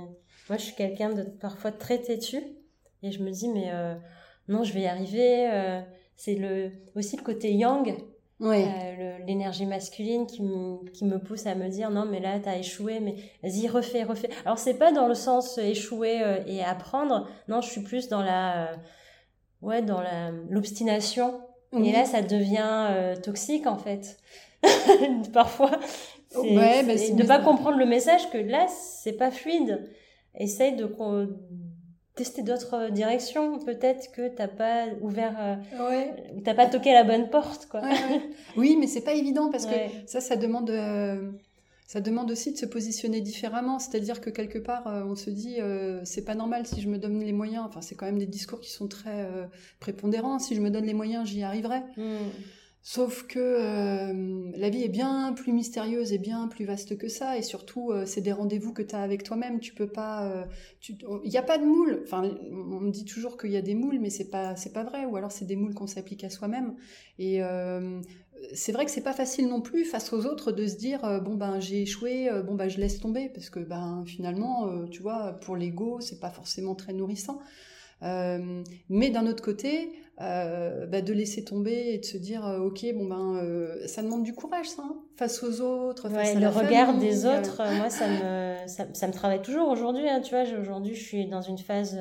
Moi, 0.50 0.58
je 0.58 0.64
suis 0.64 0.76
quelqu'un 0.76 1.14
de 1.14 1.24
parfois 1.24 1.72
très 1.72 2.02
têtu 2.02 2.42
et 3.04 3.12
je 3.12 3.24
me 3.24 3.32
dis, 3.32 3.48
mais 3.48 3.72
euh, 3.72 3.96
non, 4.50 4.66
je 4.66 4.74
vais 4.74 4.82
y 4.82 4.88
arriver. 4.88 5.50
Euh, 5.50 5.82
c'est 6.18 6.36
le, 6.36 6.72
aussi 6.96 7.16
le 7.16 7.24
côté 7.24 7.54
yang 7.54 7.96
Ouais. 8.40 8.66
Euh, 8.68 9.18
l'énergie 9.28 9.66
masculine 9.66 10.26
qui 10.26 10.44
me, 10.44 10.90
qui 10.92 11.04
me 11.04 11.20
pousse 11.20 11.46
à 11.46 11.56
me 11.56 11.68
dire 11.68 11.90
non 11.90 12.06
mais 12.06 12.22
là 12.22 12.40
t'as 12.40 12.58
échoué 12.58 13.02
mais 13.02 13.16
vas-y 13.44 13.68
refais 13.68 14.04
refais. 14.04 14.30
Alors 14.46 14.58
c'est 14.58 14.76
pas 14.76 14.94
dans 14.94 15.08
le 15.08 15.14
sens 15.14 15.58
échouer 15.58 16.24
euh, 16.24 16.40
et 16.48 16.64
apprendre. 16.64 17.28
Non 17.50 17.60
je 17.60 17.70
suis 17.70 17.82
plus 17.82 18.08
dans 18.08 18.22
la 18.22 18.70
euh, 18.70 18.76
ouais 19.62 19.82
dans 19.82 20.02
la 20.02 20.32
l'obstination. 20.50 21.42
Et 21.74 21.92
là 21.92 22.06
ça 22.06 22.22
devient 22.22 23.16
toxique 23.22 23.68
en 23.68 23.78
fait. 23.78 24.18
Parfois 25.34 25.72
ouais, 26.36 26.84
bah, 26.84 26.94
de 26.96 27.28
pas 27.28 27.40
comprendre 27.40 27.78
le 27.78 27.86
message 27.86 28.30
que 28.32 28.38
là 28.38 28.68
c'est 28.68 29.14
pas 29.14 29.32
fluide. 29.32 29.88
Essaye 30.34 30.76
de 30.76 30.86
tester 32.20 32.44
d'autres 32.44 32.74
euh, 32.74 32.90
directions. 32.90 33.60
Peut-être 33.60 34.12
que 34.12 34.28
t'as 34.28 34.50
pas 34.50 34.88
ouvert, 35.00 35.36
euh, 35.40 35.90
ouais. 35.90 36.14
t'as 36.44 36.54
pas 36.54 36.66
toqué 36.66 36.92
la 36.92 37.06
bonne 37.06 37.30
porte, 37.30 37.68
quoi. 37.68 37.82
oui, 38.58 38.76
mais 38.78 38.88
c'est 38.88 39.06
pas 39.06 39.14
évident 39.14 39.50
parce 39.50 39.66
que 39.66 39.76
ça, 40.06 40.20
ça 40.20 40.36
demande, 40.36 40.70
euh, 40.70 41.32
ça 41.88 42.02
demande 42.02 42.30
aussi 42.30 42.52
de 42.52 42.58
se 42.58 42.66
positionner 42.66 43.22
différemment. 43.22 43.80
C'est-à-dire 43.80 44.20
que 44.20 44.30
quelque 44.30 44.60
part, 44.60 44.84
on 45.08 45.16
se 45.16 45.30
dit, 45.30 45.60
c'est 46.04 46.26
pas 46.26 46.36
normal 46.36 46.68
si 46.68 46.82
je 46.82 46.90
me 46.90 46.98
donne 46.98 47.20
les 47.22 47.32
moyens. 47.32 47.64
Enfin, 47.66 47.82
c'est 47.82 47.96
quand 47.96 48.06
même 48.06 48.20
des 48.20 48.28
discours 48.28 48.60
qui 48.60 48.72
sont 48.72 48.88
très 48.88 49.26
prépondérants. 49.80 50.40
Si 50.40 50.56
je 50.56 50.62
me 50.62 50.70
donne 50.70 50.86
les 50.86 50.94
moyens, 50.94 51.26
j'y 51.26 51.42
arriverai. 51.42 51.80
Hmm. 51.96 52.28
Sauf 52.82 53.28
que 53.28 53.40
euh, 53.40 54.52
la 54.56 54.70
vie 54.70 54.84
est 54.84 54.90
bien 54.90 55.34
plus 55.34 55.52
mystérieuse 55.52 56.14
et 56.14 56.18
bien 56.18 56.48
plus 56.48 56.64
vaste 56.64 56.98
que 56.98 57.10
ça, 57.10 57.38
et 57.38 57.42
surtout 57.42 57.92
euh, 57.92 58.06
c'est 58.06 58.22
des 58.22 58.32
rendez-vous 58.32 58.72
que 58.74 58.82
tu 58.82 58.96
as 58.96 59.02
avec 59.02 59.24
toi-même. 59.24 59.60
Tu 59.60 59.74
peux 59.74 59.88
pas, 59.88 60.26
euh, 60.32 60.46
il 61.24 61.30
n'y 61.30 61.38
a 61.38 61.44
pas 61.44 61.58
de 61.58 61.66
moule. 61.66 62.02
Enfin, 62.06 62.24
on 62.52 62.80
me 62.80 62.90
dit 62.90 63.04
toujours 63.04 63.38
qu'il 63.38 63.52
y 63.52 63.58
a 63.58 63.62
des 63.62 63.76
moules, 63.76 64.00
mais 64.00 64.10
c'est 64.10 64.30
pas, 64.30 64.56
pas 64.74 64.84
vrai. 64.86 65.06
Ou 65.06 65.18
alors 65.18 65.32
c'est 65.32 65.46
des 65.46 65.58
moules 65.58 65.74
qu'on 65.74 65.88
s'applique 65.88 66.24
à 66.24 66.30
soi-même. 66.30 66.76
Et 67.20 67.42
c'est 68.54 68.72
vrai 68.72 68.86
que 68.86 68.92
c'est 68.92 69.04
pas 69.04 69.14
facile 69.14 69.50
non 69.50 69.60
plus 69.60 69.84
face 69.84 70.14
aux 70.14 70.26
autres 70.26 70.54
de 70.54 70.66
se 70.66 70.78
dire 70.78 71.02
bon 71.22 71.36
ben 71.36 71.60
j'ai 71.60 71.82
échoué, 71.82 72.30
bon 72.46 72.56
ben 72.56 72.70
je 72.70 72.80
laisse 72.80 73.00
tomber 73.00 73.28
parce 73.28 73.50
que 73.50 73.60
ben 73.60 74.04
finalement, 74.08 74.88
tu 74.88 75.02
vois, 75.02 75.34
pour 75.42 75.58
l'ego 75.58 76.00
c'est 76.00 76.22
pas 76.22 76.30
forcément 76.30 76.76
très 76.76 76.94
nourrissant. 76.94 77.40
Mais 78.02 79.10
d'un 79.10 79.28
autre 79.28 79.44
côté, 79.44 79.92
euh, 80.22 80.86
bah, 80.86 81.02
de 81.02 81.14
laisser 81.14 81.46
tomber 81.46 81.94
et 81.94 81.98
de 81.98 82.04
se 82.04 82.18
dire 82.18 82.46
euh, 82.46 82.60
ok 82.60 82.86
bon 82.94 83.06
ben 83.06 83.38
euh, 83.38 83.88
ça 83.88 84.04
demande 84.04 84.24
du 84.24 84.34
courage 84.34 84.68
ça 84.68 84.82
hein, 84.82 84.98
face 85.16 85.42
aux 85.44 85.62
autres 85.62 86.10
face 86.10 86.36
le 86.36 86.50
regard 86.50 86.98
des 86.98 87.26
autres 87.26 87.64
moi 87.78 87.90
ça 87.90 88.06
me 88.06 88.68
ça, 88.68 89.08
me 89.08 89.14
travaille 89.14 89.42
toujours 89.42 89.70
aujourd'hui 89.70 90.10
hein, 90.10 90.20
tu 90.20 90.36
vois 90.36 90.44
aujourd'hui 90.60 90.94
je 90.94 91.02
suis 91.02 91.28
dans 91.28 91.40
une 91.40 91.58
phase 91.58 91.98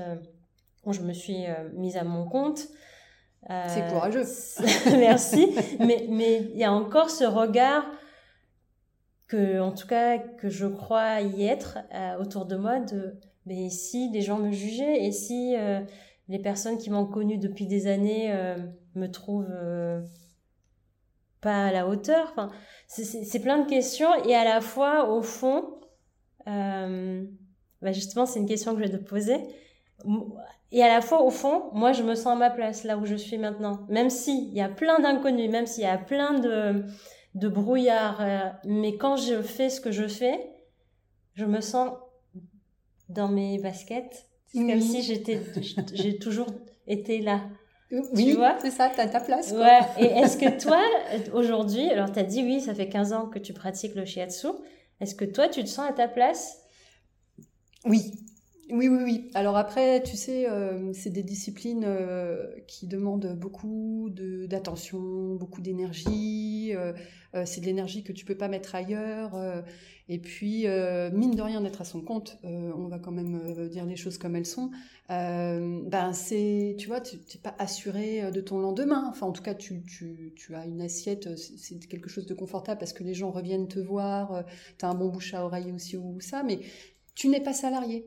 où 0.84 0.92
je 0.92 1.02
me 1.02 1.12
suis 1.12 1.44
mise 1.74 1.96
à 1.96 2.02
mon 2.02 2.28
compte. 2.28 2.66
C'est 3.48 3.88
courageux. 3.88 4.24
Merci. 4.86 5.54
Mais 5.78 6.06
mais 6.10 6.50
il 6.52 6.58
y 6.58 6.64
a 6.64 6.72
encore 6.72 7.10
ce 7.10 7.24
regard 7.24 7.84
que 9.28 9.60
en 9.60 9.70
tout 9.70 9.86
cas 9.86 10.18
que 10.18 10.48
je 10.48 10.66
crois 10.66 11.20
y 11.20 11.46
être 11.46 11.78
autour 12.18 12.46
de 12.46 12.56
moi 12.56 12.80
de 12.80 13.14
mais 13.48 13.70
si 13.70 14.10
les 14.10 14.20
gens 14.20 14.38
me 14.38 14.52
jugeaient 14.52 15.04
et 15.04 15.12
si 15.12 15.56
les 16.28 16.38
personnes 16.38 16.78
qui 16.78 16.90
m'ont 16.90 17.06
connue 17.06 17.38
depuis 17.38 17.66
des 17.66 17.86
années 17.86 18.32
euh, 18.32 18.56
me 18.94 19.06
trouvent 19.06 19.50
euh, 19.50 20.00
pas 21.40 21.66
à 21.66 21.72
la 21.72 21.88
hauteur. 21.88 22.28
Enfin, 22.32 22.50
c'est 22.86 23.40
plein 23.40 23.58
de 23.58 23.68
questions 23.68 24.14
et 24.24 24.34
à 24.34 24.44
la 24.44 24.60
fois, 24.60 25.10
au 25.10 25.22
fond, 25.22 25.80
euh, 26.46 27.24
bah 27.80 27.92
justement, 27.92 28.26
c'est 28.26 28.40
une 28.40 28.46
question 28.46 28.74
que 28.74 28.84
je 28.84 28.90
vais 28.90 28.98
te 28.98 29.04
poser. 29.04 29.36
Et 30.70 30.82
à 30.82 30.88
la 30.88 31.00
fois, 31.00 31.22
au 31.22 31.30
fond, 31.30 31.70
moi, 31.72 31.92
je 31.92 32.02
me 32.02 32.14
sens 32.14 32.28
à 32.28 32.34
ma 32.34 32.50
place 32.50 32.84
là 32.84 32.98
où 32.98 33.06
je 33.06 33.14
suis 33.14 33.38
maintenant. 33.38 33.86
Même 33.88 34.10
s'il 34.10 34.52
y 34.52 34.60
a 34.60 34.68
plein 34.68 35.00
d'inconnus, 35.00 35.50
même 35.50 35.66
s'il 35.66 35.84
y 35.84 35.86
a 35.86 35.96
plein 35.96 36.38
de, 36.38 36.84
de 37.34 37.48
brouillard, 37.48 38.22
mais 38.64 38.96
quand 38.96 39.16
je 39.16 39.40
fais 39.40 39.70
ce 39.70 39.80
que 39.80 39.90
je 39.90 40.06
fais, 40.06 40.50
je 41.34 41.46
me 41.46 41.60
sens 41.60 41.92
dans 43.08 43.28
mes 43.28 43.58
baskets 43.58 44.28
c'est 44.52 44.66
comme 44.66 44.80
si 44.80 45.02
j'étais, 45.02 45.40
j'ai 45.92 46.18
toujours 46.18 46.46
été 46.86 47.20
là. 47.20 47.42
Oui, 47.90 48.36
c'est 48.60 48.70
ça, 48.70 48.90
tu 48.94 49.00
as 49.00 49.08
ta 49.08 49.20
place. 49.20 49.52
Ouais. 49.52 49.80
Et 49.98 50.06
est-ce 50.06 50.36
que 50.36 50.58
toi, 50.62 50.82
aujourd'hui, 51.34 51.90
alors 51.90 52.12
tu 52.12 52.18
as 52.18 52.22
dit 52.22 52.42
oui, 52.42 52.60
ça 52.60 52.74
fait 52.74 52.88
15 52.88 53.12
ans 53.12 53.26
que 53.26 53.38
tu 53.38 53.52
pratiques 53.52 53.94
le 53.94 54.04
shiatsu. 54.04 54.48
Est-ce 55.00 55.14
que 55.14 55.24
toi, 55.24 55.48
tu 55.48 55.62
te 55.62 55.68
sens 55.68 55.88
à 55.88 55.92
ta 55.92 56.08
place? 56.08 56.62
Oui. 57.84 58.12
Oui, 58.70 58.88
oui, 58.88 59.02
oui. 59.02 59.30
Alors 59.32 59.56
après, 59.56 60.02
tu 60.02 60.16
sais, 60.16 60.48
euh, 60.48 60.92
c'est 60.92 61.08
des 61.08 61.22
disciplines 61.22 61.84
euh, 61.86 62.46
qui 62.66 62.86
demandent 62.86 63.34
beaucoup 63.34 64.10
d'attention, 64.10 65.36
beaucoup 65.36 65.62
d'énergie. 65.62 66.74
Euh, 66.74 66.92
c'est 67.46 67.62
de 67.62 67.66
l'énergie 67.66 68.02
que 68.02 68.12
tu 68.12 68.26
peux 68.26 68.36
pas 68.36 68.48
mettre 68.48 68.74
ailleurs. 68.74 69.32
Et 70.10 70.18
puis, 70.18 70.66
euh, 70.66 71.10
mine 71.10 71.34
de 71.34 71.42
rien 71.42 71.60
d'être 71.60 71.82
à 71.82 71.84
son 71.84 72.00
compte, 72.00 72.38
euh, 72.44 72.72
on 72.74 72.88
va 72.88 72.98
quand 72.98 73.12
même 73.12 73.38
euh, 73.44 73.68
dire 73.68 73.84
les 73.84 73.96
choses 73.96 74.16
comme 74.16 74.36
elles 74.36 74.46
sont. 74.46 74.70
ben 75.08 76.12
c'est, 76.14 76.76
tu 76.78 76.88
vois, 76.88 77.00
tu 77.02 77.16
n'es 77.16 77.40
pas 77.42 77.54
assuré 77.58 78.30
de 78.32 78.40
ton 78.40 78.58
lendemain. 78.58 79.06
Enfin, 79.10 79.26
en 79.26 79.32
tout 79.32 79.42
cas, 79.42 79.54
tu, 79.54 79.84
as 80.54 80.64
une 80.66 80.80
assiette, 80.80 81.36
c'est 81.36 81.86
quelque 81.86 82.08
chose 82.08 82.26
de 82.26 82.34
confortable 82.34 82.78
parce 82.78 82.94
que 82.94 83.04
les 83.04 83.14
gens 83.14 83.30
reviennent 83.30 83.68
te 83.68 83.78
voir, 83.78 84.44
tu 84.78 84.84
as 84.84 84.88
un 84.88 84.94
bon 84.94 85.08
bouche 85.08 85.34
à 85.34 85.44
oreille 85.44 85.72
aussi 85.72 85.96
ou 85.96 86.20
ça, 86.20 86.42
mais 86.42 86.60
tu 87.14 87.28
n'es 87.28 87.40
pas 87.40 87.52
salarié. 87.52 88.06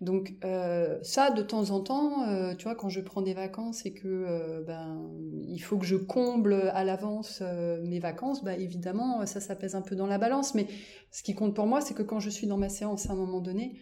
Donc 0.00 0.34
euh, 0.44 0.98
ça, 1.02 1.30
de 1.30 1.42
temps 1.42 1.70
en 1.70 1.80
temps, 1.80 2.28
euh, 2.28 2.54
tu 2.54 2.64
vois, 2.64 2.74
quand 2.74 2.88
je 2.88 3.00
prends 3.00 3.22
des 3.22 3.34
vacances 3.34 3.86
et 3.86 3.92
que 3.92 4.06
euh, 4.06 4.62
ben 4.62 5.10
il 5.48 5.58
faut 5.58 5.78
que 5.78 5.86
je 5.86 5.96
comble 5.96 6.54
à 6.74 6.84
l'avance 6.84 7.42
mes 7.84 7.98
vacances, 7.98 8.44
bah 8.44 8.56
évidemment 8.56 9.24
ça, 9.26 9.40
ça 9.40 9.56
pèse 9.56 9.74
un 9.74 9.82
peu 9.82 9.96
dans 9.96 10.06
la 10.06 10.18
balance. 10.18 10.54
Mais 10.54 10.66
ce 11.10 11.22
qui 11.22 11.34
compte 11.34 11.54
pour 11.54 11.66
moi, 11.66 11.80
c'est 11.80 11.94
que 11.94 12.02
quand 12.02 12.20
je 12.20 12.30
suis 12.30 12.46
dans 12.46 12.58
ma 12.58 12.68
séance 12.68 13.08
à 13.08 13.12
un 13.12 13.16
moment 13.16 13.40
donné, 13.40 13.80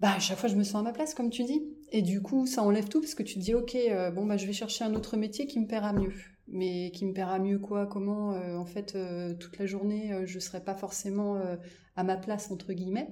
bah 0.00 0.12
à 0.16 0.18
chaque 0.18 0.38
fois 0.38 0.48
je 0.48 0.56
me 0.56 0.64
sens 0.64 0.80
à 0.80 0.82
ma 0.82 0.92
place, 0.92 1.14
comme 1.14 1.30
tu 1.30 1.44
dis. 1.44 1.62
Et 1.92 2.02
du 2.02 2.22
coup, 2.22 2.46
ça 2.46 2.62
enlève 2.62 2.88
tout 2.88 3.00
parce 3.00 3.14
que 3.14 3.22
tu 3.22 3.34
te 3.34 3.40
dis, 3.40 3.54
ok, 3.54 3.76
bon 4.14 4.26
bah 4.26 4.36
je 4.36 4.46
vais 4.46 4.52
chercher 4.52 4.84
un 4.84 4.94
autre 4.94 5.16
métier 5.16 5.46
qui 5.46 5.60
me 5.60 5.66
paiera 5.66 5.92
mieux. 5.92 6.12
Mais 6.48 6.90
qui 6.90 7.06
me 7.06 7.14
paiera 7.14 7.38
mieux 7.38 7.58
quoi 7.58 7.86
Comment 7.86 8.30
En 8.58 8.66
fait, 8.66 8.96
toute 9.38 9.58
la 9.58 9.66
journée, 9.66 10.26
je 10.26 10.38
serai 10.38 10.62
pas 10.62 10.74
forcément 10.74 11.40
à 11.96 12.04
ma 12.04 12.16
place 12.16 12.50
entre 12.50 12.72
guillemets. 12.72 13.08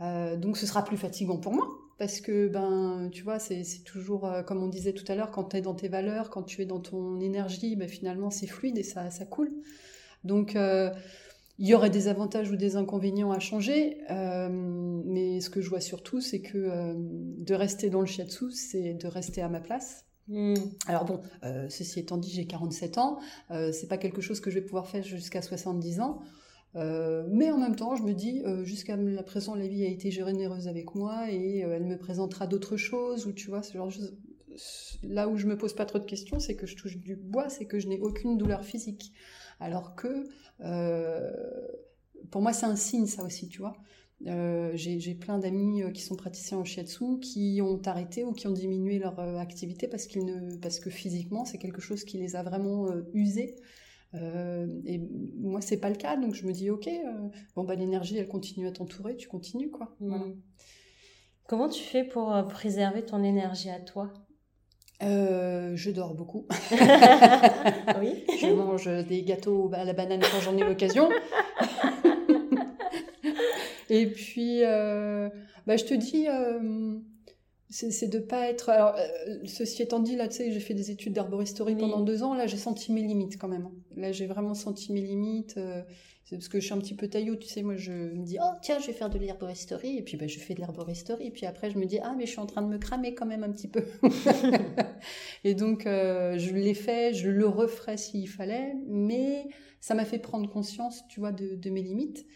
Euh, 0.00 0.36
donc 0.36 0.58
ce 0.58 0.66
sera 0.66 0.84
plus 0.84 0.98
fatigant 0.98 1.38
pour 1.38 1.54
moi 1.54 1.66
parce 1.98 2.20
que 2.20 2.48
ben 2.48 3.08
tu 3.10 3.22
vois 3.22 3.38
c'est 3.38 3.64
toujours 3.86 4.26
euh, 4.26 4.42
comme 4.42 4.62
on 4.62 4.68
disait 4.68 4.92
tout 4.92 5.10
à 5.10 5.14
l'heure 5.14 5.30
quand 5.30 5.44
tu 5.44 5.56
es 5.56 5.62
dans 5.62 5.74
tes 5.74 5.88
valeurs 5.88 6.28
quand 6.28 6.42
tu 6.42 6.60
es 6.60 6.66
dans 6.66 6.80
ton 6.80 7.18
énergie 7.20 7.76
ben, 7.76 7.88
finalement 7.88 8.30
c'est 8.30 8.46
fluide 8.46 8.76
et 8.76 8.82
ça 8.82 9.08
ça 9.10 9.24
coule 9.24 9.50
donc 10.22 10.54
euh, 10.54 10.90
il 11.58 11.66
y 11.66 11.74
aurait 11.74 11.88
des 11.88 12.08
avantages 12.08 12.50
ou 12.50 12.56
des 12.56 12.76
inconvénients 12.76 13.30
à 13.30 13.38
changer 13.38 13.96
mais 14.10 15.40
ce 15.40 15.48
que 15.48 15.62
je 15.62 15.70
vois 15.70 15.80
surtout 15.80 16.20
c'est 16.20 16.40
que 16.40 16.94
de 16.94 17.54
rester 17.54 17.88
dans 17.88 18.00
le 18.00 18.06
shiatsu 18.06 18.50
c'est 18.50 18.92
de 18.92 19.06
rester 19.06 19.40
à 19.40 19.48
ma 19.48 19.60
place 19.60 20.02
Hmm. 20.28 20.54
Alors 20.88 21.04
bon, 21.04 21.20
ceci 21.68 22.00
étant 22.00 22.16
dit, 22.16 22.32
j'ai 22.32 22.48
47 22.48 22.98
ans, 22.98 23.20
c'est 23.48 23.86
pas 23.86 23.96
quelque 23.96 24.20
chose 24.20 24.40
que 24.40 24.50
je 24.50 24.56
vais 24.56 24.64
pouvoir 24.64 24.88
faire 24.88 25.04
jusqu'à 25.04 25.40
70 25.40 26.00
ans. 26.00 26.20
Mais 26.76 27.50
en 27.50 27.58
même 27.58 27.74
temps, 27.74 27.96
je 27.96 28.02
me 28.02 28.12
dis, 28.12 28.42
jusqu'à 28.64 28.96
la 28.96 29.22
présent, 29.22 29.54
la 29.54 29.66
vie 29.66 29.84
a 29.84 29.88
été 29.88 30.10
généreuse 30.10 30.68
avec 30.68 30.94
moi 30.94 31.30
et 31.30 31.60
elle 31.60 31.84
me 31.84 31.96
présentera 31.96 32.46
d'autres 32.46 32.76
choses, 32.76 33.26
là 35.02 35.28
où 35.28 35.36
je 35.36 35.46
me 35.46 35.56
pose 35.56 35.74
pas 35.74 35.84
trop 35.84 35.98
de 35.98 36.04
questions, 36.04 36.38
c'est 36.38 36.56
que 36.56 36.66
je 36.66 36.76
touche 36.76 36.96
du 36.98 37.16
bois, 37.16 37.48
c'est 37.48 37.66
que 37.66 37.78
je 37.78 37.88
n'ai 37.88 38.00
aucune 38.00 38.38
douleur 38.38 38.64
physique. 38.64 39.12
Alors 39.60 39.94
que 39.94 40.28
euh, 40.60 41.30
pour 42.30 42.42
moi, 42.42 42.52
c'est 42.52 42.66
un 42.66 42.76
signe, 42.76 43.06
ça 43.06 43.24
aussi, 43.24 43.48
tu 43.48 43.60
vois. 43.60 43.76
Euh, 44.26 44.70
j'ai 44.74 45.14
plein 45.14 45.38
d'amis 45.38 45.82
euh, 45.82 45.90
qui 45.90 46.00
sont 46.00 46.16
praticiens 46.16 46.56
en 46.56 46.64
shiatsu 46.64 47.20
qui 47.20 47.60
ont 47.62 47.80
arrêté 47.84 48.24
ou 48.24 48.32
qui 48.32 48.46
ont 48.46 48.52
diminué 48.52 48.98
leur 48.98 49.18
activité 49.38 49.88
parce 49.88 50.06
que 50.06 50.90
physiquement, 50.90 51.44
c'est 51.44 51.58
quelque 51.58 51.82
chose 51.82 52.04
qui 52.04 52.18
les 52.18 52.36
a 52.36 52.42
vraiment 52.42 52.88
usés. 53.12 53.56
Et 54.14 55.00
moi, 55.38 55.60
c'est 55.60 55.78
pas 55.78 55.90
le 55.90 55.96
cas, 55.96 56.16
donc 56.16 56.34
je 56.34 56.46
me 56.46 56.52
dis, 56.52 56.70
ok, 56.70 56.88
bon, 57.54 57.64
bah, 57.64 57.74
l'énergie, 57.74 58.16
elle 58.16 58.28
continue 58.28 58.66
à 58.66 58.72
t'entourer, 58.72 59.16
tu 59.16 59.28
continues, 59.28 59.70
quoi. 59.70 59.94
Mmh. 60.00 60.32
Comment 61.46 61.68
tu 61.68 61.82
fais 61.82 62.04
pour 62.04 62.32
préserver 62.48 63.04
ton 63.04 63.22
énergie 63.22 63.70
à 63.70 63.80
toi? 63.80 64.12
Euh, 65.02 65.72
je 65.74 65.90
dors 65.90 66.14
beaucoup. 66.14 66.46
oui. 68.00 68.24
Je 68.40 68.52
mange 68.52 68.88
des 69.06 69.22
gâteaux 69.22 69.70
à 69.74 69.84
la 69.84 69.92
banane 69.92 70.20
quand 70.20 70.40
j'en 70.40 70.56
ai 70.56 70.64
l'occasion. 70.64 71.10
Et 73.88 74.06
puis, 74.06 74.64
euh, 74.64 75.28
bah, 75.66 75.76
je 75.76 75.84
te 75.84 75.94
dis, 75.94 76.26
euh, 76.28 76.98
c'est 77.70 78.08
de 78.08 78.18
pas 78.18 78.48
être. 78.48 78.68
Alors, 78.68 78.96
ceci 79.44 79.82
étant 79.82 80.00
dit, 80.00 80.16
là, 80.16 80.28
tu 80.28 80.36
sais, 80.36 80.52
j'ai 80.52 80.60
fait 80.60 80.74
des 80.74 80.90
études 80.90 81.12
d'herboristerie 81.12 81.76
pendant 81.76 82.00
deux 82.00 82.22
ans. 82.22 82.34
Là, 82.34 82.46
j'ai 82.46 82.56
senti 82.56 82.92
mes 82.92 83.02
limites 83.02 83.38
quand 83.38 83.48
même. 83.48 83.68
Là, 83.96 84.12
j'ai 84.12 84.26
vraiment 84.26 84.54
senti 84.54 84.92
mes 84.92 85.00
limites. 85.00 85.58
C'est 86.26 86.34
parce 86.34 86.48
que 86.48 86.58
je 86.58 86.64
suis 86.64 86.74
un 86.74 86.78
petit 86.78 86.96
peu 86.96 87.06
taillot, 87.06 87.36
tu 87.36 87.46
sais, 87.46 87.62
moi 87.62 87.76
je 87.76 87.92
me 87.92 88.24
dis, 88.24 88.36
oh 88.42 88.56
tiens, 88.60 88.80
je 88.80 88.88
vais 88.88 88.92
faire 88.92 89.10
de 89.10 89.16
l'herboristerie, 89.16 89.96
et 89.96 90.02
puis 90.02 90.16
ben, 90.16 90.28
je 90.28 90.40
fais 90.40 90.54
de 90.54 90.60
l'herboristerie, 90.60 91.28
et 91.28 91.30
puis 91.30 91.46
après 91.46 91.70
je 91.70 91.78
me 91.78 91.86
dis, 91.86 92.00
ah 92.02 92.16
mais 92.18 92.26
je 92.26 92.32
suis 92.32 92.40
en 92.40 92.46
train 92.46 92.62
de 92.62 92.66
me 92.66 92.78
cramer 92.78 93.14
quand 93.14 93.26
même 93.26 93.44
un 93.44 93.52
petit 93.52 93.68
peu. 93.68 93.84
et 95.44 95.54
donc 95.54 95.86
euh, 95.86 96.36
je 96.36 96.52
l'ai 96.52 96.74
fait, 96.74 97.14
je 97.14 97.30
le 97.30 97.46
referai 97.46 97.96
s'il 97.96 98.28
fallait, 98.28 98.74
mais 98.88 99.46
ça 99.80 99.94
m'a 99.94 100.04
fait 100.04 100.18
prendre 100.18 100.50
conscience, 100.50 101.04
tu 101.08 101.20
vois, 101.20 101.30
de 101.30 101.70
mes 101.70 101.82
limites. 101.82 102.26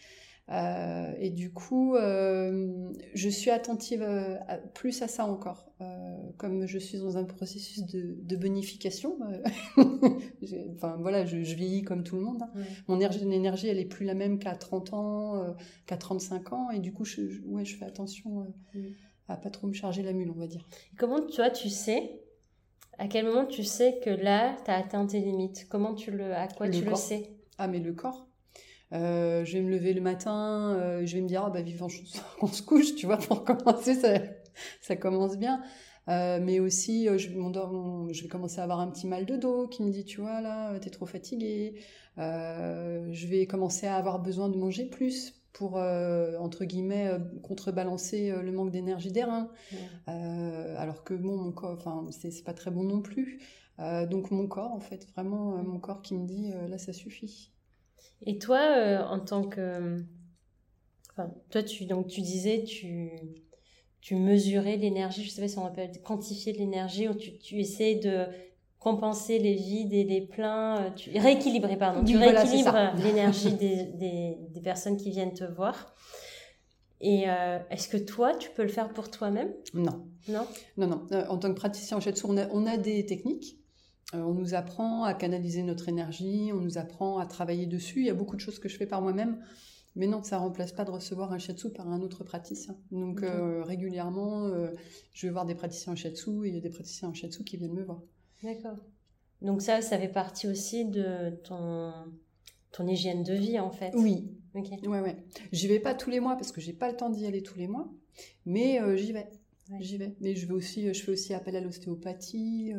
Euh, 0.51 1.15
et 1.19 1.31
du 1.31 1.53
coup, 1.53 1.95
euh, 1.95 2.91
je 3.15 3.29
suis 3.29 3.51
attentive 3.51 4.03
euh, 4.03 4.37
plus 4.75 5.03
à 5.03 5.09
ça 5.09 5.25
encore. 5.25 5.67
comme 6.37 6.67
je 6.67 6.79
suis 6.79 6.99
dans 6.99 7.17
un 7.17 7.25
processus 7.25 7.85
de, 7.87 8.37
bonification, 8.37 9.19
enfin 10.75 10.97
voilà, 11.01 11.25
je, 11.25 11.37
vieillis 11.37 11.83
comme 11.83 12.03
tout 12.03 12.17
le 12.17 12.23
monde. 12.23 12.43
Hein. 12.43 12.63
Mon 12.89 13.01
énergie, 13.01 13.69
elle 13.69 13.79
est 13.79 13.85
plus 13.85 14.05
la 14.05 14.15
même 14.15 14.39
qu'à 14.39 14.55
30 14.55 14.93
ans, 14.93 15.55
qu'à 15.87 15.97
35 15.97 16.53
ans, 16.53 16.71
et 16.71 16.81
du 16.81 16.93
coup, 16.93 17.05
je, 17.05 17.23
ouais, 17.45 17.65
je 17.65 17.77
fais 17.77 17.85
attention 17.85 18.47
à 19.29 19.37
pas 19.37 19.51
trop 19.51 19.69
me 19.69 19.73
charger 19.73 20.03
la 20.03 20.13
mule, 20.13 20.31
on 20.31 20.39
va 20.39 20.49
dire. 20.49 20.67
Comment 20.99 21.21
tu 21.21 21.37
vois, 21.37 21.51
tu 21.51 21.69
sais 21.69 22.21
à 22.99 23.09
quel 23.09 23.25
moment 23.25 23.47
tu 23.47 23.65
sais 23.65 23.99
que 24.05 24.11
là, 24.11 24.55
tu 24.63 24.71
as 24.71 24.75
atteint 24.75 25.07
tes 25.07 25.21
limites? 25.21 25.67
Comment 25.71 25.95
tu 25.95 26.11
le, 26.11 26.35
à 26.35 26.49
quoi 26.49 26.69
tu 26.69 26.85
le 26.85 26.95
sais? 26.95 27.31
Ah, 27.57 27.67
mais 27.67 27.79
le 27.79 27.95
corps? 27.95 28.30
Euh, 28.93 29.45
je 29.45 29.57
vais 29.57 29.63
me 29.63 29.71
lever 29.71 29.93
le 29.93 30.01
matin, 30.01 30.75
euh, 30.75 31.07
je 31.07 31.15
vais 31.15 31.23
me 31.23 31.29
dire, 31.29 31.45
ah 31.45 31.51
bah 31.51 31.63
vivant, 31.63 31.87
on 32.43 32.47
se 32.47 32.63
couche, 32.63 32.95
tu 32.97 33.07
vois, 33.07 33.19
pour 33.19 33.45
commencer, 33.45 33.95
ça, 33.95 34.15
ça 34.81 34.97
commence 34.97 35.37
bien. 35.37 35.63
Euh, 36.09 36.41
mais 36.43 36.59
aussi, 36.59 37.07
je, 37.07 37.19
je 37.19 38.23
vais 38.23 38.29
commencer 38.29 38.61
à 38.61 38.65
avoir 38.65 38.81
un 38.81 38.91
petit 38.91 39.07
mal 39.07 39.27
de 39.27 39.37
dos 39.37 39.69
qui 39.69 39.83
me 39.85 39.91
dit, 39.91 40.05
tu 40.05 40.21
vois, 40.21 40.41
là, 40.41 40.77
t'es 40.81 40.91
trop 40.91 41.07
fatigué. 41.07 41.75
je 42.17 43.27
vais 43.27 43.47
commencer 43.47 43.87
à 43.87 43.97
avoir 43.97 44.19
besoin 44.21 44.49
de 44.49 44.57
manger 44.57 44.87
plus 44.87 45.35
pour, 45.53 45.77
entre 45.77 46.65
guillemets, 46.65 47.13
contrebalancer 47.43 48.33
le 48.43 48.51
manque 48.51 48.73
d'énergie 48.73 49.13
des 49.13 49.23
reins. 49.23 49.51
alors 50.07 51.05
que, 51.05 51.15
bon, 51.15 51.37
mon 51.37 51.53
corps, 51.53 51.77
enfin, 51.79 52.07
c'est 52.11 52.45
pas 52.45 52.55
très 52.55 52.73
bon 52.73 52.83
non 52.83 53.03
plus. 53.03 53.41
donc 54.11 54.33
mon 54.33 54.49
corps, 54.49 54.73
en 54.73 54.81
fait, 54.81 55.07
vraiment, 55.15 55.63
mon 55.63 55.79
corps 55.79 56.03
qui 56.03 56.15
me 56.15 56.27
dit, 56.27 56.51
là, 56.69 56.79
ça 56.79 56.93
suffit. 56.93 57.53
Et 58.27 58.39
toi, 58.39 58.61
euh, 58.61 59.03
en 59.05 59.21
tant 59.21 59.45
que. 59.45 59.97
Enfin, 61.13 61.33
toi, 61.51 61.63
tu, 61.63 61.87
donc, 61.87 62.09
tu 62.09 62.21
disais, 62.21 62.65
tu, 62.65 63.11
tu 64.01 64.15
mesurais 64.15 64.77
l'énergie, 64.77 65.25
je 65.25 65.31
sais 65.31 65.43
pas 65.43 65.49
si 65.49 65.59
on 65.59 65.67
appelle 65.67 65.91
quantifier 66.03 66.53
l'énergie, 66.53 67.09
ou 67.09 67.15
tu, 67.15 67.39
tu 67.39 67.59
essayes 67.61 68.01
de 68.01 68.27
compenser 68.79 69.39
les 69.39 69.55
vides 69.55 69.93
et 69.93 70.05
les 70.05 70.23
pleins, 70.23 70.81
euh, 70.81 70.91
tu, 70.91 71.11
rééquilibrer, 71.19 71.77
pardon, 71.77 72.03
tu 72.03 72.17
rééquilibres 72.17 72.95
l'énergie 73.03 73.53
des, 73.59 73.85
des, 73.85 74.37
des, 74.49 74.61
personnes 74.61 74.97
qui 74.97 75.11
viennent 75.11 75.35
te 75.35 75.45
voir. 75.45 75.95
Et 77.03 77.25
euh, 77.29 77.59
est-ce 77.71 77.89
que 77.89 77.97
toi, 77.97 78.35
tu 78.35 78.51
peux 78.51 78.63
le 78.63 78.69
faire 78.69 78.91
pour 78.91 79.11
toi-même? 79.11 79.53
Non. 79.75 80.07
Non? 80.29 80.47
Non, 80.77 80.87
non. 80.87 81.07
en 81.29 81.39
tant 81.39 81.49
que 81.49 81.59
praticien 81.59 81.97
en 81.97 82.01
shiatsu, 82.01 82.27
on 82.27 82.37
a, 82.37 82.47
on 82.49 82.67
a 82.67 82.77
des 82.77 83.07
techniques 83.07 83.60
on 84.13 84.35
nous 84.35 84.55
apprend 84.55 85.05
à 85.05 85.15
canaliser 85.15 85.63
notre 85.63 85.89
énergie, 85.89 86.51
on 86.53 86.61
nous 86.61 86.79
apprend 86.79 87.19
à 87.19 87.27
travailler 87.27 87.67
dessus. 87.67 88.01
Il 88.01 88.07
y 88.07 88.11
a 88.11 88.15
beaucoup 88.15 88.37
de 88.37 88.41
choses 88.41 88.59
que 88.59 88.69
je 88.69 88.77
fais 88.77 88.87
par 88.87 89.03
moi-même. 89.03 89.39
Mais 89.97 90.07
non, 90.07 90.23
ça 90.23 90.37
ne 90.37 90.43
remplace 90.43 90.73
pas 90.73 90.85
de 90.85 90.91
recevoir 90.91 91.33
un 91.33 91.39
shiatsu 91.39 91.71
par 91.71 91.89
un 91.89 92.01
autre 92.01 92.23
praticien. 92.23 92.77
Donc 92.93 93.23
euh, 93.23 93.65
régulièrement, 93.65 94.45
euh, 94.47 94.71
je 95.13 95.27
vais 95.27 95.33
voir 95.33 95.47
des 95.47 95.55
praticiens 95.55 95.93
en 95.95 95.97
shiatsu 95.97 96.47
et 96.47 96.49
il 96.49 96.55
y 96.55 96.59
a 96.59 96.61
des 96.61 96.71
praticiens 96.71 97.09
en 97.09 97.15
shiatsu 97.15 97.43
qui 97.43 97.57
viennent 97.57 97.75
me 97.75 97.83
voir. 97.83 98.01
D'accord. 98.43 98.79
Donc 99.43 99.63
ça, 99.63 99.83
ça 99.83 99.99
fait 99.99 100.09
partie 100.09 100.47
aussi 100.47 100.85
de 100.85 101.31
ton, 101.43 101.93
ton 102.71 102.87
hygiène 102.87 103.25
de 103.25 103.35
vie 103.35 103.59
en 103.59 103.71
fait. 103.71 103.93
Oui. 103.95 104.31
Ok. 104.55 104.69
Ouais, 104.85 105.01
ouais. 105.01 105.17
J'y 105.53 105.67
vais 105.67 105.81
pas 105.81 105.95
tous 105.95 106.11
les 106.11 106.21
mois 106.21 106.37
parce 106.37 106.53
que 106.53 106.61
j'ai 106.61 106.73
pas 106.73 106.91
le 106.91 106.97
temps 106.97 107.11
d'y 107.11 107.27
aller 107.27 107.43
tous 107.43 107.59
les 107.59 107.67
mois, 107.67 107.89
mais 108.47 108.81
j'y 108.97 109.13
vais. 109.13 109.29
J'y 109.79 109.99
vais. 109.99 110.17
Mais 110.21 110.35
je 110.35 110.47
vais 110.47 110.55
aussi, 110.55 110.93
je 110.93 111.03
fais 111.03 111.13
aussi 111.13 111.33
appel 111.33 111.55
à 111.55 111.61
l'ostéopathie. 111.61 112.73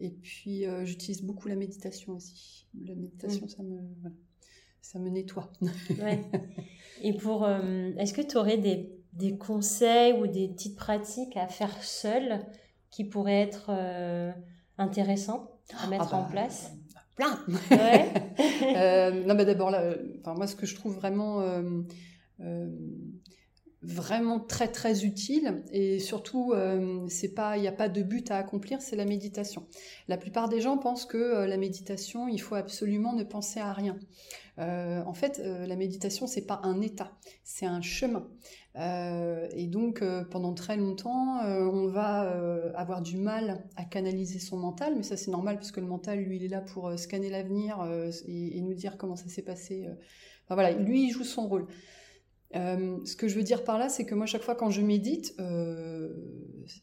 Et 0.00 0.10
puis, 0.10 0.66
euh, 0.66 0.84
j'utilise 0.84 1.22
beaucoup 1.22 1.46
la 1.48 1.56
méditation 1.56 2.14
aussi. 2.14 2.66
La 2.86 2.94
méditation, 2.94 3.44
mm. 3.44 3.48
ça, 3.48 3.62
me, 3.62 3.78
ça 4.80 4.98
me 4.98 5.10
nettoie. 5.10 5.52
ouais. 6.00 6.24
Et 7.02 7.12
pour, 7.12 7.44
euh, 7.44 7.92
est-ce 7.98 8.14
que 8.14 8.22
tu 8.22 8.36
aurais 8.38 8.56
des, 8.56 8.90
des, 9.12 9.36
conseils 9.36 10.14
ou 10.14 10.26
des 10.26 10.48
petites 10.48 10.76
pratiques 10.76 11.36
à 11.36 11.48
faire 11.48 11.82
seule 11.82 12.40
qui 12.90 13.04
pourraient 13.04 13.42
être 13.42 13.66
euh, 13.68 14.32
intéressantes 14.78 15.50
à 15.78 15.86
mettre 15.86 16.14
ah 16.14 16.16
en 16.16 16.22
bah, 16.22 16.28
place? 16.30 16.72
Plein 17.16 17.38
ouais. 17.70 19.22
Non, 19.26 19.34
mais 19.34 19.44
d'abord, 19.44 19.70
moi, 20.34 20.46
ce 20.46 20.56
que 20.56 20.64
je 20.64 20.74
trouve 20.74 20.94
vraiment 20.94 21.42
vraiment 23.82 24.40
très 24.40 24.68
très 24.68 25.04
utile. 25.04 25.62
Et 25.72 25.98
surtout 25.98 26.52
euh, 26.52 27.06
c'est 27.08 27.34
pas 27.34 27.56
il 27.56 27.62
n'y 27.62 27.68
a 27.68 27.72
pas 27.72 27.88
de 27.88 28.02
but 28.02 28.30
à 28.30 28.36
accomplir 28.36 28.82
c'est 28.82 28.96
la 28.96 29.04
méditation. 29.04 29.66
La 30.08 30.16
plupart 30.16 30.48
des 30.48 30.60
gens 30.60 30.76
pensent 30.76 31.06
que 31.06 31.16
euh, 31.16 31.46
la 31.46 31.56
méditation 31.56 32.28
il 32.28 32.40
faut 32.40 32.54
absolument 32.54 33.14
ne 33.14 33.24
penser 33.24 33.60
à 33.60 33.72
rien. 33.72 33.98
Euh, 34.58 35.02
en 35.06 35.14
fait 35.14 35.38
la 35.38 35.76
méditation 35.76 36.26
c'est 36.26 36.46
pas 36.46 36.60
un 36.64 36.80
état 36.82 37.12
c'est 37.44 37.66
un 37.66 37.80
chemin. 37.80 38.28
Et 38.76 39.66
donc 39.66 40.04
pendant 40.30 40.54
très 40.54 40.76
longtemps 40.76 41.40
on 41.42 41.88
va 41.88 42.30
avoir 42.76 43.02
du 43.02 43.16
mal 43.16 43.64
à 43.76 43.84
canaliser 43.84 44.38
son 44.38 44.58
mental 44.58 44.94
mais 44.96 45.02
ça 45.02 45.16
c'est 45.16 45.30
normal 45.30 45.56
parce 45.56 45.72
que 45.72 45.80
le 45.80 45.86
mental 45.86 46.20
lui 46.20 46.36
il 46.36 46.44
est 46.44 46.48
là 46.48 46.60
pour 46.60 46.96
scanner 46.96 47.30
l'avenir 47.30 47.84
et, 48.28 48.58
et, 48.58 48.60
nous 48.60 48.74
dire 48.74 48.96
comment 48.96 49.16
ça 49.16 49.28
s'est 49.28 49.42
passé 49.42 49.88
enfin 50.44 50.54
voilà 50.54 50.70
lui 50.70 51.08
il 51.08 51.10
joue 51.10 51.24
son 51.24 51.48
rôle 51.48 51.66
euh, 52.56 52.98
ce 53.04 53.14
que 53.16 53.28
je 53.28 53.36
veux 53.36 53.42
dire 53.42 53.64
par 53.64 53.78
là, 53.78 53.88
c'est 53.88 54.04
que 54.04 54.14
moi, 54.14 54.26
chaque 54.26 54.42
fois 54.42 54.54
quand 54.54 54.70
je 54.70 54.82
médite, 54.82 55.34
euh, 55.38 56.12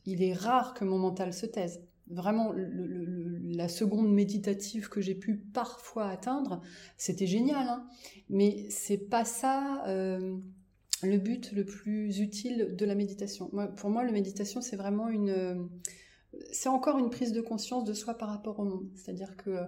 il 0.06 0.24
est 0.24 0.34
rare 0.34 0.74
que 0.74 0.86
mon 0.86 0.98
mental 0.98 1.34
se 1.34 1.46
taise. 1.46 1.82
Vraiment, 2.10 2.54
la 2.56 3.68
seconde 3.68 4.14
méditative 4.14 4.88
que 4.88 5.02
j'ai 5.02 5.16
pu 5.16 5.36
parfois 5.36 6.08
atteindre, 6.08 6.62
c'était 6.96 7.28
génial, 7.28 7.68
hein 7.68 7.86
mais 8.30 8.68
c'est 8.70 9.10
pas 9.10 9.26
ça 9.26 9.84
euh, 9.88 10.38
le 11.04 11.18
but 11.18 11.52
le 11.52 11.66
plus 11.66 12.20
utile 12.20 12.76
de 12.78 12.86
la 12.86 12.96
méditation. 12.96 13.52
pour 13.76 13.90
moi, 13.90 14.06
la 14.06 14.14
méditation, 14.14 14.62
c'est 14.62 14.78
vraiment 14.78 15.10
une 15.10 15.68
c'est 16.52 16.70
encore 16.70 16.98
une 17.00 17.10
prise 17.10 17.32
de 17.32 17.42
conscience 17.42 17.84
de 17.84 17.94
soi 17.94 18.14
par 18.14 18.30
rapport 18.30 18.60
au 18.60 18.64
monde. 18.64 18.88
C'est-à-dire 18.96 19.36
que 19.36 19.60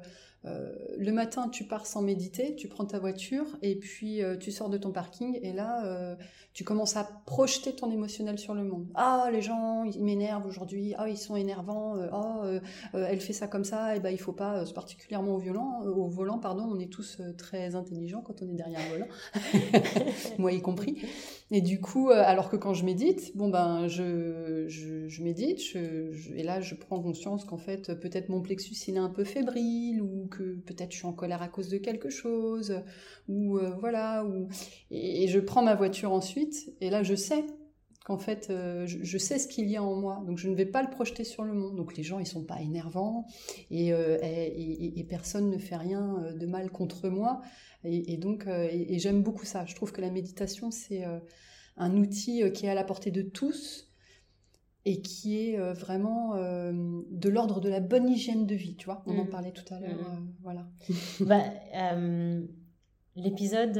euh, 0.45 0.73
le 0.97 1.11
matin, 1.11 1.49
tu 1.49 1.65
pars 1.65 1.85
sans 1.85 2.01
méditer, 2.01 2.55
tu 2.55 2.69
prends 2.69 2.85
ta 2.85 2.97
voiture 2.97 3.45
et 3.61 3.75
puis 3.75 4.23
euh, 4.23 4.37
tu 4.37 4.51
sors 4.51 4.69
de 4.69 4.77
ton 4.77 4.91
parking 4.91 5.37
et 5.41 5.51
là, 5.51 5.85
euh, 5.85 6.15
tu 6.53 6.63
commences 6.63 6.95
à 6.95 7.03
projeter 7.25 7.75
ton 7.75 7.91
émotionnel 7.91 8.39
sur 8.39 8.53
le 8.53 8.63
monde. 8.63 8.87
Ah, 8.95 9.27
les 9.31 9.41
gens, 9.41 9.83
ils 9.83 10.03
m'énervent 10.03 10.45
aujourd'hui. 10.45 10.93
Ah, 10.97 11.09
ils 11.09 11.17
sont 11.17 11.35
énervants. 11.35 11.95
Ah, 12.11 12.41
elle 12.93 13.19
fait 13.19 13.33
ça 13.33 13.47
comme 13.47 13.65
ça. 13.65 13.93
Et 13.93 13.97
eh 13.97 13.99
ben, 13.99 14.11
il 14.11 14.19
faut 14.19 14.31
pas, 14.31 14.63
particulièrement 14.73 15.35
au 15.35 15.39
violent, 15.39 15.81
au 15.83 16.07
volant, 16.07 16.39
pardon. 16.39 16.67
On 16.69 16.79
est 16.79 16.91
tous 16.91 17.21
très 17.37 17.75
intelligents 17.75 18.21
quand 18.21 18.41
on 18.41 18.49
est 18.49 18.55
derrière 18.55 18.79
le 18.91 18.99
volant, 18.99 20.11
moi 20.37 20.51
y 20.51 20.61
compris. 20.61 21.01
Et 21.51 21.61
du 21.61 21.81
coup, 21.81 22.09
alors 22.11 22.49
que 22.49 22.55
quand 22.55 22.73
je 22.73 22.85
médite, 22.85 23.35
bon 23.35 23.49
ben, 23.49 23.87
je, 23.87 24.65
je, 24.67 25.23
médite, 25.23 25.61
et 25.75 26.43
là, 26.43 26.61
je 26.61 26.75
prends 26.75 27.01
conscience 27.01 27.43
qu'en 27.43 27.57
fait, 27.57 27.93
peut-être 27.99 28.29
mon 28.29 28.41
plexus 28.41 28.75
il 28.87 28.95
est 28.95 28.99
un 28.99 29.09
peu 29.09 29.23
fébrile 29.23 30.01
ou 30.01 30.28
que 30.29 30.55
peut-être 30.65 30.91
je 30.91 30.97
suis 30.97 31.05
en 31.05 31.13
colère 31.13 31.41
à 31.41 31.47
cause 31.47 31.69
de 31.69 31.77
quelque 31.77 32.09
chose, 32.09 32.81
ou 33.27 33.57
euh, 33.57 33.71
voilà, 33.79 34.25
ou 34.25 34.47
et, 34.91 35.27
je 35.27 35.39
prends 35.39 35.63
ma 35.63 35.75
voiture 35.75 36.11
ensuite, 36.11 36.73
et 36.81 36.89
là 36.89 37.03
je 37.03 37.15
sais 37.15 37.45
qu'en 38.05 38.17
fait 38.17 38.49
euh, 38.49 38.85
je, 38.87 39.17
sais 39.17 39.37
ce 39.39 39.47
qu'il 39.47 39.69
y 39.69 39.75
a 39.75 39.83
en 39.83 39.95
moi, 39.95 40.23
donc 40.25 40.37
je 40.37 40.49
ne 40.49 40.55
vais 40.55 40.65
pas 40.65 40.81
le 40.81 40.89
projeter 40.89 41.23
sur 41.23 41.43
le 41.43 41.53
monde. 41.53 41.75
Donc 41.75 41.97
les 41.97 42.03
gens 42.03 42.19
ils 42.19 42.27
sont 42.27 42.43
pas 42.43 42.61
énervants 42.61 43.25
et, 43.69 43.93
euh, 43.93 44.17
et, 44.21 45.05
personne 45.09 45.49
ne 45.49 45.57
fait 45.57 45.77
rien 45.77 46.33
de 46.35 46.45
mal 46.45 46.71
contre 46.71 47.09
moi, 47.09 47.41
et, 47.83 48.17
donc 48.17 48.47
et, 48.47 48.99
j'aime 48.99 49.23
beaucoup 49.23 49.45
ça. 49.45 49.65
Je 49.65 49.75
trouve 49.75 49.91
que 49.91 50.01
la 50.01 50.11
méditation 50.11 50.71
c'est 50.71 51.03
un 51.77 51.97
outil 51.97 52.51
qui 52.53 52.65
est 52.65 52.69
à 52.69 52.75
la 52.75 52.83
portée 52.83 53.11
de 53.11 53.21
tous 53.21 53.88
et 54.89 55.01
qui 55.01 55.37
est 55.37 55.59
euh, 55.59 55.71
vraiment 55.71 56.33
euh, 56.33 56.71
de 57.11 57.29
l'ordre 57.29 57.59
de 57.61 57.69
la 57.69 57.79
bonne 57.79 58.09
hygiène 58.09 58.47
de 58.47 58.55
vie, 58.55 58.75
tu 58.75 58.85
vois. 58.85 59.03
On 59.05 59.19
en 59.19 59.25
mm. 59.25 59.29
parlait 59.29 59.51
tout 59.51 59.71
à 59.71 59.79
l'heure, 59.79 59.93
mm. 59.93 59.99
euh, 59.99 60.31
voilà. 60.41 60.65
bah, 61.19 61.43
L'épisode 63.15 63.79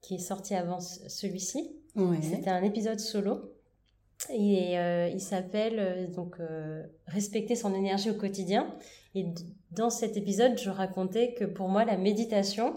qui 0.00 0.14
est 0.14 0.18
sorti 0.18 0.54
avant 0.54 0.78
celui-ci, 0.80 1.72
c'était 2.20 2.50
un 2.50 2.62
épisode 2.62 3.00
solo. 3.00 3.54
Et 4.30 4.74
il 4.74 5.20
s'appelle 5.20 6.10
donc 6.12 6.36
Respecter 7.06 7.54
son 7.54 7.74
énergie 7.74 8.10
au 8.10 8.14
quotidien. 8.14 8.72
Et 9.14 9.26
dans 9.70 9.88
cet 9.88 10.16
épisode, 10.18 10.58
je 10.58 10.68
racontais 10.68 11.32
que 11.34 11.44
pour 11.44 11.68
moi, 11.68 11.86
la 11.86 11.96
méditation, 11.96 12.76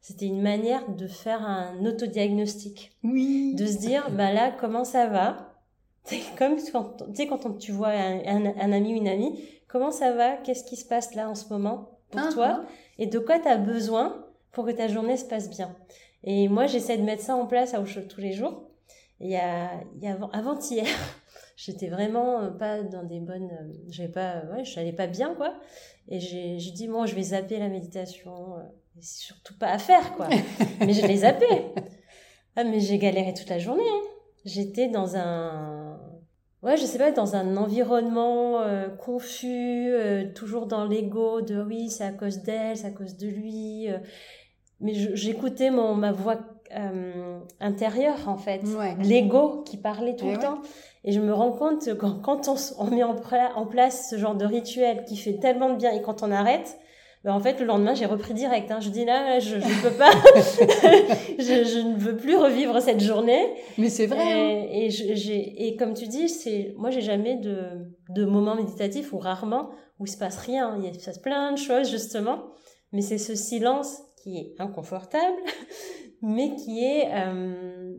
c'était 0.00 0.26
une 0.26 0.42
manière 0.42 0.88
de 0.94 1.08
faire 1.08 1.42
un 1.42 1.84
autodiagnostic. 1.84 2.92
Oui. 3.02 3.54
De 3.56 3.66
se 3.66 3.78
dire, 3.78 4.08
bah 4.12 4.32
là, 4.32 4.54
comment 4.60 4.84
ça 4.84 5.08
va? 5.08 5.51
C'est 6.04 6.20
comme 6.36 6.56
quand, 6.72 6.96
tu 6.96 7.04
sais, 7.14 7.26
quand 7.26 7.58
tu 7.58 7.72
vois 7.72 7.90
un, 7.90 8.46
un, 8.46 8.72
ami 8.72 8.94
ou 8.94 8.96
une 8.96 9.08
amie, 9.08 9.38
comment 9.68 9.92
ça 9.92 10.12
va? 10.12 10.36
Qu'est-ce 10.36 10.64
qui 10.64 10.76
se 10.76 10.84
passe 10.84 11.14
là 11.14 11.28
en 11.28 11.34
ce 11.34 11.48
moment 11.52 11.98
pour 12.10 12.20
ah, 12.20 12.32
toi? 12.32 12.60
ah. 12.60 12.66
Et 12.98 13.06
de 13.06 13.18
quoi 13.18 13.38
tu 13.38 13.48
as 13.48 13.56
besoin 13.56 14.26
pour 14.52 14.66
que 14.66 14.72
ta 14.72 14.88
journée 14.88 15.16
se 15.16 15.24
passe 15.24 15.48
bien? 15.48 15.74
Et 16.24 16.48
moi, 16.48 16.66
j'essaie 16.66 16.98
de 16.98 17.02
mettre 17.02 17.22
ça 17.22 17.36
en 17.36 17.46
place 17.46 17.74
à 17.74 17.82
tous 17.82 18.20
les 18.20 18.32
jours. 18.32 18.68
Et 19.20 19.26
il 19.26 19.30
y 19.30 19.36
a, 19.36 19.70
y 20.00 20.08
a 20.08 20.18
avant-hier, 20.32 20.86
j'étais 21.56 21.88
vraiment 21.88 22.40
euh, 22.40 22.50
pas 22.50 22.82
dans 22.82 23.04
des 23.04 23.20
bonnes... 23.20 23.50
Euh, 23.52 23.72
j'avais 23.88 24.10
pas... 24.10 24.42
Ouais, 24.52 24.64
je 24.64 24.76
n'allais 24.76 24.92
pas 24.92 25.06
bien, 25.06 25.34
quoi. 25.34 25.54
Et 26.08 26.18
j'ai 26.18 26.58
dit, 26.72 26.88
bon, 26.88 27.06
je 27.06 27.14
vais 27.14 27.22
zapper 27.22 27.58
la 27.58 27.68
méditation. 27.68 28.56
Euh, 28.56 28.62
c'est 29.00 29.22
surtout 29.22 29.56
pas 29.56 29.68
à 29.68 29.78
faire, 29.78 30.14
quoi. 30.16 30.28
mais 30.80 30.92
je 30.92 31.06
l'ai 31.06 31.18
zappé. 31.18 31.46
Ah, 32.56 32.64
mais 32.64 32.80
j'ai 32.80 32.98
galéré 32.98 33.32
toute 33.32 33.48
la 33.48 33.60
journée. 33.60 33.88
Hein. 33.88 34.02
J'étais 34.44 34.88
dans 34.88 35.16
un 35.16 35.81
ouais, 36.62 36.76
je 36.76 36.84
sais 36.84 36.98
pas, 36.98 37.10
dans 37.10 37.36
un 37.36 37.56
environnement 37.56 38.60
euh, 38.60 38.88
confus, 38.88 39.88
euh, 39.88 40.24
toujours 40.34 40.66
dans 40.66 40.84
l'ego 40.84 41.40
de 41.40 41.62
oui, 41.62 41.90
c'est 41.90 42.04
à 42.04 42.12
cause 42.12 42.38
d'elle, 42.38 42.76
c'est 42.76 42.86
à 42.86 42.90
cause 42.90 43.16
de 43.16 43.28
lui. 43.28 43.90
Euh. 43.90 43.98
mais 44.80 44.94
j'écoutais 44.94 45.70
mon 45.70 45.94
ma 45.94 46.12
voix 46.12 46.38
intérieure 47.60 48.26
en 48.28 48.38
fait, 48.38 48.62
l'ego 49.00 49.62
qui 49.66 49.76
parlait 49.76 50.16
tout 50.16 50.26
le 50.26 50.38
temps. 50.38 50.62
Et 51.04 51.12
je 51.12 51.20
me 51.20 51.34
rends 51.34 51.52
compte 51.52 51.84
que 51.84 51.90
quand, 51.90 52.22
quand 52.22 52.48
on, 52.48 52.54
on 52.78 52.86
met 52.86 53.02
en, 53.02 53.14
en, 53.56 53.66
place 53.66 54.08
ce 54.08 54.16
genre 54.16 54.36
de 54.36 54.46
rituel 54.46 55.04
qui 55.04 55.16
fait 55.16 55.34
tellement 55.34 55.68
de 55.70 55.76
bien 55.76 55.90
et 55.90 56.00
quand 56.00 56.22
on 56.22 56.30
arrête, 56.30 56.78
ben, 57.24 57.32
en 57.32 57.40
fait, 57.40 57.60
le 57.60 57.66
lendemain, 57.66 57.94
j'ai 57.94 58.06
repris 58.06 58.34
direct. 58.34 58.70
Hein. 58.70 58.80
Je 58.80 58.90
dis 58.90 59.04
là, 59.04 59.38
je 59.38 59.56
ne 59.56 59.82
peux 59.82 59.96
pas, 59.96 60.10
je, 61.38 61.64
je, 61.64 61.86
ne 61.86 61.96
veux 61.96 62.16
plus 62.16 62.36
revivre 62.36 62.80
cette 62.82 63.00
journée. 63.00 63.54
Mais 63.78 63.88
c'est 63.88 64.06
vrai. 64.06 64.26
Et, 64.26 64.32
hein. 64.32 64.68
et, 64.72 64.90
j'ai, 64.90 65.66
et 65.66 65.76
comme 65.76 65.94
tu 65.94 66.08
dis, 66.08 66.28
c'est, 66.28 66.74
moi, 66.76 66.90
j'ai 66.90 67.00
jamais 67.00 67.36
de, 67.36 67.94
de 68.08 68.24
moment 68.24 68.56
méditatif 68.56 69.12
ou 69.12 69.18
rarement 69.18 69.70
où 70.00 70.06
il 70.06 70.10
se 70.10 70.18
passe 70.18 70.38
rien. 70.38 70.76
Il 70.82 70.98
se 70.98 71.04
passe 71.04 71.20
plein 71.20 71.52
de 71.52 71.58
choses 71.58 71.88
justement, 71.88 72.42
mais 72.90 73.02
c'est 73.02 73.18
ce 73.18 73.36
silence 73.36 74.02
qui 74.22 74.38
est 74.38 74.60
inconfortable, 74.60 75.38
mais 76.22 76.56
qui 76.56 76.84
est 76.84 77.08
euh, 77.14 77.94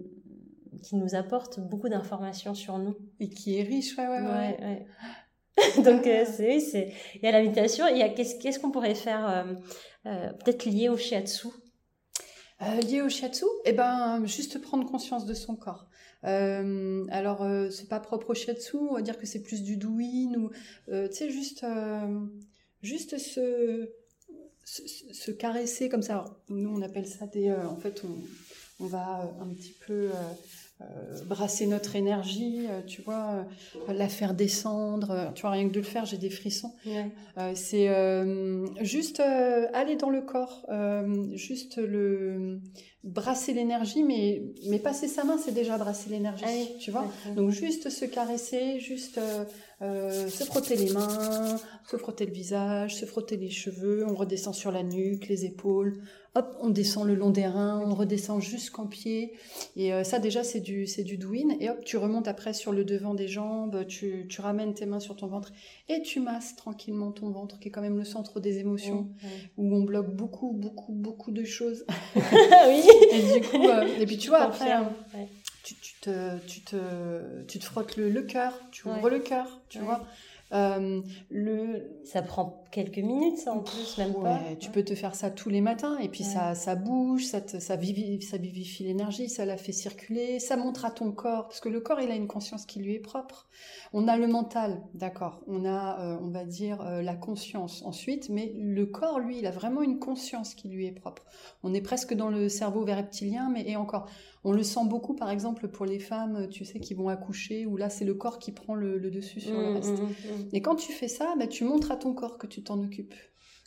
qui 0.83 0.97
nous 0.97 1.15
apporte 1.15 1.61
beaucoup 1.61 1.87
d'informations 1.87 2.53
sur 2.53 2.77
nous. 2.77 2.95
Et 3.21 3.29
qui 3.29 3.57
est 3.57 3.63
riche, 3.63 3.97
ouais, 3.97 4.07
ouais, 4.07 4.21
ouais. 4.21 4.57
ouais. 4.61 4.85
Donc, 5.83 6.07
euh, 6.07 6.25
c'est, 6.25 6.93
il 7.15 7.21
y 7.21 7.27
a 7.27 7.31
la 7.31 7.41
méditation, 7.41 7.87
il 7.87 7.97
y 7.97 8.01
a 8.01 8.09
qu'est-ce, 8.09 8.35
qu'est-ce 8.39 8.59
qu'on 8.59 8.71
pourrait 8.71 8.95
faire, 8.95 9.27
euh, 9.29 9.53
euh, 10.07 10.33
peut-être 10.33 10.65
lié 10.65 10.89
au 10.89 10.97
shiatsu? 10.97 11.47
Lié 12.59 13.01
au 13.01 13.09
shiatsu? 13.09 13.45
Eh 13.65 13.73
ben, 13.73 14.25
juste 14.25 14.61
prendre 14.61 14.89
conscience 14.89 15.25
de 15.25 15.33
son 15.33 15.55
corps. 15.55 15.87
alors, 16.23 17.45
c'est 17.71 17.89
pas 17.89 17.99
propre 17.99 18.31
au 18.31 18.33
shiatsu, 18.33 18.77
on 18.77 18.93
va 18.93 19.01
dire 19.01 19.17
que 19.17 19.25
c'est 19.25 19.43
plus 19.43 19.63
du 19.63 19.77
douyin 19.77 20.33
ou, 20.35 20.49
tu 20.87 21.13
sais, 21.13 21.29
juste, 21.29 21.65
juste 22.81 23.17
se, 23.17 23.89
se, 24.63 25.31
caresser 25.31 25.89
comme 25.89 26.03
ça. 26.03 26.23
nous, 26.47 26.73
on 26.73 26.81
appelle 26.81 27.05
ça 27.05 27.27
des, 27.27 27.51
en 27.51 27.75
fait, 27.75 28.01
on, 28.05 28.15
on 28.79 28.87
va 28.87 29.33
un 29.39 29.47
petit 29.53 29.75
peu 29.85 30.09
euh, 30.09 30.33
brasser 31.25 31.67
notre 31.67 31.95
énergie, 31.95 32.65
euh, 32.69 32.81
tu 32.85 33.01
vois, 33.01 33.45
euh, 33.89 33.93
la 33.93 34.09
faire 34.09 34.33
descendre. 34.33 35.31
tu 35.35 35.41
vois, 35.41 35.51
rien 35.51 35.67
que 35.67 35.73
de 35.73 35.79
le 35.79 35.85
faire, 35.85 36.05
j'ai 36.05 36.17
des 36.17 36.29
frissons. 36.29 36.73
c'est 37.55 37.89
juste 38.81 39.19
aller 39.19 39.95
dans 39.95 40.09
le 40.09 40.21
corps, 40.21 40.65
juste 41.33 41.77
le 41.77 42.59
brasser 43.03 43.53
l'énergie, 43.53 44.03
mais, 44.03 44.41
mais 44.69 44.79
passer 44.79 45.07
sa 45.07 45.23
main, 45.23 45.37
c'est 45.37 45.51
déjà 45.51 45.77
brasser 45.77 46.09
l'énergie, 46.09 46.45
ah 46.47 46.77
tu 46.79 46.91
vois. 46.91 47.05
Donc 47.35 47.51
juste 47.51 47.89
se 47.89 48.05
caresser, 48.05 48.79
juste 48.79 49.19
se 49.83 50.43
frotter 50.45 50.75
les 50.75 50.91
mains, 50.91 51.57
se 51.89 51.97
frotter 51.97 52.25
le 52.25 52.31
visage, 52.31 52.95
se 52.95 53.05
frotter 53.05 53.37
les 53.37 53.49
cheveux, 53.49 54.05
on 54.07 54.15
redescend 54.15 54.55
sur 54.55 54.71
la 54.71 54.83
nuque, 54.83 55.27
les 55.27 55.45
épaules, 55.45 56.01
hop, 56.35 56.57
on 56.61 56.69
descend 56.69 57.07
le 57.07 57.15
long 57.15 57.29
des 57.29 57.45
reins, 57.45 57.81
on 57.85 57.93
redescend 57.93 58.41
jusqu'en 58.41 58.87
pied. 58.87 59.33
Et 59.75 59.93
euh, 59.93 60.03
ça, 60.03 60.19
déjà, 60.19 60.43
c'est 60.43 60.59
du, 60.59 60.87
c'est 60.87 61.03
du 61.03 61.17
douin. 61.17 61.55
Et 61.59 61.69
hop, 61.69 61.83
tu 61.85 61.97
remontes 61.97 62.27
après 62.27 62.53
sur 62.53 62.71
le 62.71 62.83
devant 62.83 63.13
des 63.13 63.27
jambes, 63.27 63.85
tu, 63.87 64.25
tu 64.29 64.41
ramènes 64.41 64.73
tes 64.73 64.85
mains 64.85 64.99
sur 64.99 65.15
ton 65.15 65.27
ventre 65.27 65.51
et 65.89 66.01
tu 66.01 66.19
masses 66.19 66.55
tranquillement 66.55 67.11
ton 67.11 67.29
ventre, 67.29 67.59
qui 67.59 67.67
est 67.67 67.71
quand 67.71 67.81
même 67.81 67.97
le 67.97 68.05
centre 68.05 68.39
des 68.39 68.59
émotions, 68.59 69.09
où 69.57 69.75
on 69.75 69.83
bloque 69.83 70.15
beaucoup, 70.15 70.53
beaucoup, 70.53 70.93
beaucoup 70.93 71.31
de 71.31 71.43
choses. 71.43 71.85
oui. 72.15 72.83
Et 73.11 73.39
du 73.39 73.47
coup, 73.47 73.67
euh, 73.67 73.87
et 73.99 74.05
puis 74.05 74.17
tu 74.17 74.29
vois, 74.29 74.41
après, 74.41 74.71
hein, 74.71 74.91
tu, 75.63 75.75
tu, 75.75 75.93
te, 76.01 76.37
tu, 76.45 76.61
te, 76.61 77.43
tu 77.43 77.59
te 77.59 77.63
frottes 77.63 77.95
le, 77.95 78.09
le 78.09 78.21
cœur, 78.23 78.53
tu 78.71 78.87
ouvres 78.87 79.09
le 79.09 79.19
cœur, 79.19 79.61
tu 79.69 79.79
vois. 79.79 80.01
Euh, 80.53 81.01
le... 81.31 81.99
Ça 82.05 82.21
prend 82.21 82.63
quelques 82.71 82.99
minutes, 82.99 83.39
ça 83.39 83.53
en 83.53 83.59
plus, 83.59 83.97
même 83.97 84.13
pas. 84.13 84.39
Tu 84.59 84.69
peux 84.69 84.83
te 84.83 84.93
faire 84.93 85.15
ça 85.15 85.31
tous 85.31 85.49
les 85.49 85.61
matins, 85.61 85.97
et 85.97 86.09
puis 86.09 86.23
ça, 86.23 86.53
ça 86.53 86.75
bouge, 86.75 87.25
ça, 87.25 87.39
ça, 87.47 87.75
vivifie, 87.75 88.23
ça 88.23 88.37
vivifie 88.37 88.83
l'énergie, 88.83 89.29
ça 89.29 89.45
la 89.45 89.57
fait 89.57 89.71
circuler, 89.71 90.39
ça 90.39 90.55
montre 90.55 90.85
à 90.85 90.91
ton 90.91 91.11
corps, 91.11 91.47
parce 91.47 91.59
que 91.59 91.69
le 91.69 91.79
corps, 91.79 92.01
il 92.01 92.11
a 92.11 92.15
une 92.15 92.27
conscience 92.27 92.65
qui 92.65 92.79
lui 92.79 92.93
est 92.93 92.99
propre. 92.99 93.47
On 93.93 94.07
a 94.07 94.17
le 94.17 94.27
mental, 94.27 94.81
d'accord, 94.93 95.41
on 95.47 95.65
a, 95.65 95.99
euh, 96.01 96.17
on 96.21 96.29
va 96.29 96.43
dire, 96.43 96.81
euh, 96.81 97.01
la 97.01 97.15
conscience 97.15 97.81
ensuite, 97.83 98.29
mais 98.29 98.53
le 98.55 98.85
corps, 98.85 99.19
lui, 99.19 99.39
il 99.39 99.47
a 99.47 99.51
vraiment 99.51 99.81
une 99.81 99.97
conscience 99.97 100.53
qui 100.53 100.67
lui 100.67 100.85
est 100.85 100.91
propre. 100.91 101.23
On 101.63 101.73
est 101.73 101.81
presque 101.81 102.13
dans 102.13 102.29
le 102.29 102.49
cerveau 102.49 102.85
reptilien, 102.85 103.49
mais 103.51 103.67
et 103.67 103.75
encore, 103.75 104.07
on 104.43 104.51
le 104.51 104.63
sent 104.63 104.85
beaucoup, 104.85 105.13
par 105.13 105.29
exemple, 105.29 105.67
pour 105.67 105.85
les 105.85 105.99
femmes, 105.99 106.47
tu 106.49 106.65
sais, 106.65 106.79
qui 106.79 106.93
vont 106.93 107.07
accoucher, 107.07 107.65
où 107.65 107.77
là, 107.77 107.89
c'est 107.89 108.05
le 108.05 108.13
corps 108.13 108.39
qui 108.39 108.51
prend 108.51 108.75
le, 108.75 108.99
dessus 108.99 109.39
sur 109.39 109.57
le 109.57 109.71
mmh, 109.71 109.75
reste. 109.75 109.99
Mmh, 109.99 110.05
mmh. 110.05 110.49
Et 110.53 110.61
quand 110.61 110.75
tu 110.75 110.91
fais 110.91 111.07
ça, 111.07 111.33
bah, 111.39 111.47
tu 111.47 111.63
montres 111.63 111.91
à 111.91 111.95
ton 111.95 112.13
corps 112.13 112.37
que 112.37 112.47
tu 112.47 112.63
t'en 112.63 112.81
occupes. 112.81 113.15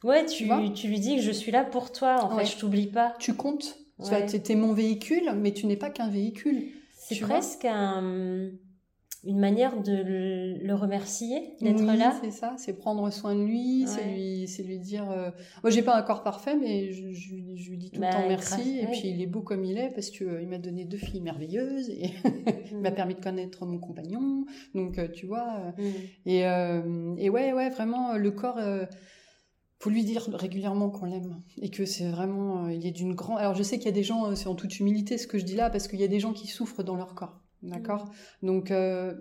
Ouais, 0.04 0.26
tu, 0.26 0.48
tu, 0.74 0.88
lui 0.88 1.00
dis 1.00 1.16
que 1.16 1.22
je 1.22 1.30
suis 1.30 1.50
là 1.50 1.64
pour 1.64 1.92
toi, 1.92 2.22
en 2.22 2.36
fait, 2.36 2.44
je 2.44 2.58
t'oublie 2.58 2.88
pas. 2.88 3.14
Tu 3.18 3.34
comptes. 3.34 3.78
Tu 4.04 4.52
es 4.52 4.54
mon 4.54 4.74
véhicule, 4.74 5.32
mais 5.36 5.52
tu 5.52 5.66
n'es 5.66 5.76
pas 5.76 5.88
qu'un 5.88 6.10
véhicule. 6.10 6.68
C'est 6.94 7.18
presque 7.20 7.64
un 7.64 8.50
une 9.24 9.38
manière 9.38 9.82
de 9.82 9.92
le, 9.92 10.74
remercier 10.74 11.54
d'être 11.60 11.82
là. 11.82 12.14
C'est 12.22 12.30
ça, 12.30 12.54
c'est 12.58 12.74
prendre 12.74 13.10
soin 13.10 13.34
de 13.34 13.42
lui, 13.42 13.86
c'est 13.86 14.04
lui, 14.04 14.46
c'est 14.46 14.62
lui 14.62 14.78
dire. 14.78 15.10
Euh... 15.10 15.30
Moi, 15.62 15.70
j'ai 15.70 15.82
pas 15.82 15.96
un 15.96 16.02
corps 16.02 16.22
parfait, 16.22 16.56
mais 16.56 16.92
je, 16.92 17.12
je, 17.12 17.70
lui 17.70 17.78
dis 17.78 17.90
tout 17.90 18.00
le 18.00 18.06
bah, 18.06 18.12
temps 18.12 18.28
merci. 18.28 18.78
et 18.78 18.86
puis 18.86 19.02
il 19.04 19.20
est 19.22 19.26
beau 19.26 19.40
comme 19.40 19.64
il 19.64 19.78
est 19.78 19.90
parce 19.90 20.10
que 20.10 20.24
euh, 20.24 20.42
il 20.42 20.48
m'a 20.48 20.58
donné 20.58 20.84
deux 20.84 20.98
filles 20.98 21.22
merveilleuses 21.22 21.88
et 21.88 22.10
il 22.70 22.78
m'a 22.78 22.90
mm. 22.90 22.94
permis 22.94 23.14
de 23.14 23.20
connaître 23.20 23.64
mon 23.64 23.78
compagnon. 23.78 24.44
Donc 24.74 24.98
euh, 24.98 25.08
tu 25.08 25.26
vois. 25.26 25.72
Euh, 25.78 26.82
mm. 26.82 27.18
Et, 27.18 27.24
et 27.24 27.30
ouais, 27.30 27.52
ouais, 27.52 27.70
vraiment 27.70 28.16
le 28.16 28.30
corps 28.30 28.60
faut 29.78 29.90
lui 29.90 30.04
dire 30.04 30.28
régulièrement 30.32 30.88
qu'on 30.88 31.04
l'aime 31.06 31.42
et 31.60 31.68
que 31.68 31.84
c'est 31.84 32.08
vraiment 32.08 32.68
il 32.68 32.86
est 32.86 32.92
d'une 32.92 33.14
grande 33.14 33.38
alors 33.38 33.54
je 33.54 33.62
sais 33.62 33.76
qu'il 33.76 33.84
y 33.84 33.90
a 33.90 33.92
des 33.92 34.02
gens 34.02 34.34
c'est 34.34 34.48
en 34.48 34.54
toute 34.54 34.80
humilité 34.80 35.18
ce 35.18 35.26
que 35.26 35.36
je 35.36 35.44
dis 35.44 35.54
là 35.54 35.68
parce 35.68 35.86
qu'il 35.86 36.00
y 36.00 36.04
a 36.04 36.08
des 36.08 36.18
gens 36.18 36.32
qui 36.32 36.46
souffrent 36.46 36.82
dans 36.82 36.96
leur 36.96 37.14
corps 37.14 37.45
d'accord 37.66 38.06
mmh. 38.42 38.46
donc 38.46 38.68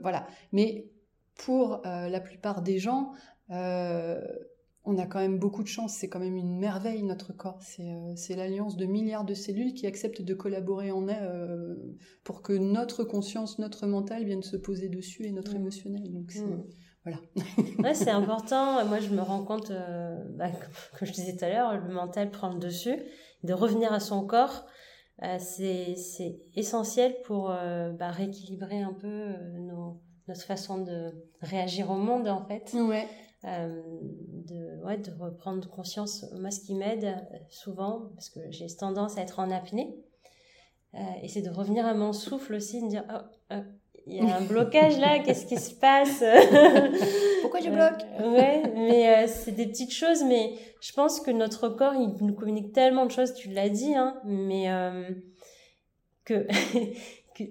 voilà 0.01 0.27
mais 0.51 0.89
pour 1.35 1.81
la 1.83 2.19
plupart 2.19 2.61
des 2.61 2.79
gens 2.79 3.13
on 4.85 4.97
a 4.97 5.05
quand 5.05 5.19
même 5.19 5.39
beaucoup 5.39 5.63
de 5.63 5.67
chance, 5.67 5.95
c'est 5.95 6.07
quand 6.09 6.19
même 6.19 6.37
une 6.37 6.57
merveille 6.59 7.03
notre 7.03 7.33
corps. 7.33 7.59
C'est 7.61 7.89
euh, 7.91 8.35
l'alliance 8.35 8.77
de 8.77 8.85
milliards 8.85 9.25
de 9.25 9.33
cellules 9.33 9.73
qui 9.73 9.87
acceptent 9.87 10.21
de 10.21 10.33
collaborer 10.33 10.91
en 10.91 11.07
euh, 11.09 11.75
pour 12.23 12.41
que 12.41 12.53
notre 12.53 13.03
conscience, 13.03 13.57
notre 13.57 13.87
mental 13.87 14.23
vienne 14.25 14.43
se 14.43 14.57
poser 14.57 14.89
dessus 14.89 15.25
et 15.25 15.31
notre 15.31 15.53
mm. 15.53 15.57
émotionnel. 15.57 16.13
Donc 16.13 16.35
mm. 16.35 16.63
voilà. 17.03 17.17
ouais, 17.79 17.95
c'est 17.95 18.09
important. 18.11 18.85
Moi, 18.85 18.99
je 18.99 19.09
me 19.09 19.21
rends 19.21 19.43
compte, 19.43 19.71
euh, 19.71 20.15
bah, 20.37 20.51
comme 20.99 21.07
je 21.07 21.13
disais 21.13 21.35
tout 21.35 21.45
à 21.45 21.49
l'heure, 21.49 21.77
le 21.77 21.93
mental 21.93 22.29
prend 22.29 22.53
le 22.53 22.59
dessus, 22.59 22.99
de 23.43 23.53
revenir 23.53 23.91
à 23.91 23.99
son 23.99 24.25
corps. 24.25 24.65
C'est 25.39 26.39
essentiel 26.55 27.15
pour 27.23 27.47
bah, 27.47 28.11
rééquilibrer 28.11 28.81
un 28.81 28.93
peu 28.93 29.33
notre 30.27 30.43
façon 30.43 30.83
de 30.83 31.11
réagir 31.41 31.89
au 31.89 31.95
monde 31.95 32.27
en 32.27 32.45
fait. 32.45 32.73
Ouais. 32.73 33.07
Euh, 33.45 33.79
de, 34.47 34.83
ouais, 34.83 34.97
de 34.97 35.11
reprendre 35.11 35.69
conscience. 35.69 36.25
Moi, 36.39 36.49
ce 36.49 36.61
qui 36.61 36.73
m'aide 36.73 37.05
euh, 37.05 37.37
souvent, 37.49 38.09
parce 38.15 38.29
que 38.29 38.39
j'ai 38.49 38.65
tendance 38.67 39.19
à 39.19 39.21
être 39.21 39.39
en 39.39 39.51
apnée, 39.51 39.95
euh, 40.95 40.99
et 41.21 41.27
c'est 41.27 41.43
de 41.43 41.51
revenir 41.51 41.85
à 41.85 41.93
mon 41.93 42.11
souffle 42.11 42.55
aussi, 42.55 42.81
de 42.81 42.87
dire 42.87 43.03
oh, 43.51 43.55
il 44.07 44.15
y 44.15 44.19
a 44.19 44.35
un 44.35 44.41
blocage 44.41 44.97
là, 44.99 45.19
qu'est-ce 45.19 45.45
qui 45.45 45.57
se 45.57 45.73
passe? 45.73 46.23
Pourquoi 47.41 47.59
je 47.59 47.69
bloque? 47.69 48.05
Ouais, 48.19 48.61
mais 48.75 49.27
c'est 49.27 49.51
des 49.51 49.67
petites 49.67 49.93
choses, 49.93 50.23
mais 50.23 50.53
je 50.81 50.93
pense 50.93 51.19
que 51.19 51.31
notre 51.31 51.69
corps, 51.69 51.93
il 51.95 52.13
nous 52.25 52.33
communique 52.33 52.71
tellement 52.71 53.05
de 53.05 53.11
choses, 53.11 53.33
tu 53.33 53.49
l'as 53.49 53.69
dit, 53.69 53.95
hein, 53.95 54.15
mais 54.23 54.67
que, 56.23 56.45
que 57.35 57.43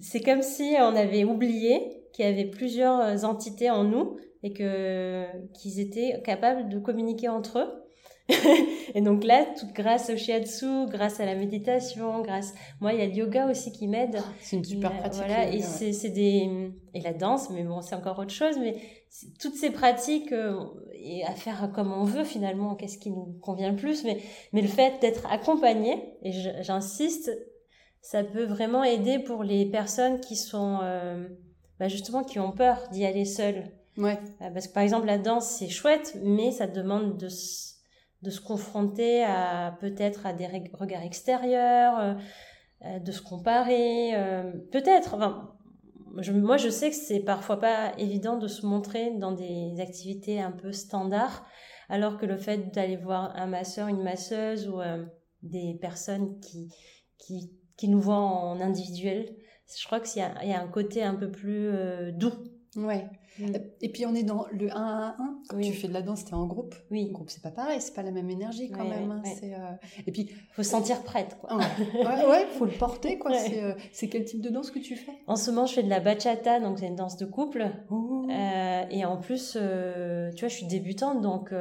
c'est 0.00 0.20
comme 0.20 0.42
si 0.42 0.74
on 0.78 0.96
avait 0.96 1.24
oublié 1.24 2.04
qu'il 2.12 2.24
y 2.24 2.28
avait 2.28 2.46
plusieurs 2.46 3.24
entités 3.24 3.70
en 3.70 3.84
nous 3.84 4.18
et 4.42 4.52
que 4.52 5.24
qu'ils 5.54 5.80
étaient 5.80 6.20
capables 6.22 6.68
de 6.68 6.78
communiquer 6.78 7.28
entre 7.28 7.58
eux. 7.58 7.83
et 8.94 9.02
donc 9.02 9.22
là, 9.22 9.44
tout 9.58 9.66
grâce 9.74 10.08
au 10.08 10.16
shiatsu, 10.16 10.86
grâce 10.88 11.20
à 11.20 11.26
la 11.26 11.34
méditation, 11.34 12.22
grâce 12.22 12.54
moi 12.80 12.94
il 12.94 12.98
y 12.98 13.02
a 13.02 13.06
le 13.06 13.12
yoga 13.12 13.50
aussi 13.50 13.70
qui 13.70 13.86
m'aide. 13.86 14.18
C'est 14.40 14.56
une 14.56 14.64
super 14.64 14.96
pratique. 14.96 15.22
Voilà, 15.26 15.50
et 15.50 15.60
c'est 15.60 16.08
des 16.10 16.72
et 16.94 17.00
la 17.00 17.12
danse, 17.12 17.50
mais 17.50 17.64
bon 17.64 17.82
c'est 17.82 17.94
encore 17.94 18.18
autre 18.18 18.32
chose. 18.32 18.56
Mais 18.58 18.76
toutes 19.40 19.56
ces 19.56 19.70
pratiques 19.70 20.32
euh, 20.32 20.64
et 20.94 21.24
à 21.24 21.32
faire 21.32 21.70
comme 21.74 21.92
on 21.92 22.04
veut 22.04 22.24
finalement, 22.24 22.74
qu'est-ce 22.76 22.98
qui 22.98 23.10
nous 23.10 23.38
convient 23.42 23.70
le 23.70 23.76
plus. 23.76 24.04
Mais 24.04 24.18
mais 24.54 24.62
le 24.62 24.68
fait 24.68 25.00
d'être 25.02 25.26
accompagné, 25.30 26.16
et 26.22 26.32
j'insiste, 26.62 27.30
ça 28.00 28.24
peut 28.24 28.44
vraiment 28.44 28.84
aider 28.84 29.18
pour 29.18 29.44
les 29.44 29.66
personnes 29.66 30.20
qui 30.20 30.36
sont 30.36 30.78
euh, 30.82 31.28
bah 31.78 31.88
justement 31.88 32.24
qui 32.24 32.38
ont 32.38 32.52
peur 32.52 32.88
d'y 32.90 33.04
aller 33.04 33.26
seules 33.26 33.70
Ouais. 33.96 34.18
Euh, 34.40 34.50
parce 34.50 34.66
que 34.66 34.72
par 34.72 34.82
exemple, 34.82 35.06
la 35.06 35.18
danse, 35.18 35.48
c'est 35.48 35.68
chouette, 35.68 36.16
mais 36.22 36.50
ça 36.50 36.66
demande 36.66 37.16
de, 37.16 37.28
de 38.24 38.30
se 38.30 38.40
confronter 38.40 39.22
à 39.22 39.76
peut-être 39.80 40.26
à 40.26 40.32
des 40.32 40.48
regards 40.72 41.02
extérieurs, 41.02 41.98
euh, 41.98 42.14
euh, 42.84 42.98
de 42.98 43.12
se 43.12 43.22
comparer, 43.22 44.14
peut-être. 44.72 45.14
Enfin, 45.14 45.54
moi, 46.32 46.56
je 46.56 46.68
sais 46.68 46.90
que 46.90 46.96
c'est 46.96 47.20
parfois 47.20 47.58
pas 47.58 47.92
évident 47.98 48.38
de 48.38 48.48
se 48.48 48.66
montrer 48.66 49.12
dans 49.12 49.32
des 49.32 49.80
activités 49.80 50.40
un 50.40 50.52
peu 50.52 50.72
standards, 50.72 51.44
alors 51.88 52.18
que 52.18 52.26
le 52.26 52.38
fait 52.38 52.72
d'aller 52.72 52.96
voir 52.96 53.32
un 53.36 53.46
masseur, 53.46 53.88
une 53.88 54.02
masseuse 54.02 54.68
ou 54.68 54.80
des 55.42 55.76
personnes 55.80 56.38
qui, 56.40 56.72
qui, 57.18 57.50
qui 57.76 57.88
nous 57.88 58.00
voient 58.00 58.16
en 58.16 58.60
individuel, 58.60 59.34
je 59.76 59.84
crois 59.86 60.00
qu'il 60.00 60.22
y, 60.22 60.48
y, 60.48 60.52
a 60.52 60.62
un 60.62 60.68
côté 60.68 61.02
un 61.02 61.14
peu 61.14 61.30
plus 61.30 61.72
doux. 62.12 62.53
Ouais. 62.76 63.04
Mm. 63.38 63.52
Et 63.80 63.88
puis 63.90 64.06
on 64.06 64.14
est 64.14 64.22
dans 64.22 64.46
le 64.52 64.70
1 64.70 64.74
à 64.76 65.16
1. 65.18 65.38
Quand 65.48 65.60
tu 65.60 65.72
fais 65.72 65.88
de 65.88 65.92
la 65.92 66.02
danse, 66.02 66.24
tu 66.24 66.30
es 66.30 66.34
en 66.34 66.46
groupe. 66.46 66.74
Oui. 66.90 67.08
En 67.10 67.12
groupe, 67.12 67.30
c'est 67.30 67.42
pas 67.42 67.50
pareil, 67.50 67.80
c'est 67.80 67.94
pas 67.94 68.02
la 68.02 68.12
même 68.12 68.30
énergie 68.30 68.70
quand 68.70 68.84
même. 68.84 69.10
Hein. 69.10 69.22
Euh... 69.42 69.72
Et 70.06 70.12
puis. 70.12 70.30
Faut 70.52 70.62
se 70.62 70.70
sentir 70.70 71.02
prête, 71.02 71.36
quoi. 71.40 71.56
ouais, 71.56 72.26
ouais, 72.26 72.46
faut 72.58 72.64
le 72.64 72.72
porter, 72.72 73.18
quoi. 73.18 73.32
Euh, 73.54 73.74
c'est 73.92 74.08
quel 74.08 74.24
type 74.24 74.40
de 74.40 74.48
danse 74.48 74.70
que 74.70 74.78
tu 74.78 74.96
fais? 74.96 75.12
En 75.26 75.36
ce 75.36 75.50
moment, 75.50 75.66
je 75.66 75.74
fais 75.74 75.82
de 75.82 75.88
la 75.88 76.00
bachata, 76.00 76.60
donc 76.60 76.78
c'est 76.78 76.86
une 76.86 76.96
danse 76.96 77.16
de 77.16 77.24
couple. 77.24 77.62
Euh, 77.62 78.82
et 78.90 79.04
en 79.04 79.16
plus, 79.16 79.56
euh, 79.56 80.30
tu 80.32 80.40
vois, 80.40 80.48
je 80.48 80.56
suis 80.56 80.66
débutante, 80.66 81.20
donc 81.20 81.52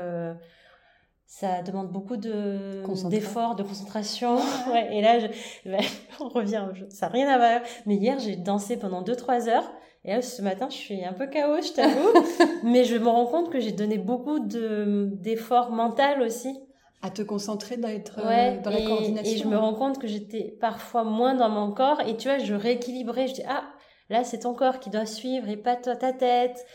ça 1.25 1.61
demande 1.61 1.91
beaucoup 1.91 2.17
de 2.17 2.83
d'efforts, 3.09 3.55
de 3.55 3.63
concentration. 3.63 4.37
Ouais, 4.71 4.95
et 4.95 5.01
là, 5.01 5.19
je, 5.19 5.27
on 6.19 6.29
revient, 6.29 6.67
ça 6.89 7.07
n'a 7.07 7.11
rien 7.11 7.27
à 7.27 7.37
voir. 7.37 7.61
Mais 7.85 7.95
hier, 7.95 8.19
j'ai 8.19 8.35
dansé 8.35 8.77
pendant 8.77 9.03
2-3 9.03 9.49
heures. 9.49 9.71
Et 10.05 10.09
là, 10.09 10.21
ce 10.21 10.41
matin, 10.41 10.67
je 10.69 10.75
suis 10.75 11.03
un 11.05 11.13
peu 11.13 11.27
chaos, 11.27 11.61
je 11.61 11.71
t'avoue. 11.71 12.11
mais 12.63 12.83
je 12.83 12.97
me 12.97 13.07
rends 13.07 13.25
compte 13.25 13.49
que 13.49 13.59
j'ai 13.59 13.71
donné 13.71 13.97
beaucoup 13.97 14.39
de, 14.39 15.09
d'efforts 15.13 15.71
mentaux 15.71 16.21
aussi. 16.25 16.53
À 17.01 17.09
te 17.09 17.21
concentrer 17.21 17.77
d'être 17.77 18.19
euh, 18.19 18.61
dans 18.61 18.69
la 18.69 18.81
coordination. 18.81 19.33
Et 19.33 19.37
je 19.37 19.47
me 19.47 19.57
rends 19.57 19.73
compte 19.73 19.99
que 19.99 20.07
j'étais 20.07 20.57
parfois 20.59 21.03
moins 21.03 21.35
dans 21.35 21.49
mon 21.49 21.71
corps. 21.71 22.01
Et 22.01 22.17
tu 22.17 22.27
vois, 22.27 22.37
je 22.37 22.53
rééquilibrais. 22.53 23.27
Je 23.27 23.33
dis, 23.35 23.43
ah, 23.47 23.63
là, 24.09 24.23
c'est 24.23 24.39
ton 24.39 24.53
corps 24.53 24.79
qui 24.79 24.89
doit 24.89 25.05
suivre 25.05 25.49
et 25.49 25.57
pas 25.57 25.75
toi, 25.75 25.95
ta 25.95 26.13
tête. 26.13 26.65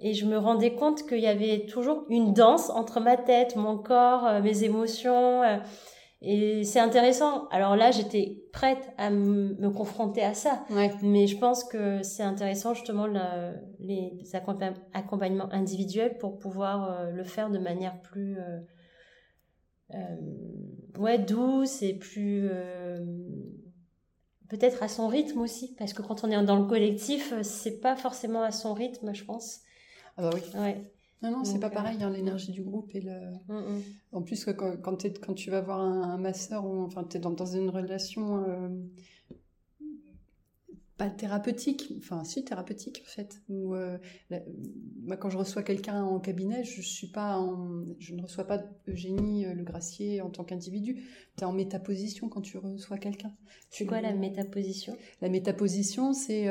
Et 0.00 0.14
je 0.14 0.26
me 0.26 0.38
rendais 0.38 0.74
compte 0.74 1.08
qu'il 1.08 1.18
y 1.18 1.26
avait 1.26 1.66
toujours 1.66 2.04
une 2.08 2.32
danse 2.32 2.70
entre 2.70 3.00
ma 3.00 3.16
tête, 3.16 3.56
mon 3.56 3.76
corps, 3.76 4.26
euh, 4.26 4.40
mes 4.40 4.62
émotions. 4.62 5.42
Et 6.20 6.64
c'est 6.64 6.80
intéressant. 6.80 7.46
Alors 7.48 7.76
là, 7.76 7.92
j'étais 7.92 8.42
prête 8.52 8.90
à 8.96 9.10
me 9.10 9.70
confronter 9.70 10.22
à 10.22 10.34
ça. 10.34 10.64
Mais 11.02 11.26
je 11.26 11.38
pense 11.38 11.62
que 11.64 12.02
c'est 12.02 12.24
intéressant 12.24 12.74
justement 12.74 13.06
les 13.78 14.24
accompagnements 14.34 15.52
individuels 15.52 16.18
pour 16.18 16.38
pouvoir 16.38 16.90
euh, 16.90 17.10
le 17.10 17.22
faire 17.22 17.50
de 17.50 17.58
manière 17.58 18.00
plus 18.00 18.38
euh, 18.38 18.58
euh, 19.94 20.16
ouais 20.98 21.18
douce 21.18 21.82
et 21.82 21.94
plus 21.94 22.50
peut-être 24.48 24.82
à 24.82 24.88
son 24.88 25.06
rythme 25.06 25.40
aussi. 25.40 25.76
Parce 25.76 25.92
que 25.92 26.02
quand 26.02 26.24
on 26.24 26.30
est 26.30 26.44
dans 26.44 26.58
le 26.58 26.66
collectif, 26.66 27.32
c'est 27.42 27.80
pas 27.80 27.94
forcément 27.94 28.42
à 28.42 28.50
son 28.50 28.74
rythme, 28.74 29.14
je 29.14 29.24
pense. 29.24 29.60
Ah 30.16 30.22
bah 30.22 30.30
oui. 30.34 30.40
Ouais. 30.58 30.97
Non, 31.22 31.32
non, 31.32 31.44
c'est 31.44 31.58
pas 31.58 31.66
euh, 31.66 31.70
pareil, 31.70 32.02
hein, 32.02 32.10
l'énergie 32.10 32.52
du 32.52 32.62
groupe 32.62 32.94
et 32.94 33.00
le. 33.00 33.12
Mm, 33.48 33.76
mm. 33.76 33.82
En 34.12 34.22
plus, 34.22 34.44
quand, 34.44 34.76
quand, 34.80 35.04
quand, 35.20 35.34
tu 35.34 35.50
vas 35.50 35.60
voir 35.60 35.80
un, 35.80 36.16
masseur 36.18 36.64
ou 36.64 36.82
enfin, 36.82 37.04
tu 37.04 37.16
es 37.16 37.20
dans, 37.20 37.32
dans, 37.32 37.46
une 37.46 37.70
relation 37.70 38.44
euh, 38.48 38.68
pas 40.96 41.10
thérapeutique, 41.10 41.92
enfin, 41.98 42.22
si 42.22 42.44
thérapeutique 42.44 43.02
en 43.04 43.10
fait. 43.10 43.42
Où, 43.48 43.74
euh, 43.74 43.98
moi, 45.02 45.16
quand 45.16 45.28
je 45.28 45.38
reçois 45.38 45.64
quelqu'un 45.64 46.04
en 46.04 46.20
cabinet, 46.20 46.62
je, 46.62 46.82
suis 46.82 47.08
pas 47.08 47.44
je 47.98 48.14
ne 48.14 48.22
reçois 48.22 48.44
pas 48.44 48.62
Eugénie 48.86 49.44
Le 49.44 49.64
Gracier 49.64 50.20
en 50.20 50.30
tant 50.30 50.44
qu'individu. 50.44 51.02
Tu 51.36 51.42
es 51.42 51.44
en 51.44 51.52
métaposition 51.52 52.28
quand 52.28 52.42
tu 52.42 52.58
reçois 52.58 52.98
quelqu'un. 52.98 53.32
C'est 53.70 53.86
quoi 53.86 54.00
la 54.00 54.12
métaposition? 54.12 54.96
La 55.20 55.28
métaposition, 55.28 56.12
c'est 56.12 56.48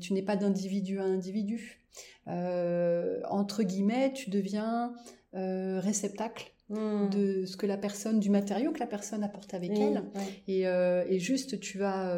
tu 0.00 0.12
n'es 0.12 0.22
pas 0.22 0.36
d'individu 0.36 0.98
à 0.98 1.04
individu 1.04 1.80
euh, 1.94 2.00
entre 2.26 3.62
guillemets, 3.62 4.12
tu 4.12 4.30
deviens 4.30 4.94
euh, 5.36 5.80
réceptacle 5.80 6.52
hmm. 6.68 7.08
de 7.10 7.44
ce 7.44 7.56
que 7.56 7.66
la 7.66 7.76
personne, 7.76 8.20
du 8.20 8.30
matériau 8.30 8.70
que 8.70 8.78
la 8.78 8.86
personne 8.86 9.24
apporte 9.24 9.52
avec 9.52 9.72
elle. 9.76 10.04
Euh, 10.48 11.04
et, 11.08 11.18
juste, 11.18 11.58
tu 11.58 11.76
vas 11.76 12.16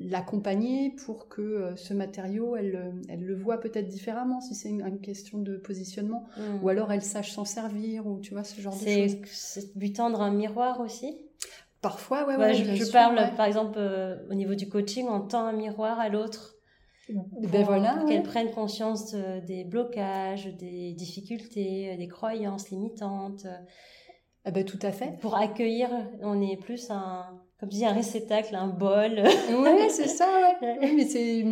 l'accompagner 0.00 0.96
pour 1.04 1.28
que 1.28 1.74
ce 1.76 1.92
matériau, 1.92 2.56
elle, 2.56 2.94
elle 3.10 3.22
le 3.22 3.34
voit 3.34 3.60
peut-être 3.60 3.88
différemment, 3.88 4.40
si 4.40 4.54
c'est 4.54 4.70
une, 4.70 5.00
question 5.00 5.38
de 5.38 5.58
positionnement, 5.58 6.24
hmm. 6.38 6.62
ou 6.62 6.70
alors 6.70 6.90
elle 6.90 7.02
sache 7.02 7.32
s'en 7.32 7.44
servir, 7.44 8.06
ou 8.06 8.18
tu 8.18 8.32
vois, 8.32 8.44
ce 8.44 8.58
genre 8.62 8.72
de 8.74 8.78
choses. 8.78 9.16
C'est 9.30 9.76
lui 9.76 9.92
tendre 9.92 10.22
un 10.22 10.30
miroir 10.30 10.80
aussi? 10.80 11.18
Parfois, 11.82 12.26
ouais, 12.26 12.36
ouais. 12.36 12.54
je, 12.54 12.90
parle, 12.90 13.16
par 13.36 13.44
exemple, 13.44 13.78
au 14.30 14.34
niveau 14.34 14.54
du 14.54 14.70
coaching, 14.70 15.06
on 15.06 15.20
tend 15.20 15.44
un 15.44 15.52
miroir 15.52 16.00
à 16.00 16.08
l'autre 16.08 16.57
ben 17.08 17.64
voilà, 17.64 18.04
qu'elles 18.06 18.22
prennent 18.22 18.50
conscience 18.50 19.14
des 19.14 19.64
blocages, 19.64 20.46
des 20.56 20.92
difficultés, 20.94 21.96
des 21.96 22.08
croyances 22.08 22.70
limitantes. 22.70 23.46
Ah 24.44 24.50
ben 24.50 24.64
tout 24.64 24.78
à 24.82 24.92
fait. 24.92 25.18
Pour 25.20 25.36
accueillir, 25.36 25.88
on 26.22 26.40
est 26.40 26.56
plus 26.56 26.90
un, 26.90 27.40
comme 27.58 27.70
tu 27.70 27.76
dis, 27.78 27.84
un 27.84 27.92
réceptacle, 27.92 28.54
un 28.54 28.68
bol. 28.68 29.20
Oui, 29.50 29.90
c'est 29.90 30.06
ça, 30.06 30.28
ouais. 30.62 30.78
mais 30.94 31.04
c'est, 31.04 31.44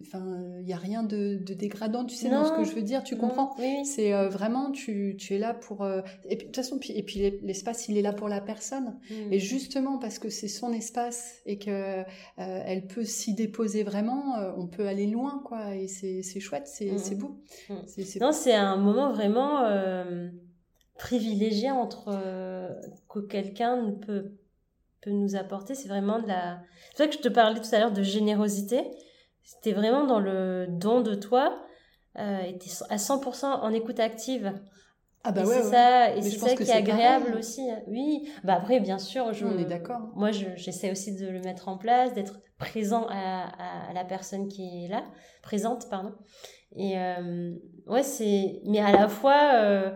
enfin, 0.00 0.24
il 0.60 0.64
n'y 0.64 0.72
a 0.72 0.76
rien 0.76 1.02
de, 1.02 1.36
de, 1.44 1.52
dégradant, 1.52 2.04
tu 2.04 2.14
sais, 2.14 2.30
dans 2.30 2.44
ce 2.44 2.52
que 2.52 2.62
je 2.62 2.72
veux 2.76 2.82
dire, 2.82 3.02
tu 3.02 3.16
comprends? 3.16 3.56
Oui. 3.58 3.84
C'est 3.84 4.14
euh, 4.14 4.28
vraiment, 4.28 4.70
tu, 4.70 5.16
tu 5.18 5.34
es 5.34 5.38
là 5.38 5.52
pour, 5.52 5.82
euh, 5.82 6.02
et 6.28 6.36
puis 6.36 6.46
de 6.46 6.52
toute 6.52 6.56
façon, 6.56 6.78
puis, 6.78 6.92
et 6.96 7.02
puis 7.02 7.40
l'espace, 7.42 7.88
il 7.88 7.98
est 7.98 8.02
là 8.02 8.12
pour 8.12 8.28
la 8.28 8.40
personne. 8.40 9.00
Mm. 9.10 9.32
Et 9.32 9.40
justement, 9.40 9.98
parce 9.98 10.20
que 10.20 10.28
c'est 10.28 10.46
son 10.46 10.72
espace 10.72 11.40
et 11.44 11.58
que 11.58 11.70
euh, 11.70 12.04
elle 12.36 12.86
peut 12.86 13.04
s'y 13.04 13.34
déposer 13.34 13.82
vraiment, 13.82 14.36
on 14.56 14.68
peut 14.68 14.86
aller 14.86 15.08
loin, 15.08 15.42
quoi. 15.44 15.74
Et 15.74 15.88
c'est 15.88 16.22
chouette, 16.38 16.68
c'est 16.68 16.92
mm. 16.92 17.18
beau. 17.18 17.40
Mm. 17.68 17.74
non, 18.20 18.30
c'est 18.30 18.54
un 18.54 18.76
moment 18.76 19.12
vraiment 19.12 19.64
privilégié 20.96 21.72
entre 21.72 22.16
que 23.08 23.18
quelqu'un 23.18 23.92
peut 24.06 24.36
peut 25.00 25.10
nous 25.10 25.36
apporter, 25.36 25.74
c'est 25.74 25.88
vraiment 25.88 26.18
de 26.18 26.28
la. 26.28 26.60
C'est 26.94 27.04
vrai 27.04 27.08
que 27.10 27.16
je 27.16 27.22
te 27.22 27.28
parlais 27.28 27.60
tout 27.60 27.74
à 27.74 27.78
l'heure 27.78 27.92
de 27.92 28.02
générosité. 28.02 28.90
C'était 29.42 29.72
vraiment 29.72 30.04
dans 30.04 30.20
le 30.20 30.66
don 30.68 31.00
de 31.00 31.14
toi, 31.14 31.62
euh, 32.18 32.40
et 32.40 32.58
à 32.88 32.96
100% 32.96 33.46
en 33.46 33.72
écoute 33.72 34.00
active. 34.00 34.52
Ah 35.22 35.32
bah 35.32 35.42
et 35.42 35.44
ouais, 35.44 35.54
c'est 35.54 35.70
ça, 35.70 36.16
et 36.16 36.22
c'est 36.22 36.38
ça 36.38 36.56
qui 36.56 36.62
est 36.62 36.70
agréable 36.70 37.36
aussi. 37.38 37.68
Oui, 37.86 38.30
bah 38.42 38.54
après 38.54 38.80
bien 38.80 38.98
sûr, 38.98 39.32
je, 39.34 39.44
on 39.44 39.58
est 39.58 39.66
d'accord. 39.66 40.10
Moi, 40.14 40.30
j'essaie 40.30 40.90
aussi 40.90 41.14
de 41.14 41.28
le 41.28 41.40
mettre 41.40 41.68
en 41.68 41.76
place, 41.76 42.14
d'être 42.14 42.40
présent 42.58 43.06
à, 43.10 43.88
à, 43.88 43.92
la 43.92 44.04
personne 44.04 44.48
qui 44.48 44.84
est 44.84 44.88
là, 44.88 45.04
présente, 45.42 45.90
pardon. 45.90 46.14
Et 46.76 46.98
euh, 46.98 47.54
ouais, 47.86 48.02
c'est, 48.02 48.62
mais 48.64 48.80
à 48.80 48.92
la 48.92 49.08
fois, 49.08 49.52
euh, 49.54 49.90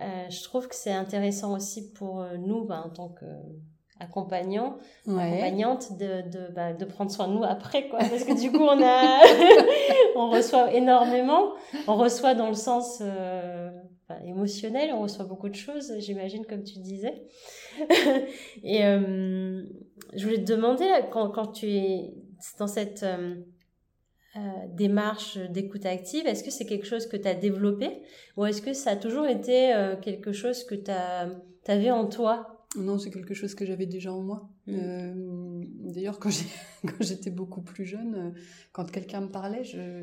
euh 0.00 0.28
je 0.28 0.42
trouve 0.42 0.68
que 0.68 0.74
c'est 0.74 0.92
intéressant 0.92 1.54
aussi 1.54 1.92
pour 1.92 2.22
nous, 2.38 2.66
bah, 2.66 2.82
en 2.84 2.90
tant 2.90 3.08
que 3.08 3.24
accompagnant, 3.98 4.76
accompagnante 5.06 5.96
de, 5.98 6.28
de, 6.28 6.52
bah, 6.54 6.72
de 6.72 6.84
prendre 6.84 7.10
soin 7.10 7.28
de 7.28 7.32
nous 7.32 7.44
après 7.44 7.88
quoi. 7.88 8.00
Parce 8.00 8.24
que 8.24 8.38
du 8.38 8.52
coup 8.52 8.62
on 8.62 8.82
a 8.82 9.20
on 10.16 10.30
reçoit 10.30 10.72
énormément. 10.74 11.54
On 11.86 11.96
reçoit 11.96 12.34
dans 12.34 12.48
le 12.48 12.54
sens 12.54 12.98
euh, 13.00 13.70
émotionnel 14.24 14.90
on 14.92 15.02
reçoit 15.02 15.24
beaucoup 15.24 15.48
de 15.48 15.54
choses 15.54 15.94
j'imagine 15.98 16.44
comme 16.44 16.62
tu 16.62 16.78
disais. 16.78 17.22
Et 18.62 18.84
euh, 18.84 19.62
je 20.14 20.24
voulais 20.24 20.44
te 20.44 20.52
demander 20.52 20.86
quand, 21.10 21.30
quand 21.30 21.46
tu 21.46 21.66
es 21.66 22.14
dans 22.58 22.66
cette 22.66 23.02
euh, 23.02 23.34
démarche 24.68 25.38
d'écoute 25.38 25.86
active, 25.86 26.26
est-ce 26.26 26.44
que 26.44 26.50
c'est 26.50 26.66
quelque 26.66 26.86
chose 26.86 27.06
que 27.06 27.16
tu 27.16 27.26
as 27.26 27.34
développé? 27.34 28.02
Ou 28.36 28.44
est-ce 28.44 28.60
que 28.60 28.74
ça 28.74 28.90
a 28.90 28.96
toujours 28.96 29.26
été 29.26 29.72
quelque 30.02 30.32
chose 30.32 30.64
que 30.64 30.74
tu 30.74 30.90
avais 31.70 31.90
en 31.90 32.06
toi? 32.06 32.55
Non, 32.74 32.98
c'est 32.98 33.10
quelque 33.10 33.32
chose 33.32 33.54
que 33.54 33.64
j'avais 33.64 33.86
déjà 33.86 34.12
en 34.12 34.20
moi. 34.20 34.50
Mm. 34.66 34.74
Euh, 34.74 35.64
d'ailleurs, 35.84 36.18
quand 36.18 36.30
j'étais 37.00 37.30
beaucoup 37.30 37.62
plus 37.62 37.84
jeune, 37.84 38.14
euh, 38.14 38.40
quand 38.72 38.90
quelqu'un 38.90 39.20
me 39.22 39.28
parlait, 39.28 39.62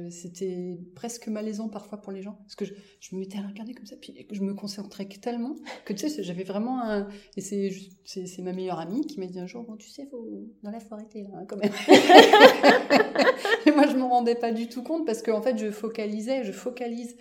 c'était 0.10 0.78
presque 0.96 1.28
malaisant 1.28 1.70
parfois 1.70 2.02
pour 2.02 2.12
les 2.12 2.22
gens. 2.22 2.40
Parce 2.44 2.56
que 2.56 2.66
je, 2.66 3.16
me 3.16 3.20
mettais 3.20 3.38
à 3.38 3.48
regarder 3.48 3.74
comme 3.74 3.86
ça, 3.86 3.96
puis 4.00 4.26
je 4.32 4.42
me 4.42 4.54
concentrais 4.54 5.06
tellement 5.06 5.56
que 5.86 5.94
tu 5.94 6.10
sais, 6.10 6.24
j'avais 6.24 6.44
vraiment 6.44 6.82
un. 6.82 7.08
Et 7.38 7.42
c'est 7.42 8.42
ma 8.42 8.54
meilleure 8.54 8.80
amie 8.80 9.06
qui 9.06 9.20
m'a 9.20 9.28
dit 9.28 9.40
un 9.40 9.48
jour 9.48 9.64
Bon, 9.64 9.76
tu 9.76 9.90
sais, 9.90 10.08
faut... 10.10 10.28
dans 10.64 10.72
la 10.72 10.80
forêt, 10.80 11.06
t'es 11.10 11.24
là, 11.24 11.30
hein, 11.36 11.46
quand 11.48 11.58
même. 11.58 11.72
et 13.66 13.72
moi, 13.72 13.88
je 13.88 13.96
me 13.96 14.04
rendais 14.04 14.36
pas 14.36 14.52
du 14.52 14.68
tout 14.68 14.84
compte 14.84 15.06
parce 15.06 15.22
qu'en 15.22 15.38
en 15.38 15.42
fait, 15.42 15.58
je 15.58 15.70
focalisais, 15.70 16.44
je 16.44 16.52
focalise 16.52 17.16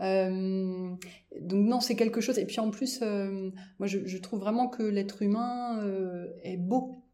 euh, 0.00 0.94
donc 1.40 1.66
non, 1.66 1.80
c'est 1.80 1.96
quelque 1.96 2.20
chose. 2.20 2.38
Et 2.38 2.46
puis 2.46 2.60
en 2.60 2.70
plus, 2.70 3.00
euh, 3.02 3.50
moi 3.78 3.86
je, 3.86 4.18
trouve 4.18 4.40
vraiment 4.40 4.68
que 4.68 4.82
l'être 4.82 5.22
humain 5.22 5.80
euh, 5.82 6.26
est 6.42 6.56
beau 6.56 7.04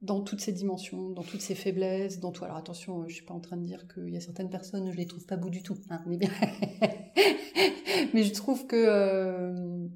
dans 0.00 0.20
toutes 0.20 0.40
ses 0.40 0.52
dimensions, 0.52 1.10
dans 1.10 1.22
toutes 1.22 1.40
ses 1.40 1.54
faiblesses, 1.54 2.20
dans 2.20 2.32
tout. 2.32 2.44
Alors 2.44 2.56
attention, 2.56 3.06
je 3.08 3.14
suis 3.14 3.24
pas 3.24 3.34
en 3.34 3.40
train 3.40 3.56
de 3.56 3.64
dire 3.64 3.86
qu'il 3.92 4.10
y 4.10 4.16
a 4.16 4.20
certaines 4.20 4.50
personnes, 4.50 4.90
je 4.90 4.96
les 4.96 5.06
trouve 5.06 5.24
pas 5.26 5.36
beaux 5.36 5.50
du 5.50 5.62
tout. 5.62 5.76
Hein, 5.90 6.02
mais 6.06 6.16
bien. 6.16 6.30
mais 8.14 8.22
je 8.22 8.32
trouve 8.32 8.66
que, 8.66 9.88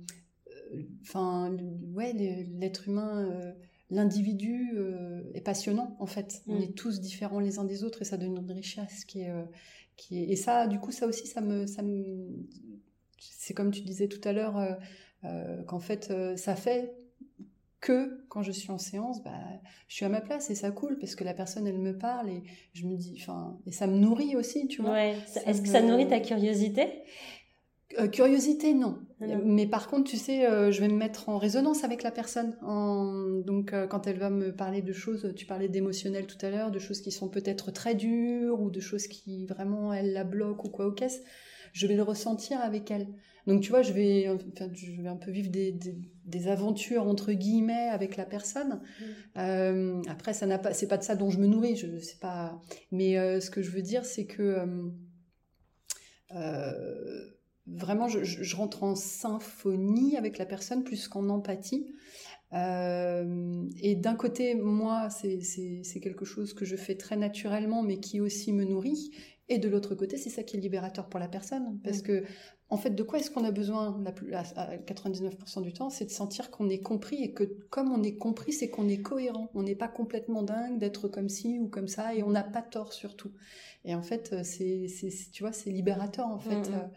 enfin, 1.02 1.56
ouais, 1.94 2.12
l'être 2.12 2.88
humain 2.88 3.54
l'individu 3.88 4.76
est 5.34 5.40
passionnant 5.40 5.96
en 6.00 6.06
fait. 6.06 6.42
On 6.48 6.58
mm. 6.58 6.62
est 6.62 6.76
tous 6.76 7.00
différents 7.00 7.40
les 7.40 7.58
uns 7.58 7.64
des 7.64 7.84
autres 7.84 8.02
et 8.02 8.04
ça 8.04 8.16
donne 8.16 8.36
une 8.36 8.52
richesse 8.52 9.04
qui 9.04 9.20
est, 9.20 9.32
et 10.10 10.36
ça, 10.36 10.66
du 10.66 10.78
coup, 10.78 10.92
ça 10.92 11.06
aussi, 11.06 11.26
ça 11.26 11.40
me, 11.40 11.66
ça 11.66 11.82
me... 11.82 12.46
c'est 13.18 13.54
comme 13.54 13.70
tu 13.70 13.82
disais 13.82 14.08
tout 14.08 14.26
à 14.26 14.32
l'heure, 14.32 14.58
euh, 14.58 14.72
euh, 15.24 15.62
qu'en 15.64 15.80
fait, 15.80 16.08
euh, 16.10 16.36
ça 16.36 16.56
fait 16.56 16.94
que 17.80 18.24
quand 18.28 18.42
je 18.42 18.52
suis 18.52 18.70
en 18.70 18.78
séance, 18.78 19.22
bah, 19.22 19.38
je 19.88 19.94
suis 19.94 20.04
à 20.04 20.08
ma 20.08 20.20
place 20.20 20.50
et 20.50 20.54
ça 20.54 20.70
coule 20.70 20.98
parce 20.98 21.14
que 21.14 21.24
la 21.24 21.34
personne, 21.34 21.66
elle 21.66 21.78
me 21.78 21.96
parle 21.96 22.30
et 22.30 22.42
je 22.72 22.86
me 22.86 22.96
dis, 22.96 23.16
enfin, 23.20 23.58
et 23.66 23.72
ça 23.72 23.86
me 23.86 23.96
nourrit 23.96 24.36
aussi, 24.36 24.66
tu 24.68 24.82
vois. 24.82 25.00
Est-ce 25.00 25.62
que 25.62 25.68
ça 25.68 25.82
nourrit 25.82 26.08
ta 26.08 26.20
curiosité? 26.20 27.02
Euh, 27.98 28.08
curiosité, 28.08 28.74
non. 28.74 28.98
Mais 29.20 29.66
par 29.66 29.88
contre, 29.88 30.10
tu 30.10 30.16
sais, 30.16 30.46
euh, 30.46 30.70
je 30.70 30.80
vais 30.80 30.88
me 30.88 30.96
mettre 30.96 31.28
en 31.28 31.38
résonance 31.38 31.84
avec 31.84 32.02
la 32.02 32.10
personne. 32.10 32.56
Donc, 33.46 33.72
euh, 33.72 33.86
quand 33.86 34.06
elle 34.06 34.18
va 34.18 34.28
me 34.28 34.54
parler 34.54 34.82
de 34.82 34.92
choses, 34.92 35.32
tu 35.36 35.46
parlais 35.46 35.68
d'émotionnel 35.68 36.26
tout 36.26 36.44
à 36.44 36.50
l'heure, 36.50 36.70
de 36.70 36.78
choses 36.78 37.00
qui 37.00 37.12
sont 37.12 37.28
peut-être 37.28 37.70
très 37.70 37.94
dures 37.94 38.60
ou 38.60 38.70
de 38.70 38.80
choses 38.80 39.06
qui 39.06 39.46
vraiment, 39.46 39.92
elle 39.92 40.12
la 40.12 40.24
bloquent 40.24 40.64
ou 40.66 40.70
quoi 40.70 40.86
au 40.86 40.92
caisse, 40.92 41.22
je 41.76 41.86
vais 41.86 41.94
le 41.94 42.02
ressentir 42.02 42.60
avec 42.60 42.90
elle. 42.90 43.08
Donc, 43.46 43.60
tu 43.60 43.70
vois, 43.70 43.82
je 43.82 43.92
vais, 43.92 44.28
je 44.74 45.02
vais 45.02 45.08
un 45.08 45.16
peu 45.16 45.30
vivre 45.30 45.50
des, 45.50 45.72
des, 46.24 46.48
aventures 46.48 47.06
entre 47.06 47.32
guillemets 47.32 47.88
avec 47.90 48.16
la 48.16 48.24
personne. 48.24 48.80
Mm. 49.36 50.02
après, 50.08 50.32
ça 50.32 50.46
n'a 50.46 50.58
pas, 50.58 50.72
c'est 50.72 50.88
pas 50.88 50.96
de 50.96 51.04
ça 51.04 51.14
dont 51.14 51.30
je 51.30 51.38
me 51.38 51.46
nourris. 51.46 51.76
Je 51.76 51.98
sais 51.98 52.18
pas. 52.18 52.60
Mais 52.90 53.40
ce 53.40 53.50
que 53.50 53.62
je 53.62 53.70
veux 53.70 53.82
dire, 53.82 54.04
c'est 54.04 54.26
que 54.26 54.66
vraiment, 57.66 58.08
je, 58.08 58.56
rentre 58.56 58.82
en 58.82 58.94
symphonie 58.94 60.16
avec 60.16 60.38
la 60.38 60.46
personne 60.46 60.84
plus 60.84 61.08
qu'en 61.08 61.28
empathie. 61.28 61.92
Euh, 62.52 63.64
et 63.80 63.96
d'un 63.96 64.14
côté, 64.14 64.54
moi, 64.54 65.08
c'est 65.10 66.00
quelque 66.00 66.24
chose 66.24 66.54
que 66.54 66.64
je 66.64 66.76
fais 66.76 66.96
très 66.96 67.16
naturellement, 67.16 67.82
mais 67.82 67.98
qui 67.98 68.20
aussi 68.20 68.52
me 68.52 68.64
nourrit. 68.64 69.10
Et 69.48 69.58
de 69.58 69.68
l'autre 69.68 69.94
côté, 69.94 70.16
c'est 70.16 70.30
ça 70.30 70.42
qui 70.42 70.56
est 70.56 70.60
libérateur 70.60 71.08
pour 71.08 71.20
la 71.20 71.28
personne. 71.28 71.78
Parce 71.84 72.02
que, 72.02 72.24
en 72.68 72.76
fait, 72.76 72.90
de 72.90 73.02
quoi 73.04 73.20
est-ce 73.20 73.30
qu'on 73.30 73.44
a 73.44 73.52
besoin 73.52 74.00
la 74.02 74.10
plus, 74.10 74.34
à 74.34 74.42
99% 74.42 75.62
du 75.62 75.72
temps? 75.72 75.88
C'est 75.88 76.06
de 76.06 76.10
sentir 76.10 76.50
qu'on 76.50 76.68
est 76.68 76.80
compris 76.80 77.22
et 77.22 77.32
que, 77.32 77.44
comme 77.70 77.92
on 77.92 78.02
est 78.02 78.16
compris, 78.16 78.52
c'est 78.52 78.68
qu'on 78.68 78.88
est 78.88 79.02
cohérent. 79.02 79.50
On 79.54 79.62
n'est 79.62 79.76
pas 79.76 79.88
complètement 79.88 80.42
dingue 80.42 80.78
d'être 80.78 81.06
comme 81.08 81.28
ci 81.28 81.60
ou 81.60 81.68
comme 81.68 81.86
ça 81.86 82.14
et 82.14 82.24
on 82.24 82.30
n'a 82.30 82.42
pas 82.42 82.62
tort 82.62 82.92
surtout. 82.92 83.30
Et 83.84 83.94
en 83.94 84.02
fait, 84.02 84.42
c'est, 84.42 84.86
tu 85.32 85.44
vois, 85.44 85.52
c'est 85.52 85.70
libérateur, 85.70 86.26
en 86.26 86.40
fait. 86.40 86.68
Euh, 86.70 86.88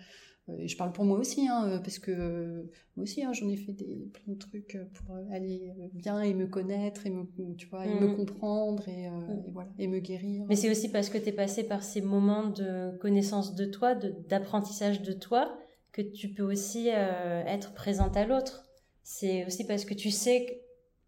et 0.58 0.68
je 0.68 0.78
parle 0.78 0.92
pour 0.92 1.06
moi 1.06 1.18
aussi, 1.18 1.48
hein, 1.48 1.80
parce 1.84 2.00
que 2.00 2.70
moi 2.96 3.04
aussi, 3.04 3.24
hein, 3.24 3.34
j'en 3.34 3.48
ai 3.50 3.56
fait 3.56 3.74
des, 3.74 4.10
plein 4.14 4.34
de 4.34 4.38
trucs 4.38 4.78
pour 4.94 5.16
aller 5.32 5.72
bien 5.94 6.22
et 6.22 6.34
me 6.34 6.48
connaître, 6.48 7.06
et 7.06 7.10
me, 7.10 7.26
tu 7.56 7.68
vois, 7.68 7.86
et 7.86 7.94
me 7.94 8.08
mm. 8.08 8.16
comprendre, 8.16 8.88
et, 8.88 9.10
mm. 9.10 9.44
et, 9.48 9.52
voilà, 9.52 9.70
et 9.78 9.88
me 9.88 10.00
guérir. 10.00 10.46
Mais 10.48 10.56
c'est 10.56 10.70
aussi 10.70 10.90
parce 10.90 11.10
que 11.10 11.18
tu 11.18 11.30
es 11.30 11.32
passé 11.32 11.64
par 11.64 11.84
ces 11.84 12.02
moments 12.02 12.50
de 12.50 12.98
connaissance 12.98 13.56
de 13.56 13.66
toi, 13.66 13.96
d'apprentissage 13.96 15.02
de, 15.02 15.14
toi, 15.14 15.58
que 15.92 16.02
tu 16.02 16.30
peux 16.30 16.44
aussi 16.44 16.90
euh, 16.90 17.44
être 17.46 17.74
présente 17.74 18.18
à 18.18 18.26
l'autre. 18.26 18.70
C'est 19.04 19.46
aussi 19.46 19.66
parce 19.66 19.86
que 19.86 19.94
tu 19.94 20.12
sais 20.12 20.64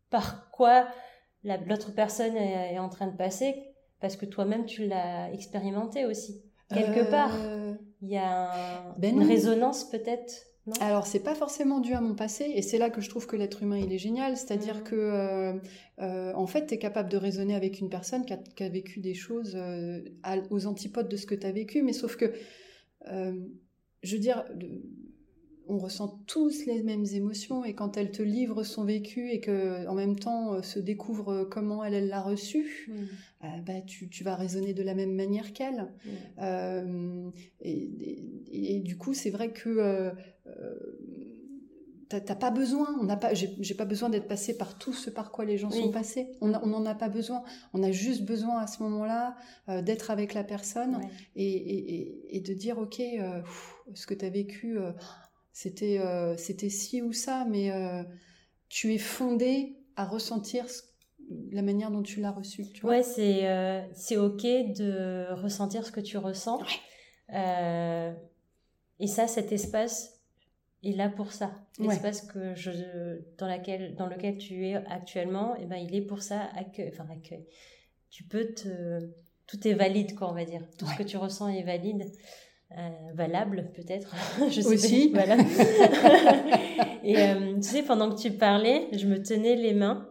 par 0.10 0.52
quoi 0.52 0.88
l'autre 1.44 1.94
personne 1.94 2.36
est, 2.36 2.74
est, 2.74 2.80
en 2.80 2.90
train 2.90 3.08
de 3.08 3.16
passer, 3.16 3.56
parce 4.00 4.16
que 4.16 4.26
toi-même 4.26 4.66
tu 4.66 4.88
l'as 4.88 5.32
expérimenté 5.32 6.06
aussi, 6.06 6.44
quelque 6.70 7.08
euh... 7.08 7.12
part 7.12 7.38
il 8.02 8.10
y 8.10 8.18
a 8.18 8.96
ben 8.98 9.16
une 9.16 9.28
résonance 9.28 9.90
peut-être 9.90 10.52
alors, 10.80 11.08
c'est 11.08 11.24
pas 11.24 11.34
forcément 11.34 11.80
dû 11.80 11.94
à 11.94 12.02
mon 12.02 12.14
passé, 12.14 12.52
et 12.54 12.62
c'est 12.62 12.78
là 12.78 12.92
que 12.92 13.02
je 13.02 13.10
trouve 13.10 13.26
que 13.26 13.36
l'être 13.36 13.64
humain 13.64 13.80
il 13.80 13.92
est 13.92 13.98
génial. 13.98 14.38
C'est-à-dire 14.38 14.78
mmh. 14.78 14.84
que, 14.84 14.96
euh, 14.96 15.54
euh, 16.00 16.34
en 16.36 16.46
fait, 16.46 16.68
tu 16.68 16.76
es 16.76 16.78
capable 16.78 17.10
de 17.10 17.18
raisonner 17.18 17.56
avec 17.56 17.80
une 17.80 17.90
personne 17.90 18.26
qui 18.26 18.34
a, 18.34 18.38
qui 18.38 18.64
a 18.64 18.70
vécu 18.70 19.00
des 19.00 19.16
choses 19.16 19.54
euh, 19.56 20.02
aux 20.52 20.68
antipodes 20.68 21.10
de 21.10 21.18
ce 21.18 21.26
que 21.26 21.34
tu 21.34 21.48
as 21.48 21.52
vécu, 21.52 21.82
mais 21.82 21.94
sauf 21.94 22.16
que, 22.16 22.32
je 23.08 24.14
veux 24.14 24.20
dire, 24.22 24.46
on 25.72 25.78
ressent 25.78 26.22
tous 26.28 26.66
les 26.66 26.84
mêmes 26.84 27.06
émotions 27.14 27.64
et 27.64 27.74
quand 27.74 27.96
elle 27.96 28.12
te 28.12 28.22
livre 28.22 28.64
son 28.64 28.84
vécu 28.84 29.30
et 29.32 29.40
que 29.40 29.88
en 29.88 29.96
même 29.96 30.20
temps 30.20 30.54
euh, 30.54 30.62
se 30.62 30.80
découvre 30.80 31.46
comment 31.46 31.84
elle 31.86 32.10
l'a 32.10 32.22
reçu, 32.22 32.90
mm. 32.90 32.94
euh, 33.46 33.48
bah, 33.66 33.82
tu, 33.88 34.10
tu, 34.10 34.26
vas 34.26 34.36
raisonner 34.36 34.74
de 34.74 34.84
la 34.84 34.94
même 34.94 35.16
manière 35.16 35.54
qu'elle. 35.54 35.88
Mm. 36.04 36.10
Euh, 36.42 37.30
et, 37.62 38.82
du 38.82 38.98
coup, 38.98 39.14
c'est 39.14 39.30
vrai 39.30 39.54
que 39.54 39.70
euh, 39.70 40.12
t'as 42.10 42.36
pas 42.36 42.52
besoin, 42.52 42.88
on 43.00 43.06
n'a 43.06 43.16
pas, 43.16 43.34
j'ai 43.34 43.76
pas 43.76 43.86
besoin 43.86 44.10
d'être 44.10 44.28
passé 44.28 44.58
par 44.58 44.78
tout 44.78 44.92
ce 44.92 45.10
par 45.10 45.32
quoi 45.32 45.46
les 45.46 45.58
gens 45.58 45.72
sont 45.72 45.92
passés. 45.92 46.28
On 46.42 46.50
n'en 46.50 46.86
a 46.86 46.96
pas 46.96 47.08
besoin. 47.08 47.44
On 47.74 47.82
a 47.82 47.92
juste 47.92 48.24
besoin 48.24 48.58
à 48.58 48.68
ce 48.68 48.84
moment-là 48.84 49.38
d'être 49.82 50.12
avec 50.12 50.34
la 50.34 50.44
personne 50.44 51.00
et, 51.38 52.36
et, 52.36 52.42
de 52.42 52.54
dire 52.54 52.78
ok, 52.80 53.02
ce 53.94 54.06
que 54.06 54.14
tu 54.14 54.26
as 54.26 54.30
vécu 54.30 54.78
c'était 55.54 56.00
euh, 56.00 56.38
c'était 56.38 56.70
ci 56.70 57.02
ou 57.02 57.14
ça, 57.14 57.46
mais 57.50 57.72
euh, 57.72 58.04
tu 58.70 58.94
es 58.94 58.98
fondé 58.98 59.78
à 59.96 60.06
ressentir 60.06 60.66
la 61.52 61.62
manière 61.62 61.92
dont 61.92 62.02
tu 62.02 62.20
l'as 62.22 62.32
reçu. 62.32 62.70
Tu 62.72 62.82
vois 62.82 62.92
ouais, 62.92 63.04
c'est 63.04 63.48
euh, 63.48 63.82
c'est 63.94 64.18
ok 64.18 64.42
de 64.44 65.32
ressentir 65.34 65.86
ce 65.86 65.92
que 65.92 66.00
tu 66.00 66.18
ressens. 66.18 66.62
et 67.30 69.08
ça, 69.08 69.28
cet 69.28 69.52
espace 69.52 70.22
est 70.84 70.94
là 70.94 71.10
pour 71.10 71.32
ça. 71.32 71.52
L'espace 71.80 72.22
que 72.22 72.56
je 72.56 72.72
dans 73.38 73.48
laquelle 73.48 73.96
dans 73.96 74.08
lequel 74.08 74.38
tu 74.38 74.66
es 74.68 74.76
actuellement, 74.76 75.56
et 75.58 75.62
eh 75.64 75.66
ben 75.66 75.78
il 75.78 75.94
est 75.96 76.02
pour 76.02 76.22
ça 76.22 76.50
accueil, 76.56 76.90
enfin 76.94 77.08
accueil. 77.12 77.46
Tu 78.10 78.24
peux 78.24 78.54
te 78.54 79.10
tout 79.48 79.68
est 79.68 79.74
valide 79.74 80.16
quoi 80.16 80.30
on 80.30 80.34
va 80.34 80.46
dire. 80.46 80.62
Tout 80.78 80.86
ce 80.86 80.96
que 80.96 81.04
tu 81.04 81.18
ressens 81.18 81.50
est 81.50 81.64
valide. 81.64 82.10
Valable 83.14 83.72
peut-être. 83.76 84.16
je 84.50 84.62
sais 84.62 84.68
Aussi. 84.68 85.12
Voilà. 85.14 85.38
et 87.04 87.16
tu 87.56 87.62
sais, 87.62 87.84
pendant 87.84 88.14
que 88.14 88.20
tu 88.20 88.32
parlais, 88.32 88.88
je 88.94 89.08
me 89.08 89.22
tenais 89.22 89.56
les 89.56 89.74
mains 89.74 90.08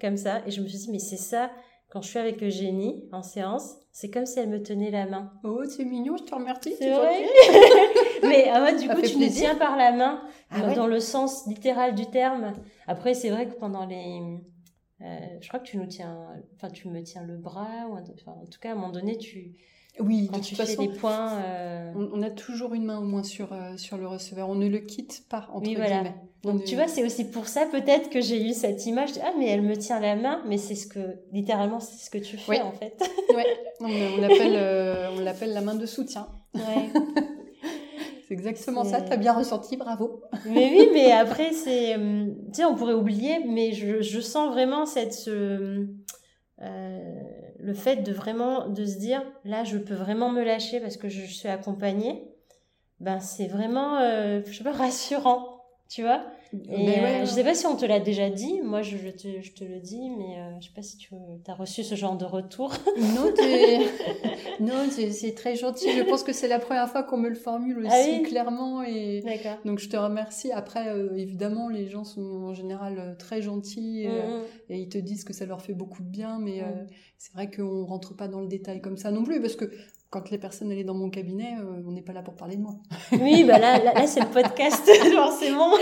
comme 0.00 0.16
ça 0.16 0.42
et 0.46 0.50
je 0.50 0.60
me 0.60 0.68
suis 0.68 0.78
dit, 0.78 0.90
mais 0.90 0.98
c'est 0.98 1.16
ça, 1.16 1.50
quand 1.88 2.02
je 2.02 2.08
suis 2.08 2.18
avec 2.18 2.42
Eugénie 2.42 3.04
en 3.12 3.22
séance, 3.22 3.76
c'est 3.92 4.10
comme 4.10 4.24
si 4.24 4.38
elle 4.38 4.48
me 4.48 4.62
tenait 4.62 4.90
la 4.90 5.06
main. 5.06 5.32
Oh, 5.44 5.62
c'est 5.64 5.84
mignon, 5.84 6.16
je 6.16 6.24
te 6.24 6.34
remercie. 6.34 6.74
C'est 6.78 6.90
vrai. 6.90 7.26
mais 8.22 8.48
ah 8.50 8.62
ouais, 8.62 8.76
du 8.76 8.88
coup, 8.88 9.02
tu 9.02 9.18
me 9.18 9.28
tiens 9.28 9.54
par 9.54 9.76
la 9.76 9.92
main, 9.92 10.22
ah 10.50 10.74
dans, 10.74 10.86
le 10.86 11.00
sens 11.00 11.46
littéral 11.46 11.94
du 11.94 12.06
terme. 12.06 12.54
Après, 12.86 13.12
c'est 13.12 13.28
vrai 13.28 13.46
que 13.46 13.54
pendant 13.54 13.84
les, 13.84 14.22
euh, 15.02 15.18
je 15.40 15.48
crois 15.48 15.60
que 15.60 15.66
tu 15.66 15.76
nous 15.76 15.86
tiens, 15.86 16.28
enfin, 16.56 16.70
tu 16.70 16.88
me 16.88 17.02
tiens 17.02 17.24
le 17.24 17.36
bras, 17.36 17.86
ou 17.90 17.96
en 17.96 18.02
tout 18.02 18.58
cas, 18.60 18.70
à 18.70 18.72
un 18.72 18.76
moment 18.76 18.90
donné, 18.90 19.18
tu, 19.18 19.54
oui, 20.00 20.30
quand 20.32 20.40
tu 20.40 20.54
fais 20.54 20.76
des 20.76 20.88
points. 20.88 21.38
Euh, 21.44 21.92
on, 21.94 22.22
a 22.22 22.30
toujours 22.30 22.74
une 22.74 22.84
main 22.84 22.98
au 22.98 23.04
moins 23.04 23.22
sur, 23.22 23.52
euh, 23.52 23.76
sur 23.76 23.98
le 23.98 24.06
receveur. 24.06 24.48
On 24.48 24.54
ne 24.54 24.68
le 24.68 24.78
quitte 24.78 25.28
pas, 25.28 25.48
entre 25.52 25.68
oui, 25.68 25.74
voilà. 25.74 26.04
Donc, 26.42 26.64
tu 26.64 26.74
vois, 26.74 26.88
c'est 26.88 27.04
aussi 27.04 27.30
pour 27.30 27.46
ça, 27.46 27.66
peut-être, 27.66 28.10
que 28.10 28.20
j'ai 28.20 28.42
eu 28.42 28.52
cette 28.52 28.84
image 28.86 29.10
ah, 29.22 29.32
mais 29.38 29.48
elle 29.48 29.62
me 29.62 29.76
tient 29.76 30.00
la 30.00 30.16
main, 30.16 30.42
mais 30.48 30.56
c'est 30.56 30.74
ce 30.74 30.86
que, 30.86 31.18
littéralement, 31.30 31.78
c'est 31.78 32.04
ce 32.04 32.10
que 32.10 32.18
tu 32.18 32.36
fais, 32.36 32.60
en 32.60 32.72
fait. 32.72 33.00
oui, 33.34 33.42
on 33.80 34.20
l'appelle, 34.20 34.56
euh, 34.56 35.10
on 35.16 35.20
l'appelle 35.20 35.52
la 35.52 35.60
main 35.60 35.74
de 35.74 35.86
soutien. 35.86 36.26
Ouais. 36.54 36.90
c'est 38.26 38.34
exactement 38.34 38.84
ça, 38.84 39.02
tu 39.02 39.12
as 39.12 39.16
bien 39.16 39.34
ressenti, 39.34 39.76
bravo. 39.76 40.22
mais 40.46 40.72
oui, 40.74 40.88
mais 40.92 41.12
après, 41.12 41.52
c'est, 41.52 41.94
tu 41.94 42.54
sais, 42.54 42.64
on 42.64 42.74
pourrait 42.74 42.94
oublier, 42.94 43.44
mais 43.46 43.72
je, 43.72 44.00
je 44.00 44.20
sens 44.20 44.50
vraiment 44.50 44.84
cette, 44.84 45.12
ce, 45.12 45.86
le 47.62 47.74
fait 47.74 47.96
de 47.96 48.12
vraiment 48.12 48.68
de 48.68 48.84
se 48.84 48.98
dire 48.98 49.22
là 49.44 49.64
je 49.64 49.78
peux 49.78 49.94
vraiment 49.94 50.30
me 50.30 50.42
lâcher 50.42 50.80
parce 50.80 50.96
que 50.96 51.08
je 51.08 51.24
suis 51.24 51.48
accompagnée 51.48 52.24
ben 53.00 53.20
c'est 53.20 53.46
vraiment 53.46 53.98
euh, 53.98 54.42
je 54.44 54.52
sais 54.52 54.64
pas 54.64 54.72
rassurant 54.86 55.64
tu 55.88 56.02
vois 56.02 56.24
et 56.68 56.98
euh, 56.98 57.20
je 57.24 57.30
sais 57.30 57.44
pas 57.44 57.54
si 57.54 57.66
on 57.66 57.76
te 57.76 57.86
l'a 57.86 57.98
déjà 57.98 58.28
dit 58.28 58.60
moi 58.60 58.82
je, 58.82 58.96
te, 59.08 59.40
je 59.40 59.52
te 59.52 59.64
le 59.64 59.80
dis 59.80 60.10
mais 60.10 60.38
euh, 60.38 60.60
je 60.60 60.66
sais 60.66 60.72
pas 60.74 60.82
si 60.82 60.98
tu 60.98 61.14
as 61.46 61.54
reçu 61.54 61.82
ce 61.82 61.94
genre 61.94 62.16
de 62.16 62.26
retour. 62.26 62.72
Non 62.98 63.32
non 64.60 64.88
c'est 64.90 65.34
très 65.34 65.56
gentil. 65.56 65.90
Je 65.92 66.02
pense 66.02 66.22
que 66.22 66.32
c'est 66.32 66.48
la 66.48 66.58
première 66.58 66.88
fois 66.90 67.02
qu'on 67.02 67.16
me 67.16 67.30
le 67.30 67.34
formule 67.34 67.86
ah 67.90 67.98
aussi 67.98 68.22
clairement 68.22 68.82
et 68.82 69.24
donc 69.64 69.78
je 69.78 69.88
te 69.88 69.96
remercie. 69.96 70.52
Après 70.52 70.86
évidemment 71.16 71.68
les 71.68 71.88
gens 71.88 72.04
sont 72.04 72.20
en 72.20 72.54
général 72.54 73.16
très 73.18 73.40
gentils 73.40 74.06
mmh, 74.06 74.10
mmh. 74.10 74.42
et, 74.70 74.78
ils 74.78 74.88
te 74.88 74.98
disent 74.98 75.24
que 75.24 75.32
ça 75.32 75.46
leur 75.46 75.62
fait 75.62 75.74
beaucoup 75.74 76.02
de 76.02 76.08
bien 76.08 76.38
mais 76.38 76.60
mmh. 76.60 76.86
c'est 77.16 77.32
vrai 77.32 77.50
qu'on 77.50 77.84
rentre 77.84 78.14
pas 78.14 78.28
dans 78.28 78.40
le 78.40 78.48
détail 78.48 78.80
comme 78.82 78.98
ça 78.98 79.10
non 79.10 79.22
plus 79.22 79.40
parce 79.40 79.56
que 79.56 79.70
quand 80.12 80.30
les 80.30 80.36
personnes 80.36 80.70
allaient 80.70 80.84
dans 80.84 80.94
mon 80.94 81.08
cabinet, 81.08 81.56
euh, 81.58 81.82
on 81.86 81.92
n'est 81.92 82.02
pas 82.02 82.12
là 82.12 82.22
pour 82.22 82.34
parler 82.34 82.56
de 82.56 82.60
moi. 82.60 82.74
Oui, 83.12 83.44
bah 83.44 83.58
là, 83.58 83.82
là, 83.82 84.06
c'est 84.06 84.20
le 84.20 84.26
podcast, 84.32 84.84
forcément. 85.14 85.72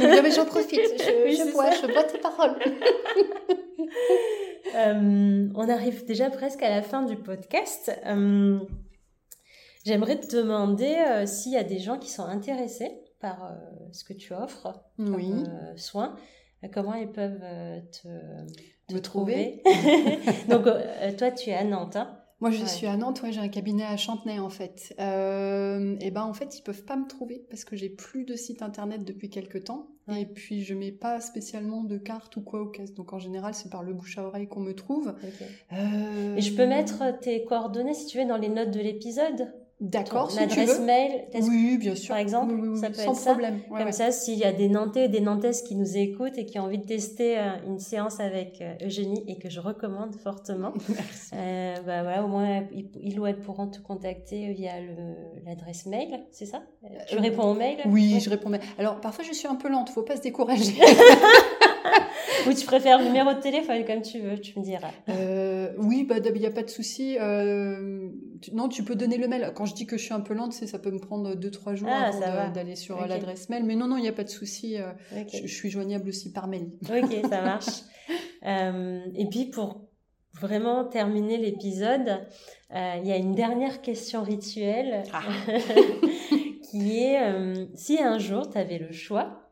mais 0.00 0.30
j'en 0.30 0.46
profite, 0.46 0.78
je, 0.78 1.24
oui, 1.24 1.36
je, 1.36 1.52
bois, 1.52 1.68
je 1.72 1.92
bois 1.92 2.04
tes 2.04 2.18
paroles. 2.18 2.56
euh, 4.76 5.48
on 5.56 5.68
arrive 5.68 6.04
déjà 6.04 6.30
presque 6.30 6.62
à 6.62 6.70
la 6.70 6.80
fin 6.80 7.02
du 7.02 7.16
podcast. 7.16 7.90
Euh, 8.06 8.60
J'aimerais 9.84 10.20
te 10.20 10.36
demander 10.36 11.24
s'il 11.26 11.50
y 11.50 11.56
a 11.56 11.64
des 11.64 11.80
gens 11.80 11.98
qui 11.98 12.08
sont 12.08 12.22
intéressés 12.22 12.92
par 13.18 13.52
ce 13.90 14.04
que 14.04 14.12
tu 14.12 14.32
offres 14.32 14.80
comme 14.96 15.16
oui. 15.16 15.32
soins, 15.74 16.14
comment 16.72 16.94
ils 16.94 17.10
peuvent 17.10 17.42
te, 17.90 18.94
te 18.94 18.98
trouver. 18.98 19.60
Donc, 20.48 20.66
toi, 21.18 21.32
tu 21.32 21.50
es 21.50 21.54
à 21.54 21.64
Nantes. 21.64 21.96
Hein 21.96 22.21
moi, 22.42 22.50
je 22.50 22.64
suis 22.64 22.88
à 22.88 22.96
Nantes, 22.96 23.22
ouais, 23.22 23.30
j'ai 23.30 23.40
un 23.40 23.48
cabinet 23.48 23.84
à 23.84 23.96
Chantenay 23.96 24.40
en 24.40 24.50
fait. 24.50 24.94
Euh, 24.98 25.96
et 26.00 26.10
ben 26.10 26.24
en 26.24 26.34
fait, 26.34 26.58
ils 26.58 26.62
peuvent 26.62 26.84
pas 26.84 26.96
me 26.96 27.06
trouver 27.06 27.46
parce 27.48 27.64
que 27.64 27.76
j'ai 27.76 27.88
plus 27.88 28.24
de 28.24 28.34
site 28.34 28.62
internet 28.62 29.04
depuis 29.04 29.30
quelques 29.30 29.64
temps. 29.64 29.88
Et 30.08 30.26
puis 30.26 30.64
je 30.64 30.74
mets 30.74 30.90
pas 30.90 31.20
spécialement 31.20 31.84
de 31.84 31.96
carte 31.96 32.36
ou 32.36 32.40
quoi 32.40 32.60
au 32.60 32.66
caisse. 32.66 32.94
Donc 32.94 33.12
en 33.12 33.20
général, 33.20 33.54
c'est 33.54 33.70
par 33.70 33.84
le 33.84 33.94
bouche 33.94 34.18
à 34.18 34.24
oreille 34.24 34.48
qu'on 34.48 34.60
me 34.60 34.74
trouve. 34.74 35.14
Euh... 35.72 36.36
Et 36.36 36.40
je 36.40 36.54
peux 36.56 36.66
mettre 36.66 37.16
tes 37.20 37.44
coordonnées 37.44 37.94
si 37.94 38.06
tu 38.06 38.18
veux 38.18 38.26
dans 38.26 38.36
les 38.36 38.48
notes 38.48 38.72
de 38.72 38.80
l'épisode? 38.80 39.52
D'accord, 39.82 40.30
si 40.30 40.38
L'adresse 40.38 40.78
mail, 40.78 41.24
oui, 41.40 41.76
bien 41.76 41.96
sûr. 41.96 42.10
par 42.10 42.18
exemple, 42.18 42.54
ça 42.76 42.88
peut 42.88 42.94
sans 42.94 43.14
être 43.14 43.24
problème. 43.24 43.58
Ça. 43.68 43.78
Comme 43.78 43.90
ça, 43.90 44.12
s'il 44.12 44.38
y 44.38 44.44
a 44.44 44.52
des 44.52 44.68
Nantais 44.68 45.06
et 45.06 45.08
des 45.08 45.20
Nantaises 45.20 45.62
qui 45.62 45.74
nous 45.74 45.96
écoutent 45.96 46.38
et 46.38 46.46
qui 46.46 46.60
ont 46.60 46.62
envie 46.62 46.78
de 46.78 46.86
tester 46.86 47.36
euh, 47.36 47.50
une 47.66 47.80
séance 47.80 48.20
avec 48.20 48.60
euh, 48.60 48.86
Eugénie 48.86 49.24
et 49.26 49.38
que 49.40 49.50
je 49.50 49.58
recommande 49.58 50.14
fortement, 50.14 50.72
euh, 51.34 51.74
bah 51.84 52.04
voilà, 52.04 52.24
au 52.24 52.28
moins 52.28 52.62
ils 52.72 53.18
ou 53.18 53.26
elles 53.26 53.40
pourront 53.40 53.66
te 53.66 53.80
contacter 53.80 54.52
via 54.52 54.74
l'adresse 55.44 55.86
mail, 55.86 56.26
c'est 56.30 56.46
ça? 56.46 56.62
Tu 57.08 57.16
réponds 57.16 57.50
au 57.50 57.54
mail? 57.54 57.78
Oui, 57.86 58.20
je 58.20 58.30
réponds 58.30 58.50
au 58.50 58.52
mail. 58.52 58.62
Alors 58.78 59.00
parfois 59.00 59.24
je 59.24 59.32
suis 59.32 59.48
un 59.48 59.56
peu 59.56 59.68
lente, 59.68 59.90
faut 59.90 60.02
pas 60.02 60.16
se 60.16 60.22
décourager. 60.22 60.74
Ou 62.46 62.52
tu 62.52 62.66
préfères 62.66 62.98
le 62.98 63.04
numéro 63.04 63.32
de 63.32 63.40
téléphone 63.40 63.84
comme 63.84 64.02
tu 64.02 64.20
veux, 64.20 64.38
tu 64.38 64.58
me 64.58 64.64
diras. 64.64 64.90
Euh, 65.08 65.72
oui, 65.78 66.04
bah 66.04 66.16
il 66.18 66.40
n'y 66.40 66.46
a 66.46 66.50
pas 66.50 66.62
de 66.62 66.70
souci. 66.70 67.16
Euh, 67.20 68.08
non, 68.52 68.68
tu 68.68 68.82
peux 68.82 68.94
donner 68.94 69.16
le 69.16 69.28
mail. 69.28 69.52
Quand 69.54 69.64
je 69.64 69.74
dis 69.74 69.86
que 69.86 69.96
je 69.96 70.04
suis 70.04 70.14
un 70.14 70.20
peu 70.20 70.34
lente, 70.34 70.52
c'est 70.52 70.66
ça 70.66 70.78
peut 70.78 70.90
me 70.90 70.98
prendre 70.98 71.34
2-3 71.34 71.74
jours 71.74 71.88
ah, 71.90 72.10
avant 72.24 72.52
d'aller 72.52 72.76
sur 72.76 73.06
l'adresse 73.06 73.48
mail. 73.48 73.64
Mais 73.64 73.76
non, 73.76 73.86
non, 73.86 73.96
il 73.96 74.02
n'y 74.02 74.08
a 74.08 74.12
pas 74.12 74.24
de 74.24 74.30
souci. 74.30 74.76
Euh, 74.76 74.92
je, 75.32 75.46
suis 75.46 75.70
joignable 75.70 76.08
aussi 76.08 76.32
par 76.32 76.48
mail. 76.48 76.70
Ok, 76.82 77.16
ça 77.28 77.42
marche. 77.42 77.82
et 78.44 79.26
puis 79.30 79.46
pour 79.46 79.88
vraiment 80.40 80.84
terminer 80.84 81.36
l'épisode, 81.36 82.26
il 82.70 83.06
y 83.06 83.12
a 83.12 83.16
une 83.16 83.34
dernière 83.34 83.82
question 83.82 84.22
rituelle 84.22 85.02
ah. 85.12 85.22
qui 86.70 86.98
est 86.98 87.18
si 87.74 88.00
un 88.00 88.18
jour 88.18 88.48
tu 88.50 88.58
avais 88.58 88.78
le 88.78 88.92
choix 88.92 89.42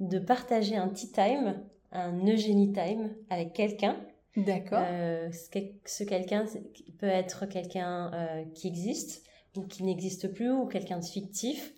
de 0.00 0.18
partager 0.18 0.76
un 0.76 0.88
tea 0.88 1.10
time 1.12 1.62
un 1.92 2.26
Eugénie 2.26 2.72
Time 2.72 3.14
avec 3.30 3.52
quelqu'un. 3.52 3.96
D'accord. 4.36 4.82
Euh, 4.82 5.30
ce 5.30 6.04
quelqu'un 6.04 6.46
peut 6.98 7.06
être 7.06 7.46
quelqu'un 7.46 8.10
euh, 8.14 8.44
qui 8.54 8.66
existe 8.68 9.22
ou 9.56 9.62
qui 9.62 9.82
n'existe 9.84 10.32
plus 10.32 10.50
ou 10.50 10.66
quelqu'un 10.66 10.98
de 10.98 11.04
fictif 11.04 11.72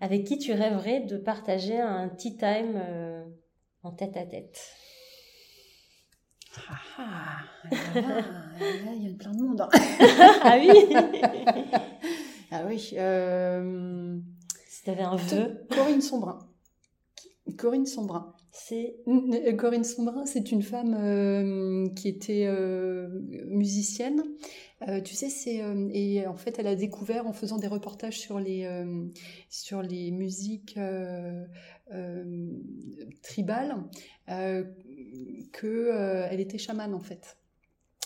avec 0.00 0.24
qui 0.24 0.38
tu 0.38 0.52
rêverais 0.52 1.00
de 1.00 1.16
partager 1.16 1.80
un 1.80 2.08
tea 2.10 2.36
time 2.36 2.74
euh, 2.76 3.24
en 3.82 3.90
tête 3.90 4.16
à 4.16 4.26
tête. 4.26 4.60
Ah, 6.68 7.40
ah 7.70 7.74
il 8.94 9.08
y 9.08 9.12
a 9.12 9.16
plein 9.16 9.32
de 9.32 9.42
monde. 9.42 9.62
Hein. 9.62 9.68
ah 10.42 10.56
oui 10.58 10.70
Ah 12.50 12.64
oui. 12.66 12.78
Si 12.78 12.94
tu 14.84 14.90
avais 14.90 15.02
un 15.02 15.16
vœu. 15.16 15.66
Corinne 15.70 16.02
Sombrin. 16.02 16.38
Corinne 17.56 17.86
Sombrin. 17.86 18.34
C'est 18.56 18.94
euh, 19.08 19.52
Corinne 19.56 19.82
Sombrin, 19.82 20.26
c'est 20.26 20.52
une 20.52 20.62
femme 20.62 20.94
euh, 20.94 21.88
qui 21.96 22.06
était 22.06 22.46
euh, 22.46 23.08
musicienne. 23.48 24.22
tu 25.04 25.14
sais, 25.16 25.28
c'est 25.28 25.60
et 25.92 26.24
en 26.26 26.36
fait, 26.36 26.58
elle 26.58 26.68
a 26.68 26.76
découvert 26.76 27.26
en 27.26 27.32
faisant 27.32 27.58
des 27.58 27.66
reportages 27.66 28.18
sur 28.20 28.38
les 28.38 28.68
sur 29.48 29.82
les 29.82 30.12
musiques 30.12 30.78
tribales 33.22 33.76
que 35.52 36.26
elle 36.30 36.40
était 36.40 36.58
chamane 36.58 36.94
en 36.94 37.00
fait. 37.00 37.36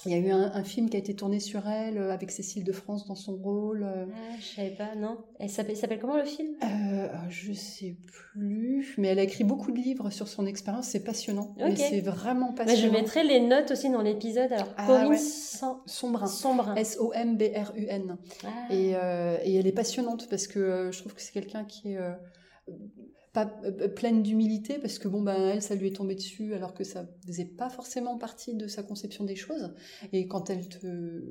Il 0.06 0.12
y 0.12 0.14
a 0.14 0.18
eu 0.18 0.30
un, 0.30 0.62
film 0.62 0.88
qui 0.88 0.96
a 0.96 1.00
été 1.00 1.14
tourné 1.14 1.40
sur 1.40 1.68
elle 1.68 1.98
euh, 1.98 2.12
avec 2.12 2.30
Cécile 2.30 2.62
de 2.62 2.72
France 2.72 3.06
dans 3.06 3.14
son 3.14 3.36
rôle. 3.36 3.82
Euh. 3.82 4.06
Ah, 4.08 4.36
je 4.38 4.46
savais 4.46 4.70
pas, 4.70 4.94
non. 4.94 5.18
Elle 5.40 5.50
s'appelle 5.50 5.98
comment 6.00 6.16
le 6.16 6.24
film? 6.24 6.54
Euh, 6.62 7.08
Je 7.28 7.52
sais 7.52 7.96
plus, 8.06 8.94
mais 8.96 9.08
elle 9.08 9.18
a 9.18 9.22
écrit 9.22 9.44
beaucoup 9.44 9.72
de 9.72 9.78
livres 9.78 10.10
sur 10.10 10.28
son 10.28 10.46
expérience. 10.46 10.86
C'est 10.86 11.02
passionnant. 11.02 11.54
C'est 11.76 12.00
vraiment 12.00 12.52
passionnant. 12.52 12.80
je 12.80 12.88
mettrai 12.88 13.24
les 13.24 13.40
notes 13.40 13.72
aussi 13.72 13.90
dans 13.90 14.02
l'épisode. 14.02 14.52
Alors 14.52 14.72
ah, 14.76 14.86
Corinne 14.86 15.18
Sombrin. 15.86 16.26
Sombrin. 16.26 16.74
S-O-M-B-R-U-N. 16.76 18.16
Ah. 18.44 18.48
Et, 18.72 18.90
et, 18.90 19.56
elle 19.56 19.66
est 19.66 19.72
passionnante 19.72 20.28
parce 20.28 20.46
que 20.46 20.90
je 20.92 20.98
trouve 21.00 21.14
que 21.14 21.20
c'est 21.20 21.32
quelqu'un 21.32 21.64
qui 21.64 21.94
est 21.94 21.98
pas 23.38 23.60
euh, 23.64 23.88
pleine 23.88 24.22
d'humilité 24.22 24.78
parce 24.78 24.98
que 24.98 25.06
bon 25.06 25.22
ben 25.22 25.36
elle 25.36 25.62
ça 25.62 25.74
lui 25.74 25.88
est 25.88 25.96
tombé 25.96 26.14
dessus 26.14 26.54
alors 26.54 26.74
que 26.74 26.82
ça 26.84 27.06
faisait 27.26 27.44
pas 27.44 27.70
forcément 27.70 28.18
partie 28.18 28.54
de 28.54 28.66
sa 28.66 28.82
conception 28.82 29.24
des 29.24 29.36
choses. 29.36 29.74
Et 30.12 30.26
quand 30.26 30.50
elle 30.50 30.68
te 30.68 31.22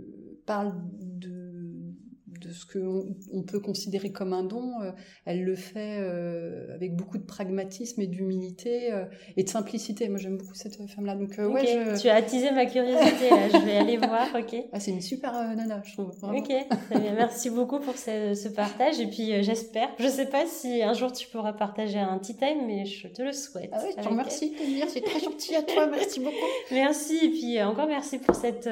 parle 0.45 0.73
de 0.99 1.93
de 2.27 2.51
ce 2.51 2.65
qu'on 2.65 3.15
on 3.31 3.41
peut 3.41 3.59
considérer 3.59 4.11
comme 4.11 4.33
un 4.33 4.43
don, 4.43 4.81
euh, 4.81 4.91
elle 5.25 5.43
le 5.43 5.55
fait 5.55 5.97
euh, 5.99 6.73
avec 6.75 6.95
beaucoup 6.95 7.17
de 7.17 7.23
pragmatisme 7.23 8.01
et 8.01 8.07
d'humilité 8.07 8.91
euh, 8.91 9.05
et 9.37 9.43
de 9.43 9.49
simplicité. 9.49 10.09
Moi, 10.09 10.19
j'aime 10.19 10.37
beaucoup 10.37 10.53
cette 10.53 10.75
femme-là. 10.75 11.15
Donc, 11.15 11.37
ouais, 11.37 11.93
tu 11.99 12.09
as 12.09 12.15
attisé 12.15 12.51
ma 12.51 12.65
curiosité. 12.65 13.29
là. 13.29 13.49
Je 13.49 13.65
vais 13.65 13.77
aller 13.77 13.97
voir. 13.97 14.27
Ok. 14.37 14.55
Ah, 14.73 14.79
c'est 14.79 14.91
une 14.91 15.01
super 15.01 15.31
nana, 15.55 15.81
je 15.85 15.93
trouve. 15.93 16.11
Ok. 16.23 16.53
Merci 16.91 17.49
beaucoup 17.49 17.79
pour 17.79 17.95
ce, 17.95 18.33
ce 18.33 18.49
partage. 18.49 18.99
Et 18.99 19.07
puis, 19.07 19.41
j'espère. 19.41 19.87
Je 19.97 20.07
sais 20.07 20.25
pas 20.25 20.45
si 20.45 20.83
un 20.83 20.93
jour 20.93 21.11
tu 21.11 21.27
pourras 21.27 21.53
partager 21.53 21.97
un 21.97 22.19
tea 22.19 22.35
time, 22.35 22.65
mais 22.67 22.85
je 22.85 23.07
te 23.07 23.21
le 23.21 23.31
souhaite. 23.31 23.69
Ah 23.71 23.79
oui, 23.83 23.91
je 23.97 24.03
te 24.03 24.07
remercie, 24.07 24.53
C'est 24.89 25.01
très 25.01 25.19
gentil 25.19 25.55
à 25.55 25.63
toi. 25.63 25.87
Merci 25.87 26.19
beaucoup. 26.19 26.35
merci. 26.71 27.17
Et 27.23 27.29
puis, 27.29 27.61
encore 27.63 27.87
merci 27.87 28.19
pour 28.19 28.35
cette, 28.35 28.69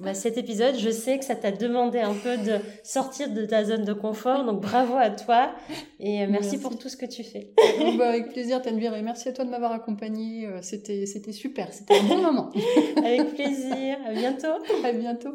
bah, 0.00 0.14
cet 0.14 0.36
épisode. 0.36 0.76
Je 0.76 0.90
sais 0.90 1.18
que 1.18 1.24
ça 1.24 1.36
t'a 1.36 1.50
demandé 1.50 2.00
un 2.00 2.14
peu 2.14 2.36
de 2.36 2.58
sortir 2.84 3.30
de 3.30 3.44
ta 3.44 3.64
zone 3.64 3.84
de 3.84 3.92
confort. 3.92 4.44
Donc 4.44 4.60
bravo 4.60 4.94
à 4.96 5.10
toi 5.10 5.50
et 5.98 6.26
merci, 6.28 6.58
pour 6.58 6.78
tout 6.78 6.88
ce 6.88 6.96
que 6.96 7.06
tu 7.06 7.24
fais. 7.24 7.52
bah, 7.98 8.10
avec 8.10 8.32
plaisir, 8.32 8.62
Tanvir, 8.62 8.94
et 8.94 9.02
merci 9.02 9.28
à 9.28 9.32
toi 9.32 9.44
de 9.44 9.50
m'avoir 9.50 9.72
accompagné. 9.72 10.48
C'était, 10.62 11.06
c'était 11.06 11.32
super, 11.32 11.72
c'était 11.72 11.98
un 11.98 12.04
bon 12.04 12.22
moment. 12.22 12.52
avec 12.96 13.34
plaisir. 13.34 13.96
À 14.06 14.12
bientôt. 14.12 14.62
À 14.84 14.92
bientôt. 14.92 15.34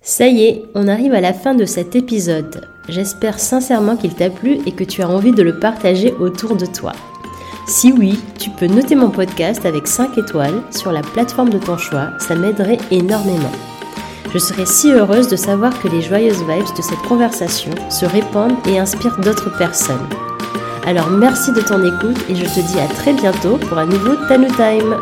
Ça 0.00 0.28
y 0.28 0.44
est, 0.44 0.62
on 0.74 0.86
arrive 0.86 1.14
à 1.14 1.22
la 1.22 1.32
fin 1.32 1.54
de 1.54 1.64
cet 1.64 1.96
épisode. 1.96 2.68
J'espère 2.90 3.40
sincèrement 3.40 3.96
qu'il 3.96 4.14
t'a 4.14 4.28
plu 4.28 4.58
et 4.66 4.72
que 4.72 4.84
tu 4.84 5.00
as 5.00 5.08
envie 5.08 5.32
de 5.32 5.42
le 5.42 5.58
partager 5.58 6.12
autour 6.12 6.56
de 6.56 6.66
toi. 6.66 6.92
Si 7.66 7.90
oui, 7.90 8.20
tu 8.38 8.50
peux 8.50 8.66
noter 8.66 8.94
mon 8.94 9.08
podcast 9.08 9.64
avec 9.64 9.86
5 9.86 10.18
étoiles 10.18 10.60
sur 10.70 10.92
la 10.92 11.00
plateforme 11.00 11.48
de 11.48 11.58
ton 11.58 11.78
choix, 11.78 12.10
ça 12.18 12.34
m'aiderait 12.34 12.76
énormément. 12.90 13.50
Je 14.34 14.40
serais 14.40 14.66
si 14.66 14.90
heureuse 14.90 15.28
de 15.28 15.36
savoir 15.36 15.80
que 15.80 15.86
les 15.86 16.02
joyeuses 16.02 16.42
vibes 16.42 16.76
de 16.76 16.82
cette 16.82 16.98
conversation 17.08 17.70
se 17.88 18.04
répandent 18.04 18.56
et 18.66 18.80
inspirent 18.80 19.16
d'autres 19.18 19.56
personnes. 19.56 20.08
Alors 20.84 21.08
merci 21.08 21.52
de 21.52 21.60
ton 21.60 21.84
écoute 21.84 22.18
et 22.28 22.34
je 22.34 22.44
te 22.44 22.60
dis 22.60 22.80
à 22.80 22.88
très 22.88 23.12
bientôt 23.12 23.58
pour 23.58 23.78
un 23.78 23.86
nouveau 23.86 24.16
Tanu 24.28 24.48
Time. 24.48 24.96